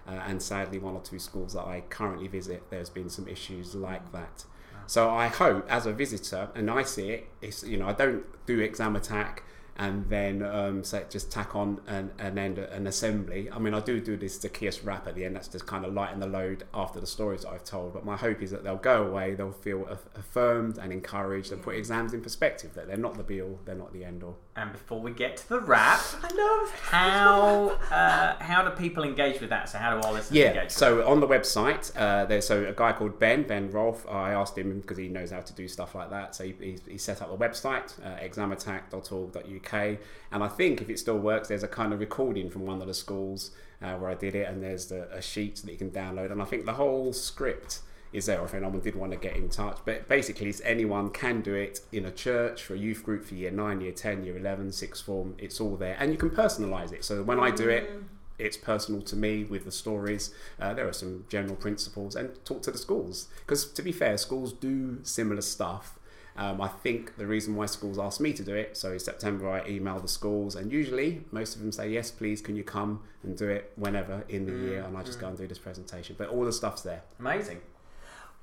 Uh, 0.08 0.12
and 0.28 0.42
sadly, 0.42 0.78
one 0.78 0.96
or 0.96 1.02
two 1.02 1.20
schools 1.20 1.54
that 1.54 1.66
I 1.66 1.84
currently 1.90 2.28
visit, 2.28 2.64
there's 2.70 2.90
been 2.90 3.10
some 3.10 3.28
issues 3.28 3.74
like 3.74 4.12
that. 4.12 4.46
So 4.88 5.10
I 5.10 5.28
hope, 5.28 5.66
as 5.70 5.86
a 5.88 5.94
visitor, 5.94 6.50
and 6.54 6.70
I 6.70 6.84
see 6.84 7.10
it, 7.10 7.28
it's 7.42 7.64
you 7.64 7.78
know 7.78 7.88
I 7.88 7.94
don't 7.94 8.24
do 8.46 8.60
exam 8.60 8.96
attack 8.96 9.44
and 9.78 10.08
then 10.10 10.42
um, 10.42 10.84
say 10.84 11.04
just 11.10 11.32
tack 11.32 11.56
on 11.56 11.82
an, 11.88 12.12
an 12.18 12.38
end 12.38 12.58
an 12.58 12.88
assembly. 12.88 13.50
I 13.52 13.60
mean, 13.60 13.74
I 13.74 13.82
do 13.82 14.00
do 14.00 14.16
this 14.16 14.40
Zacchaeus 14.40 14.84
rap 14.84 15.08
at 15.08 15.16
the 15.16 15.26
end. 15.26 15.36
That's 15.36 15.50
just 15.50 15.66
kind 15.66 15.84
of 15.84 15.94
lighten 15.94 16.20
the 16.20 16.28
load 16.28 16.64
after 16.74 17.00
the 17.00 17.08
stories 17.08 17.42
that 17.42 17.50
I've 17.50 17.66
told. 17.66 17.94
But 17.94 18.06
my 18.06 18.16
hope 18.16 18.42
is 18.42 18.52
that 18.52 18.64
they'll 18.64 18.78
go 18.78 19.04
away, 19.06 19.36
they'll 19.36 19.52
feel 19.52 19.86
aff- 19.88 20.08
affirmed 20.16 20.78
and 20.78 20.94
encouraged, 20.94 21.52
and 21.52 21.62
put 21.62 21.76
exams 21.76 22.14
in 22.14 22.22
perspective. 22.22 22.74
That 22.74 22.88
they're 22.88 22.96
not 22.98 23.18
the 23.18 23.24
be 23.24 23.42
all, 23.42 23.60
they're 23.66 23.76
not 23.76 23.92
the 23.92 24.06
end 24.06 24.24
all. 24.24 24.38
And 24.58 24.72
before 24.72 25.02
we 25.02 25.12
get 25.12 25.36
to 25.38 25.50
the 25.50 25.60
rap, 25.60 26.00
I 26.24 26.34
love 26.34 26.72
how 26.80 27.70
uh, 27.92 28.42
how 28.42 28.64
do 28.64 28.70
people 28.72 29.04
engage 29.04 29.42
with 29.42 29.50
that? 29.50 29.68
So 29.68 29.78
how 29.78 30.00
do 30.00 30.08
our 30.08 30.14
listeners 30.14 30.38
Yeah, 30.38 30.48
engage? 30.48 30.64
With 30.66 30.72
so 30.72 31.06
on 31.06 31.20
the 31.20 31.28
website, 31.28 31.92
uh, 31.98 32.24
there's 32.26 32.48
so 32.48 32.64
a 32.64 32.72
guy 32.72 32.94
called 32.94 33.20
Ben, 33.20 33.44
Ben 33.44 33.70
Rolfe. 33.70 34.08
I 34.08 34.32
asked 34.32 34.58
him 34.58 34.80
because 34.80 34.98
he 34.98 35.10
knows 35.10 35.32
how 35.32 35.42
to 35.42 35.54
do 35.54 35.68
stuff 35.68 35.94
like 35.94 36.10
that. 36.10 36.36
So 36.36 36.46
he, 36.46 36.56
he, 36.60 36.78
he 36.92 36.98
set 36.98 37.22
up 37.22 37.38
the 37.38 37.46
website, 37.46 37.94
uh, 38.02 38.18
examattack.org.uk. 38.24 39.98
And 40.32 40.44
I 40.44 40.48
think 40.48 40.82
if 40.82 40.90
it 40.90 41.00
still 41.00 41.20
works, 41.20 41.50
there's 41.50 41.64
a 41.64 41.68
kind 41.68 41.92
of 41.92 42.00
recording 42.00 42.50
from 42.50 42.66
one 42.66 42.82
of 42.82 42.88
the 42.88 42.94
schools 42.94 43.52
uh, 43.82 43.96
where 43.96 44.10
I 44.10 44.16
did 44.16 44.36
it, 44.36 44.48
and 44.48 44.64
there's 44.64 44.86
the, 44.86 45.12
a 45.14 45.22
sheet 45.22 45.58
that 45.58 45.72
you 45.72 45.78
can 45.78 45.92
download. 45.92 46.32
And 46.32 46.42
I 46.42 46.46
think 46.46 46.66
the 46.66 46.74
whole 46.74 47.12
script 47.12 47.80
is 48.16 48.28
there 48.28 48.44
if 48.46 48.54
anyone 48.54 48.80
did 48.80 48.96
want 48.96 49.12
to 49.12 49.18
get 49.18 49.36
in 49.36 49.50
touch. 49.50 49.80
But 49.84 50.08
basically, 50.08 50.48
it's 50.48 50.62
anyone 50.64 51.10
can 51.10 51.42
do 51.42 51.54
it 51.54 51.82
in 51.92 52.06
a 52.06 52.12
church, 52.12 52.64
for 52.64 52.74
a 52.74 52.78
youth 52.78 53.04
group, 53.04 53.26
for 53.26 53.36
year 53.36 53.52
9, 53.52 53.82
year 53.82 53.92
10, 53.92 54.24
year 54.24 54.38
11, 54.38 54.72
sixth 54.72 55.04
form. 55.04 55.36
It's 55.38 55.60
all 55.60 55.76
there. 55.76 55.98
And 56.00 56.12
you 56.14 56.18
can 56.18 56.30
personalise 56.30 56.94
it. 56.94 57.04
So 57.04 57.24
when 57.24 57.42
I 57.42 57.52
do 57.52 57.68
it, 57.68 57.92
it's 58.40 58.56
personal 58.56 59.02
to 59.02 59.18
me 59.18 59.44
with 59.44 59.66
the 59.66 59.72
stories. 59.72 60.34
Uh, 60.60 60.74
there 60.74 60.88
are 60.88 60.94
some 60.94 61.26
general 61.30 61.56
principles 61.58 62.16
and 62.16 62.34
talk 62.46 62.62
to 62.64 62.72
the 62.72 62.78
schools 62.78 63.28
because 63.40 63.66
to 63.72 63.82
be 63.82 63.92
fair, 63.92 64.18
schools 64.18 64.54
do 64.54 65.00
similar 65.04 65.42
stuff. 65.42 66.00
Um, 66.38 66.60
I 66.60 66.68
think 66.68 67.16
the 67.16 67.28
reason 67.28 67.56
why 67.56 67.66
schools 67.66 67.98
asked 67.98 68.20
me 68.20 68.34
to 68.34 68.44
do 68.44 68.54
it, 68.54 68.76
so 68.76 68.92
in 68.92 69.00
September 69.00 69.50
I 69.50 69.66
email 69.70 70.02
the 70.02 70.10
schools, 70.10 70.58
and 70.58 70.70
usually 70.70 71.24
most 71.32 71.56
of 71.56 71.62
them 71.62 71.72
say 71.72 71.90
yes, 71.90 72.12
please, 72.12 72.42
can 72.42 72.58
you 72.58 72.64
come 72.66 73.04
and 73.24 73.38
do 73.38 73.48
it 73.48 73.72
whenever 73.78 74.26
in 74.28 74.46
the 74.46 74.52
year, 74.52 74.84
and 74.84 74.98
I 74.98 75.04
just 75.04 75.18
go 75.18 75.30
and 75.30 75.38
do 75.38 75.48
this 75.48 75.60
presentation. 75.60 76.18
But 76.20 76.28
all 76.28 76.44
the 76.44 76.52
stuff's 76.52 76.82
there. 76.82 77.04
Amazing. 77.22 77.62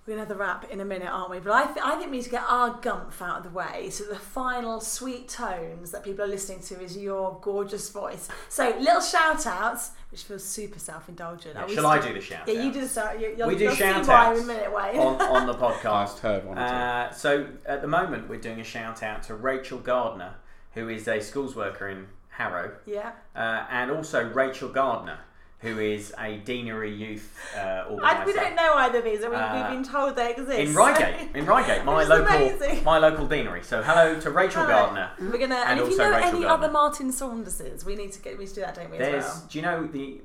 We're 0.05 0.15
gonna 0.15 0.23
have 0.23 0.29
the 0.29 0.35
rap 0.37 0.69
in 0.69 0.81
a 0.81 0.85
minute, 0.85 1.09
aren't 1.09 1.31
we? 1.31 1.39
But 1.39 1.53
I, 1.53 1.65
th- 1.67 1.79
I 1.81 1.97
think 1.97 2.11
we 2.11 2.17
need 2.17 2.25
to 2.25 2.31
get 2.31 2.43
our 2.49 2.75
gumph 2.81 3.23
out 3.23 3.39
of 3.39 3.43
the 3.45 3.51
way 3.51 3.89
so 3.89 4.03
the 4.05 4.17
final 4.17 4.81
sweet 4.81 5.29
tones 5.29 5.93
that 5.93 6.03
people 6.03 6.25
are 6.25 6.29
listening 6.29 6.59
to 6.61 6.81
is 6.83 6.97
your 6.97 7.39
gorgeous 7.41 7.89
voice. 7.91 8.29
So 8.49 8.75
little 8.81 9.01
shout 9.01 9.47
outs, 9.47 9.93
which 10.11 10.25
feels 10.25 10.43
super 10.43 10.81
self 10.81 11.09
indulgent. 11.09 11.55
Yeah, 11.55 11.67
shall 11.69 11.87
I 11.87 12.01
do 12.01 12.13
the 12.13 12.21
shout 12.21 12.49
Yeah, 12.49 12.63
you 12.63 12.73
do 12.73 12.81
the 12.81 12.89
shout. 12.89 13.21
You, 13.21 13.35
you'll, 13.39 13.47
We 13.47 13.55
do 13.55 13.65
you'll 13.65 13.73
see 13.75 13.79
shout 13.79 14.07
why 14.09 14.27
outs 14.27 14.39
in 14.41 14.45
a 14.45 14.47
minute, 14.49 14.75
Wayne. 14.75 14.99
on, 14.99 15.21
on 15.21 15.47
the 15.47 15.53
I've 15.55 15.61
podcast. 15.61 16.19
heard 16.21 16.45
one 16.47 16.59
or 16.59 16.67
two. 16.69 16.75
Uh, 16.75 17.11
so 17.13 17.47
at 17.65 17.81
the 17.81 17.89
moment, 17.89 18.29
we're 18.29 18.41
doing 18.41 18.61
a 18.61 18.65
shout 18.65 19.05
out 19.05 19.23
to 19.25 19.37
Rachel 19.37 19.79
Gardner, 19.79 20.35
who 20.73 20.89
is 20.89 21.07
a 21.07 21.21
schools 21.21 21.55
worker 21.55 21.89
in 21.89 22.09
Harrow, 22.31 22.73
yeah. 22.87 23.13
uh, 23.37 23.67
and 23.71 23.91
also 23.91 24.29
Rachel 24.29 24.69
Gardner, 24.71 25.19
who 25.63 25.79
is 25.79 26.13
a 26.19 26.37
deanery 26.39 26.93
youth 26.93 27.33
uh, 27.57 27.85
organiser. 27.89 28.27
we 28.27 28.33
don't 28.33 28.55
know 28.57 28.75
either 28.75 28.99
of 28.99 29.05
these. 29.05 29.25
I 29.25 29.29
mean, 29.29 29.35
Uh, 29.39 29.55
we've 29.71 29.77
been 29.83 29.91
told 29.93 30.17
they 30.17 30.33
exist. 30.33 30.51
in 30.59 30.75
Reigate, 30.75 31.35
in 31.37 31.47
Reigate, 31.47 31.85
my 31.87 32.03
local, 32.05 32.27
amazing. 32.37 32.85
my 32.85 32.99
local 32.99 33.27
deanery. 33.27 33.63
So 33.63 33.81
hello 33.83 34.19
to 34.21 34.31
Rachel. 34.31 34.67
Gardner. 34.67 35.11
We're 35.21 35.39
gonna, 35.39 35.55
And 35.55 35.79
and, 35.79 35.81
if 35.81 35.91
you 35.91 35.97
know 35.99 36.11
Rachel 36.11 36.29
any 36.31 36.41
Gardner. 36.43 36.49
other 36.49 36.71
Martin 36.73 37.11
Saunderses, 37.11 37.85
we 37.85 37.95
need 37.95 38.13
to 38.13 38.21
get 38.21 38.37
we 38.37 38.45
need 38.45 38.49
to 38.51 38.55
do 38.57 38.61
that, 38.63 38.75
don't 38.75 38.91
we? 38.91 38.99
There's, 38.99 39.25
As 39.25 39.31
well. 39.39 39.47
do 39.51 39.59
you 39.59 39.63
know 39.65 39.87
the 39.87 40.21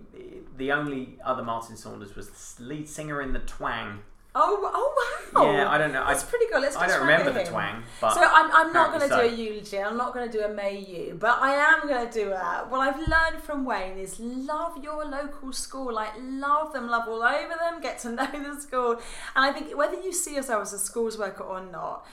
the 0.58 0.72
only 0.72 1.18
other 1.24 1.44
Martin 1.44 1.78
Saunders 1.78 2.16
was 2.16 2.30
the 2.56 2.64
lead 2.64 2.90
singer 2.90 3.22
in 3.22 3.32
the 3.34 3.40
Twang. 3.40 4.00
Oh, 4.40 4.72
oh 4.72 5.34
wow! 5.34 5.52
Yeah, 5.52 5.70
I 5.70 5.78
don't 5.80 5.92
know. 5.92 6.04
I- 6.06 6.14
pretty 6.14 6.46
good. 6.52 6.62
Let's 6.62 6.76
I 6.76 6.88
don't 6.88 7.02
remember 7.02 7.32
the. 7.32 7.44
Twang, 7.44 7.84
but 8.00 8.14
So 8.14 8.22
I'm, 8.22 8.52
I'm 8.52 8.72
not 8.72 8.92
going 8.92 9.10
to 9.10 9.16
do 9.16 9.22
a 9.22 9.28
eulogy. 9.28 9.80
I'm 9.80 9.98
not 9.98 10.14
going 10.14 10.30
to 10.30 10.38
do 10.38 10.44
a 10.44 10.50
may 10.50 10.78
you, 10.78 11.18
but 11.20 11.42
I 11.42 11.54
am 11.54 11.88
going 11.88 12.08
to 12.08 12.14
do 12.14 12.32
a. 12.32 12.66
What 12.70 12.80
I've 12.82 13.00
learned 13.00 13.44
from 13.44 13.66
Wayne 13.66 13.98
is 13.98 14.20
love 14.20 14.84
your 14.84 15.06
local 15.06 15.52
school. 15.54 15.92
Like 15.94 16.12
love 16.20 16.74
them, 16.74 16.88
love 16.88 17.08
all 17.08 17.24
over 17.24 17.56
them. 17.60 17.82
Get 17.82 17.98
to 18.00 18.12
know 18.18 18.28
the 18.32 18.62
school, 18.62 18.92
and 19.36 19.46
I 19.46 19.52
think 19.52 19.76
whether 19.76 20.00
you 20.00 20.14
see 20.14 20.36
yourself 20.36 20.62
as 20.64 20.74
a 20.74 20.80
schools 20.80 21.18
worker 21.18 21.44
or 21.44 21.66
not. 21.66 22.06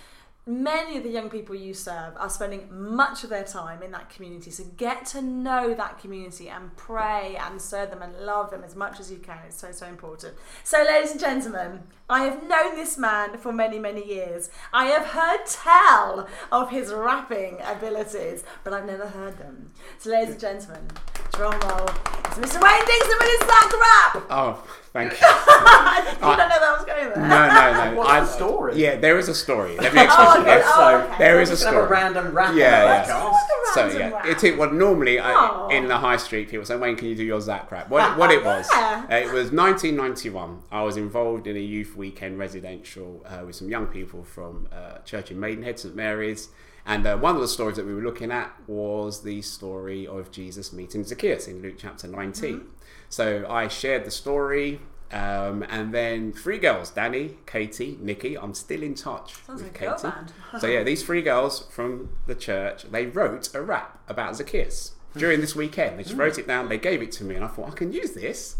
Many 0.46 0.98
of 0.98 1.04
the 1.04 1.08
young 1.08 1.30
people 1.30 1.54
you 1.54 1.72
serve 1.72 2.12
are 2.18 2.28
spending 2.28 2.68
much 2.70 3.24
of 3.24 3.30
their 3.30 3.44
time 3.44 3.82
in 3.82 3.92
that 3.92 4.10
community. 4.10 4.50
So 4.50 4.64
get 4.76 5.06
to 5.06 5.22
know 5.22 5.72
that 5.72 5.98
community 5.98 6.50
and 6.50 6.76
pray 6.76 7.38
and 7.40 7.62
serve 7.62 7.88
them 7.88 8.02
and 8.02 8.14
love 8.18 8.50
them 8.50 8.62
as 8.62 8.76
much 8.76 9.00
as 9.00 9.10
you 9.10 9.16
can. 9.16 9.38
It's 9.46 9.56
so, 9.56 9.72
so 9.72 9.86
important. 9.86 10.34
So, 10.62 10.84
ladies 10.86 11.12
and 11.12 11.20
gentlemen, 11.20 11.84
I 12.08 12.24
have 12.24 12.46
known 12.46 12.74
this 12.76 12.98
man 12.98 13.38
for 13.38 13.50
many, 13.50 13.78
many 13.78 14.06
years. 14.06 14.50
I 14.74 14.86
have 14.86 15.06
heard 15.06 15.46
tell 15.46 16.28
of 16.52 16.70
his 16.70 16.92
rapping 16.92 17.58
abilities, 17.64 18.44
but 18.62 18.74
I've 18.74 18.84
never 18.84 19.06
heard 19.06 19.38
them. 19.38 19.70
So, 19.98 20.10
ladies 20.10 20.32
and 20.32 20.40
gentlemen, 20.40 20.88
drum 21.32 21.58
roll. 21.60 21.88
It's 22.26 22.36
Mr. 22.38 22.60
Wayne 22.62 22.84
Dixon 22.84 23.14
with 23.20 23.30
his 23.30 23.48
Zach 23.48 23.72
rap. 23.72 24.26
Oh, 24.28 24.62
thank 24.92 25.12
you. 25.20 25.26
you 25.26 26.36
don't 26.36 26.48
know 26.48 26.60
that 26.60 26.74
was 26.76 26.84
going 26.84 27.08
there. 27.14 27.16
No, 27.26 27.48
no, 27.48 27.90
no. 27.92 27.96
What's 27.96 28.10
I- 28.10 28.20
the 28.20 28.26
story? 28.26 28.76
Yeah, 28.76 28.96
there 28.96 29.18
is 29.18 29.28
a 29.30 29.34
story. 29.34 29.76
Let 29.78 29.94
me 29.94 30.02
explain. 30.04 30.26
Oh, 30.28 30.32
to 30.34 30.40
you. 30.40 30.46
okay. 30.46 30.58
Yes. 30.58 30.72
Oh, 30.76 30.96
okay. 31.08 31.18
There 31.18 31.40
is 31.40 31.48
a 31.48 31.52
Just 31.52 31.64
have 31.64 31.72
story. 31.72 31.86
a 31.86 31.88
random 31.88 32.34
rap 32.34 32.54
Yeah, 32.54 32.82
on 32.82 32.88
yeah. 32.88 33.04
podcast. 33.06 33.40
So 33.74 33.86
yeah, 33.98 34.10
rap. 34.10 34.26
it, 34.26 34.44
it 34.44 34.56
well 34.56 34.70
normally 34.70 35.18
I, 35.18 35.68
in 35.72 35.88
the 35.88 35.96
high 35.98 36.16
street 36.16 36.48
people 36.48 36.64
say, 36.64 36.76
"Wayne, 36.76 36.94
can 36.96 37.08
you 37.08 37.16
do 37.16 37.24
your 37.24 37.40
Zach 37.40 37.72
rap?" 37.72 37.88
What, 37.88 38.16
what 38.16 38.30
it 38.30 38.44
was, 38.44 38.68
Yeah. 38.72 39.04
uh, 39.10 39.14
it 39.16 39.24
was 39.32 39.50
1991. 39.50 40.60
I 40.70 40.82
was 40.82 40.96
involved 40.96 41.46
in 41.48 41.56
a 41.56 41.60
youth 41.60 41.93
weekend 41.96 42.38
residential 42.38 43.24
uh, 43.26 43.44
with 43.44 43.56
some 43.56 43.68
young 43.68 43.86
people 43.86 44.24
from 44.24 44.68
uh, 44.72 44.98
church 44.98 45.30
in 45.30 45.38
Maidenhead, 45.40 45.78
St 45.78 45.94
Mary's, 45.94 46.48
and 46.86 47.06
uh, 47.06 47.16
one 47.16 47.34
of 47.34 47.40
the 47.40 47.48
stories 47.48 47.76
that 47.76 47.86
we 47.86 47.94
were 47.94 48.02
looking 48.02 48.30
at 48.30 48.52
was 48.66 49.22
the 49.22 49.40
story 49.42 50.06
of 50.06 50.30
Jesus 50.30 50.72
meeting 50.72 51.04
Zacchaeus 51.04 51.48
in 51.48 51.62
Luke 51.62 51.76
chapter 51.78 52.06
19. 52.06 52.54
Mm-hmm. 52.54 52.68
So 53.08 53.46
I 53.48 53.68
shared 53.68 54.04
the 54.04 54.10
story. 54.10 54.80
Um, 55.12 55.64
and 55.68 55.94
then 55.94 56.32
three 56.32 56.58
girls, 56.58 56.90
Danny, 56.90 57.36
Katie, 57.46 57.96
Nikki. 58.00 58.36
I'm 58.36 58.52
still 58.52 58.82
in 58.82 58.94
touch 58.94 59.34
Sounds 59.44 59.62
with 59.62 59.80
like 59.80 60.02
Katie. 60.02 60.14
So 60.58 60.66
yeah, 60.66 60.82
these 60.82 61.04
three 61.04 61.22
girls 61.22 61.66
from 61.70 62.10
the 62.26 62.34
church, 62.34 62.84
they 62.90 63.06
wrote 63.06 63.54
a 63.54 63.62
rap 63.62 64.00
about 64.08 64.36
Zacchaeus 64.36 64.92
during 65.16 65.40
this 65.40 65.54
weekend. 65.54 65.98
They 65.98 66.02
just 66.02 66.16
wrote 66.16 66.38
it 66.38 66.48
down, 66.48 66.68
they 66.68 66.78
gave 66.78 67.00
it 67.00 67.12
to 67.12 67.24
me, 67.24 67.36
and 67.36 67.44
I 67.44 67.48
thought 67.48 67.68
I 67.68 67.74
can 67.74 67.92
use 67.92 68.12
this. 68.12 68.56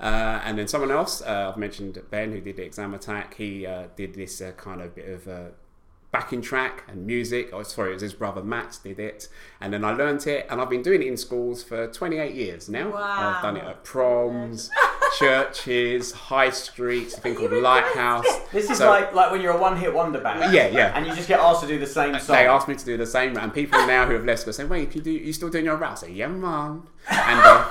Uh, 0.00 0.40
and 0.44 0.58
then 0.58 0.66
someone 0.66 0.90
else, 0.90 1.20
uh, 1.22 1.50
I've 1.52 1.58
mentioned 1.58 2.00
Ben, 2.10 2.32
who 2.32 2.40
did 2.40 2.56
the 2.56 2.64
exam 2.64 2.94
attack. 2.94 3.34
He 3.34 3.66
uh, 3.66 3.88
did 3.96 4.14
this 4.14 4.40
uh, 4.40 4.52
kind 4.52 4.80
of 4.80 4.94
bit 4.94 5.08
of 5.08 5.28
uh, 5.28 5.48
backing 6.10 6.40
track 6.40 6.84
and 6.88 7.06
music. 7.06 7.50
Oh, 7.52 7.62
sorry, 7.62 7.90
it 7.90 7.94
was 7.94 8.02
his 8.02 8.14
brother 8.14 8.42
Matt 8.42 8.78
did 8.82 8.98
it. 8.98 9.28
And 9.60 9.72
then 9.72 9.84
I 9.84 9.92
learnt 9.92 10.26
it, 10.26 10.46
and 10.48 10.60
I've 10.60 10.70
been 10.70 10.82
doing 10.82 11.02
it 11.02 11.08
in 11.08 11.16
schools 11.16 11.62
for 11.62 11.86
28 11.86 12.34
years 12.34 12.68
now. 12.68 12.90
Wow. 12.90 13.34
I've 13.36 13.42
done 13.42 13.56
it 13.58 13.64
at 13.64 13.84
proms, 13.84 14.70
churches, 15.18 16.12
high 16.12 16.50
streets, 16.50 17.16
a 17.16 17.20
thing 17.20 17.34
called 17.34 17.52
Lighthouse. 17.52 18.26
This 18.52 18.70
is 18.70 18.78
So- 18.78 18.88
like 18.88 19.14
like 19.14 19.30
when 19.30 19.40
you're 19.40 19.52
a 19.56 19.60
one-hit 19.60 19.92
wonder 19.92 20.20
band. 20.20 20.52
Yeah, 20.52 20.68
yeah. 20.68 20.92
And 20.96 21.06
you 21.06 21.14
just 21.14 21.28
get 21.28 21.40
asked 21.40 21.60
to 21.62 21.66
do 21.66 21.78
the 21.78 21.86
same 21.86 22.18
song. 22.18 22.36
They 22.36 22.46
asked 22.46 22.68
me 22.68 22.74
to 22.74 22.84
do 22.84 22.96
the 22.96 23.06
same, 23.06 23.36
and 23.36 23.52
people 23.52 23.78
now 23.86 24.06
who 24.06 24.14
have 24.14 24.24
left 24.24 24.44
go 24.46 24.52
say, 24.52 24.64
"Wait, 24.64 24.94
you 24.94 25.00
do? 25.02 25.10
You 25.10 25.32
still 25.32 25.48
doing 25.50 25.64
your 25.64 25.76
rap?" 25.76 25.92
I 25.92 25.94
say, 25.96 26.12
"Yeah, 26.12 26.28
man." 26.28 26.82
And 27.08 27.40
uh, 27.40 27.66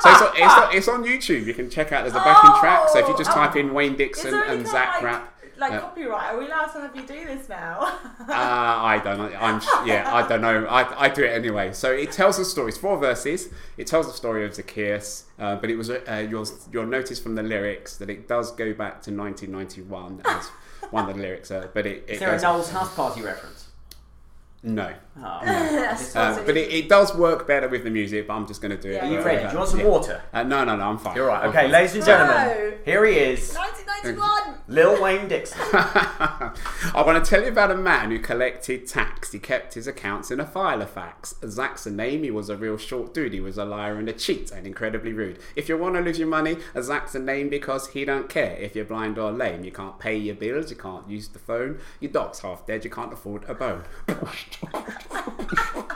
so 0.00 0.10
it's 0.10 0.22
on, 0.22 0.28
it's, 0.36 0.54
on, 0.54 0.76
it's 0.76 0.88
on 0.88 1.04
YouTube. 1.04 1.44
You 1.46 1.54
can 1.54 1.70
check 1.70 1.92
out. 1.92 2.02
There's 2.04 2.14
a 2.14 2.18
backing 2.18 2.50
track. 2.60 2.88
So 2.90 2.98
if 3.00 3.08
you 3.08 3.16
just 3.16 3.30
Oh. 3.30 3.34
type 3.34 3.56
in 3.56 3.72
Wayne 3.74 3.96
Dixon 3.96 4.30
there 4.32 4.44
any 4.44 4.56
and 4.56 4.64
kind 4.64 4.72
Zach 4.72 4.94
like, 4.96 5.02
rap, 5.02 5.33
Like 5.56 5.72
Uh, 5.72 5.80
copyright? 5.80 6.32
Are 6.32 6.38
we 6.38 6.46
allowed 6.46 6.66
to 6.72 6.80
have 6.80 6.96
you 6.96 7.02
do 7.02 7.24
this 7.26 7.48
now? 7.48 7.78
uh, 8.20 8.32
I 8.32 9.00
don't 9.02 9.18
know. 9.18 9.36
I'm 9.38 9.60
yeah, 9.86 10.12
I 10.12 10.26
don't 10.26 10.40
know. 10.40 10.66
I, 10.66 11.04
I 11.04 11.08
do 11.08 11.22
it 11.24 11.28
anyway. 11.28 11.72
So 11.72 11.90
it 11.92 12.12
tells 12.12 12.38
the 12.38 12.44
story. 12.44 12.68
It's 12.70 12.78
four 12.78 12.98
verses. 12.98 13.48
It 13.76 13.86
tells 13.86 14.06
the 14.06 14.12
story 14.12 14.44
of 14.44 14.54
Zacchaeus, 14.54 15.24
uh, 15.38 15.56
but 15.56 15.70
it 15.70 15.76
was 15.76 15.90
uh, 15.90 16.26
you'll 16.28 16.46
you'll 16.72 16.86
notice 16.86 17.18
from 17.20 17.34
the 17.34 17.42
lyrics 17.42 17.96
that 17.98 18.10
it 18.10 18.26
does 18.28 18.50
go 18.52 18.72
back 18.72 19.02
to 19.02 19.10
1991 19.10 20.22
as 20.24 20.48
one 20.90 21.08
of 21.08 21.16
the 21.16 21.22
lyrics. 21.26 21.50
Uh, 21.50 21.68
but 21.72 21.86
it, 21.86 22.04
it 22.08 22.14
Is 22.14 22.20
there 22.20 22.30
a 22.30 22.32
goes, 22.32 22.42
Noel's 22.42 22.70
House 22.70 22.94
Party 22.94 23.22
reference? 23.22 23.68
No. 24.64 24.92
Oh. 25.16 25.38
That's 25.44 26.16
Uh, 26.16 26.42
but 26.44 26.56
it, 26.56 26.72
it 26.72 26.88
does 26.88 27.14
work 27.14 27.46
better 27.46 27.68
with 27.68 27.84
the 27.84 27.90
music, 27.90 28.26
but 28.26 28.34
I'm 28.34 28.48
just 28.48 28.60
going 28.60 28.76
to 28.76 28.80
do 28.82 28.90
it. 28.90 29.00
Are 29.02 29.06
you 29.08 29.20
ready? 29.22 29.44
Do 29.46 29.52
you 29.52 29.58
want 29.58 29.70
some 29.70 29.78
Yeah. 29.78 29.86
water? 29.86 30.22
Uh, 30.32 30.42
no, 30.42 30.64
no, 30.64 30.74
no, 30.74 30.82
I'm 30.88 30.98
fine. 30.98 31.14
You're 31.14 31.28
right. 31.28 31.44
Okay, 31.44 31.68
ladies 31.68 31.94
and 31.94 32.04
gentlemen, 32.04 32.36
No. 32.36 32.72
here 32.84 33.04
he 33.06 33.16
is, 33.16 33.54
1991. 33.54 34.54
Lil 34.66 35.00
Wayne 35.00 35.28
Dixon. 35.28 35.60
I 35.72 37.02
want 37.06 37.22
to 37.24 37.28
tell 37.30 37.42
you 37.42 37.48
about 37.48 37.70
a 37.70 37.76
man 37.76 38.10
who 38.10 38.18
collected 38.18 38.88
tax. 38.88 39.30
He 39.32 39.38
kept 39.38 39.74
his 39.74 39.86
accounts 39.86 40.30
in 40.30 40.40
a 40.40 40.46
file 40.46 40.82
of 40.82 40.90
facts. 40.90 41.34
Zach's 41.46 41.86
a 41.86 41.90
name. 41.92 42.22
He 42.24 42.30
was 42.30 42.48
a 42.48 42.56
real 42.56 42.76
short 42.76 43.14
dude. 43.14 43.32
He 43.34 43.40
was 43.40 43.56
a 43.58 43.64
liar 43.64 43.96
and 43.98 44.08
a 44.08 44.12
cheat 44.12 44.50
and 44.50 44.66
incredibly 44.66 45.12
rude. 45.12 45.38
If 45.54 45.68
you 45.68 45.76
want 45.78 45.94
to 45.94 46.00
lose 46.00 46.18
your 46.18 46.28
money, 46.28 46.56
Zach's 46.80 47.14
a 47.14 47.18
name 47.20 47.48
because 47.50 47.88
he 47.88 48.04
don't 48.04 48.28
care. 48.28 48.56
If 48.58 48.74
you're 48.74 48.84
blind 48.84 49.18
or 49.18 49.30
lame, 49.30 49.64
you 49.64 49.70
can't 49.70 49.98
pay 49.98 50.16
your 50.16 50.34
bills, 50.34 50.70
you 50.70 50.76
can't 50.76 51.08
use 51.08 51.28
the 51.28 51.38
phone, 51.38 51.78
your 52.00 52.10
dog's 52.10 52.40
half 52.40 52.66
dead, 52.66 52.84
you 52.84 52.90
can't 52.90 53.12
afford 53.12 53.44
a 53.48 53.54
bone. 53.54 53.82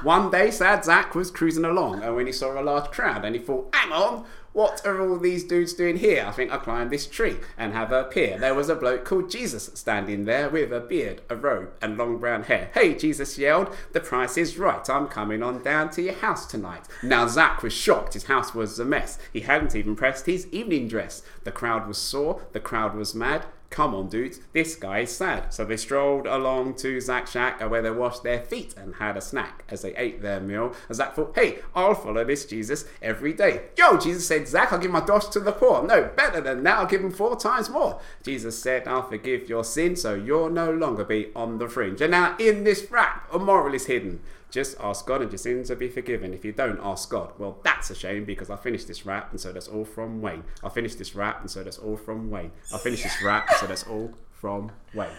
One 0.03 0.31
day, 0.31 0.51
sad 0.51 0.85
Zach 0.85 1.15
was 1.15 1.31
cruising 1.31 1.65
along, 1.65 2.03
and 2.03 2.15
when 2.15 2.27
he 2.27 2.33
saw 2.33 2.59
a 2.59 2.63
large 2.63 2.91
crowd, 2.91 3.25
and 3.25 3.35
he 3.35 3.43
thought, 3.43 3.75
"Hang 3.75 3.93
on, 3.93 4.25
what 4.53 4.81
are 4.87 5.01
all 5.01 5.19
these 5.19 5.43
dudes 5.45 5.73
doing 5.73 5.97
here? 5.97 6.25
I 6.27 6.31
think 6.31 6.53
I'll 6.53 6.61
climb 6.61 6.89
this 6.89 7.07
tree 7.07 7.39
and 7.59 7.73
have 7.75 7.91
a 7.91 8.05
peer." 8.05 8.39
There 8.39 8.55
was 8.55 8.69
a 8.69 8.77
bloke 8.77 9.05
called 9.05 9.29
Jesus 9.29 9.71
standing 9.75 10.25
there 10.25 10.49
with 10.49 10.73
a 10.73 10.81
beard, 10.81 11.23
a 11.29 11.35
robe, 11.37 11.71
and 11.83 11.99
long 11.99 12.19
brown 12.19 12.45
hair. 12.45 12.71
"Hey," 12.75 12.95
Jesus 12.95 13.39
yelled, 13.39 13.75
"the 13.93 14.01
price 14.01 14.39
is 14.39 14.57
right. 14.57 14.89
I'm 14.89 15.09
coming 15.09 15.43
on 15.43 15.63
down 15.63 15.91
to 15.91 16.03
your 16.03 16.15
house 16.15 16.47
tonight." 16.47 16.87
Now 17.03 17.27
Zach 17.27 17.63
was 17.63 17.73
shocked. 17.73 18.15
His 18.15 18.25
house 18.25 18.55
was 18.55 18.79
a 18.79 18.85
mess. 18.85 19.19
He 19.33 19.41
hadn't 19.41 19.75
even 19.75 19.97
pressed 19.97 20.27
his 20.27 20.47
evening 20.53 20.87
dress. 20.87 21.23
The 21.43 21.53
crowd 21.53 21.89
was 21.89 21.99
sore. 21.99 22.43
The 22.53 22.61
crowd 22.61 22.95
was 22.95 23.17
mad. 23.17 23.47
Come 23.71 23.95
on, 23.95 24.09
dudes, 24.09 24.41
this 24.53 24.77
guy 24.77 25.01
is 25.01 25.15
sad. 25.15 25.53
So 25.53 25.65
they 25.65 25.77
strolled 25.77 26.27
along 26.27 26.75
to 26.77 27.01
Zach's 27.01 27.33
shack 27.33 27.61
uh, 27.61 27.69
where 27.69 27.83
they 27.83 27.91
washed 27.91 28.23
their 28.23 28.41
feet 28.41 28.75
and 28.77 28.95
had 28.95 29.17
a 29.17 29.21
snack 29.21 29.63
as 29.69 29.83
they 29.83 29.95
ate 29.97 30.23
their 30.23 30.41
meal. 30.41 30.75
And 30.89 30.97
Zach 30.97 31.15
thought, 31.15 31.33
hey, 31.35 31.59
I'll 31.75 31.95
follow 31.95 32.25
this 32.25 32.47
Jesus 32.47 32.87
every 33.03 33.35
day. 33.35 33.65
Yo, 33.77 33.99
Jesus 33.99 34.27
said, 34.27 34.49
Zach, 34.49 34.73
I'll 34.73 34.79
give 34.79 34.91
my 34.91 35.05
dosh 35.05 35.27
to 35.29 35.41
the 35.41 35.53
poor. 35.53 35.83
No, 35.83 36.11
better 36.17 36.41
than 36.41 36.63
that, 36.63 36.79
I'll 36.79 36.87
give 36.87 37.03
him 37.03 37.11
four 37.11 37.37
times 37.37 37.69
more. 37.69 38.01
Jesus 38.23 38.59
said, 38.59 38.89
I'll 38.89 39.07
forgive 39.07 39.49
your 39.49 39.65
sin 39.65 39.97
so 39.97 40.15
you'll 40.15 40.51
no 40.51 40.73
longer 40.73 41.05
be 41.05 41.31
on 41.37 41.59
the 41.59 41.69
fringe. 41.69 42.01
And 42.01 42.13
now 42.13 42.37
in 42.39 42.65
this 42.65 42.91
rap, 42.91 43.29
a 43.33 43.39
moral 43.39 43.75
is 43.75 43.87
hidden. 43.87 44.21
Just 44.51 44.79
ask 44.81 45.05
God 45.05 45.21
and 45.21 45.31
your 45.31 45.39
sins 45.39 45.69
will 45.69 45.77
be 45.77 45.89
forgiven. 45.89 46.33
If 46.33 46.45
you 46.45 46.53
don't 46.53 46.81
ask 46.83 47.11
God, 47.11 47.33
well, 47.39 47.59
that's 47.63 47.91
a 47.91 47.95
shame 47.95 48.25
because 48.25 48.49
I 48.49 48.57
finished 48.57 48.89
this 48.89 49.05
rap 49.05 49.31
and 49.31 49.39
so 49.41 49.53
that's 49.53 49.69
all 49.69 49.85
from 49.85 50.23
Wayne. 50.23 50.43
I 50.65 50.71
finished 50.71 50.99
this 50.99 51.15
rap 51.15 51.41
and 51.43 51.51
so 51.51 51.63
that's 51.63 51.79
all 51.79 51.97
from 51.97 52.31
Wayne. 52.31 52.53
I 52.73 52.79
finished 52.79 53.03
this 53.03 53.23
rap 53.23 53.49
and 53.49 53.59
so 53.59 53.67
that's 53.67 53.85
all 53.85 54.15
from 54.33 54.71
Wayne. 54.95 55.11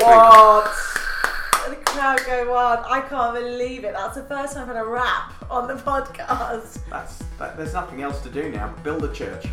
What? 0.00 0.74
The 1.68 1.76
crowd 1.84 2.20
go 2.26 2.52
wild. 2.52 2.84
I 2.88 3.00
can't 3.08 3.34
believe 3.34 3.84
it. 3.84 3.94
That's 3.94 4.14
the 4.14 4.22
first 4.24 4.54
time 4.54 4.62
I've 4.62 4.76
had 4.76 4.84
a 4.84 4.88
rap 4.88 5.32
on 5.50 5.66
the 5.66 5.74
podcast. 5.74 6.78
That's 6.88 7.18
that, 7.38 7.56
there's 7.56 7.74
nothing 7.74 8.02
else 8.02 8.20
to 8.22 8.30
do 8.30 8.50
now. 8.50 8.74
Build 8.84 9.04
a 9.04 9.12
church. 9.12 9.46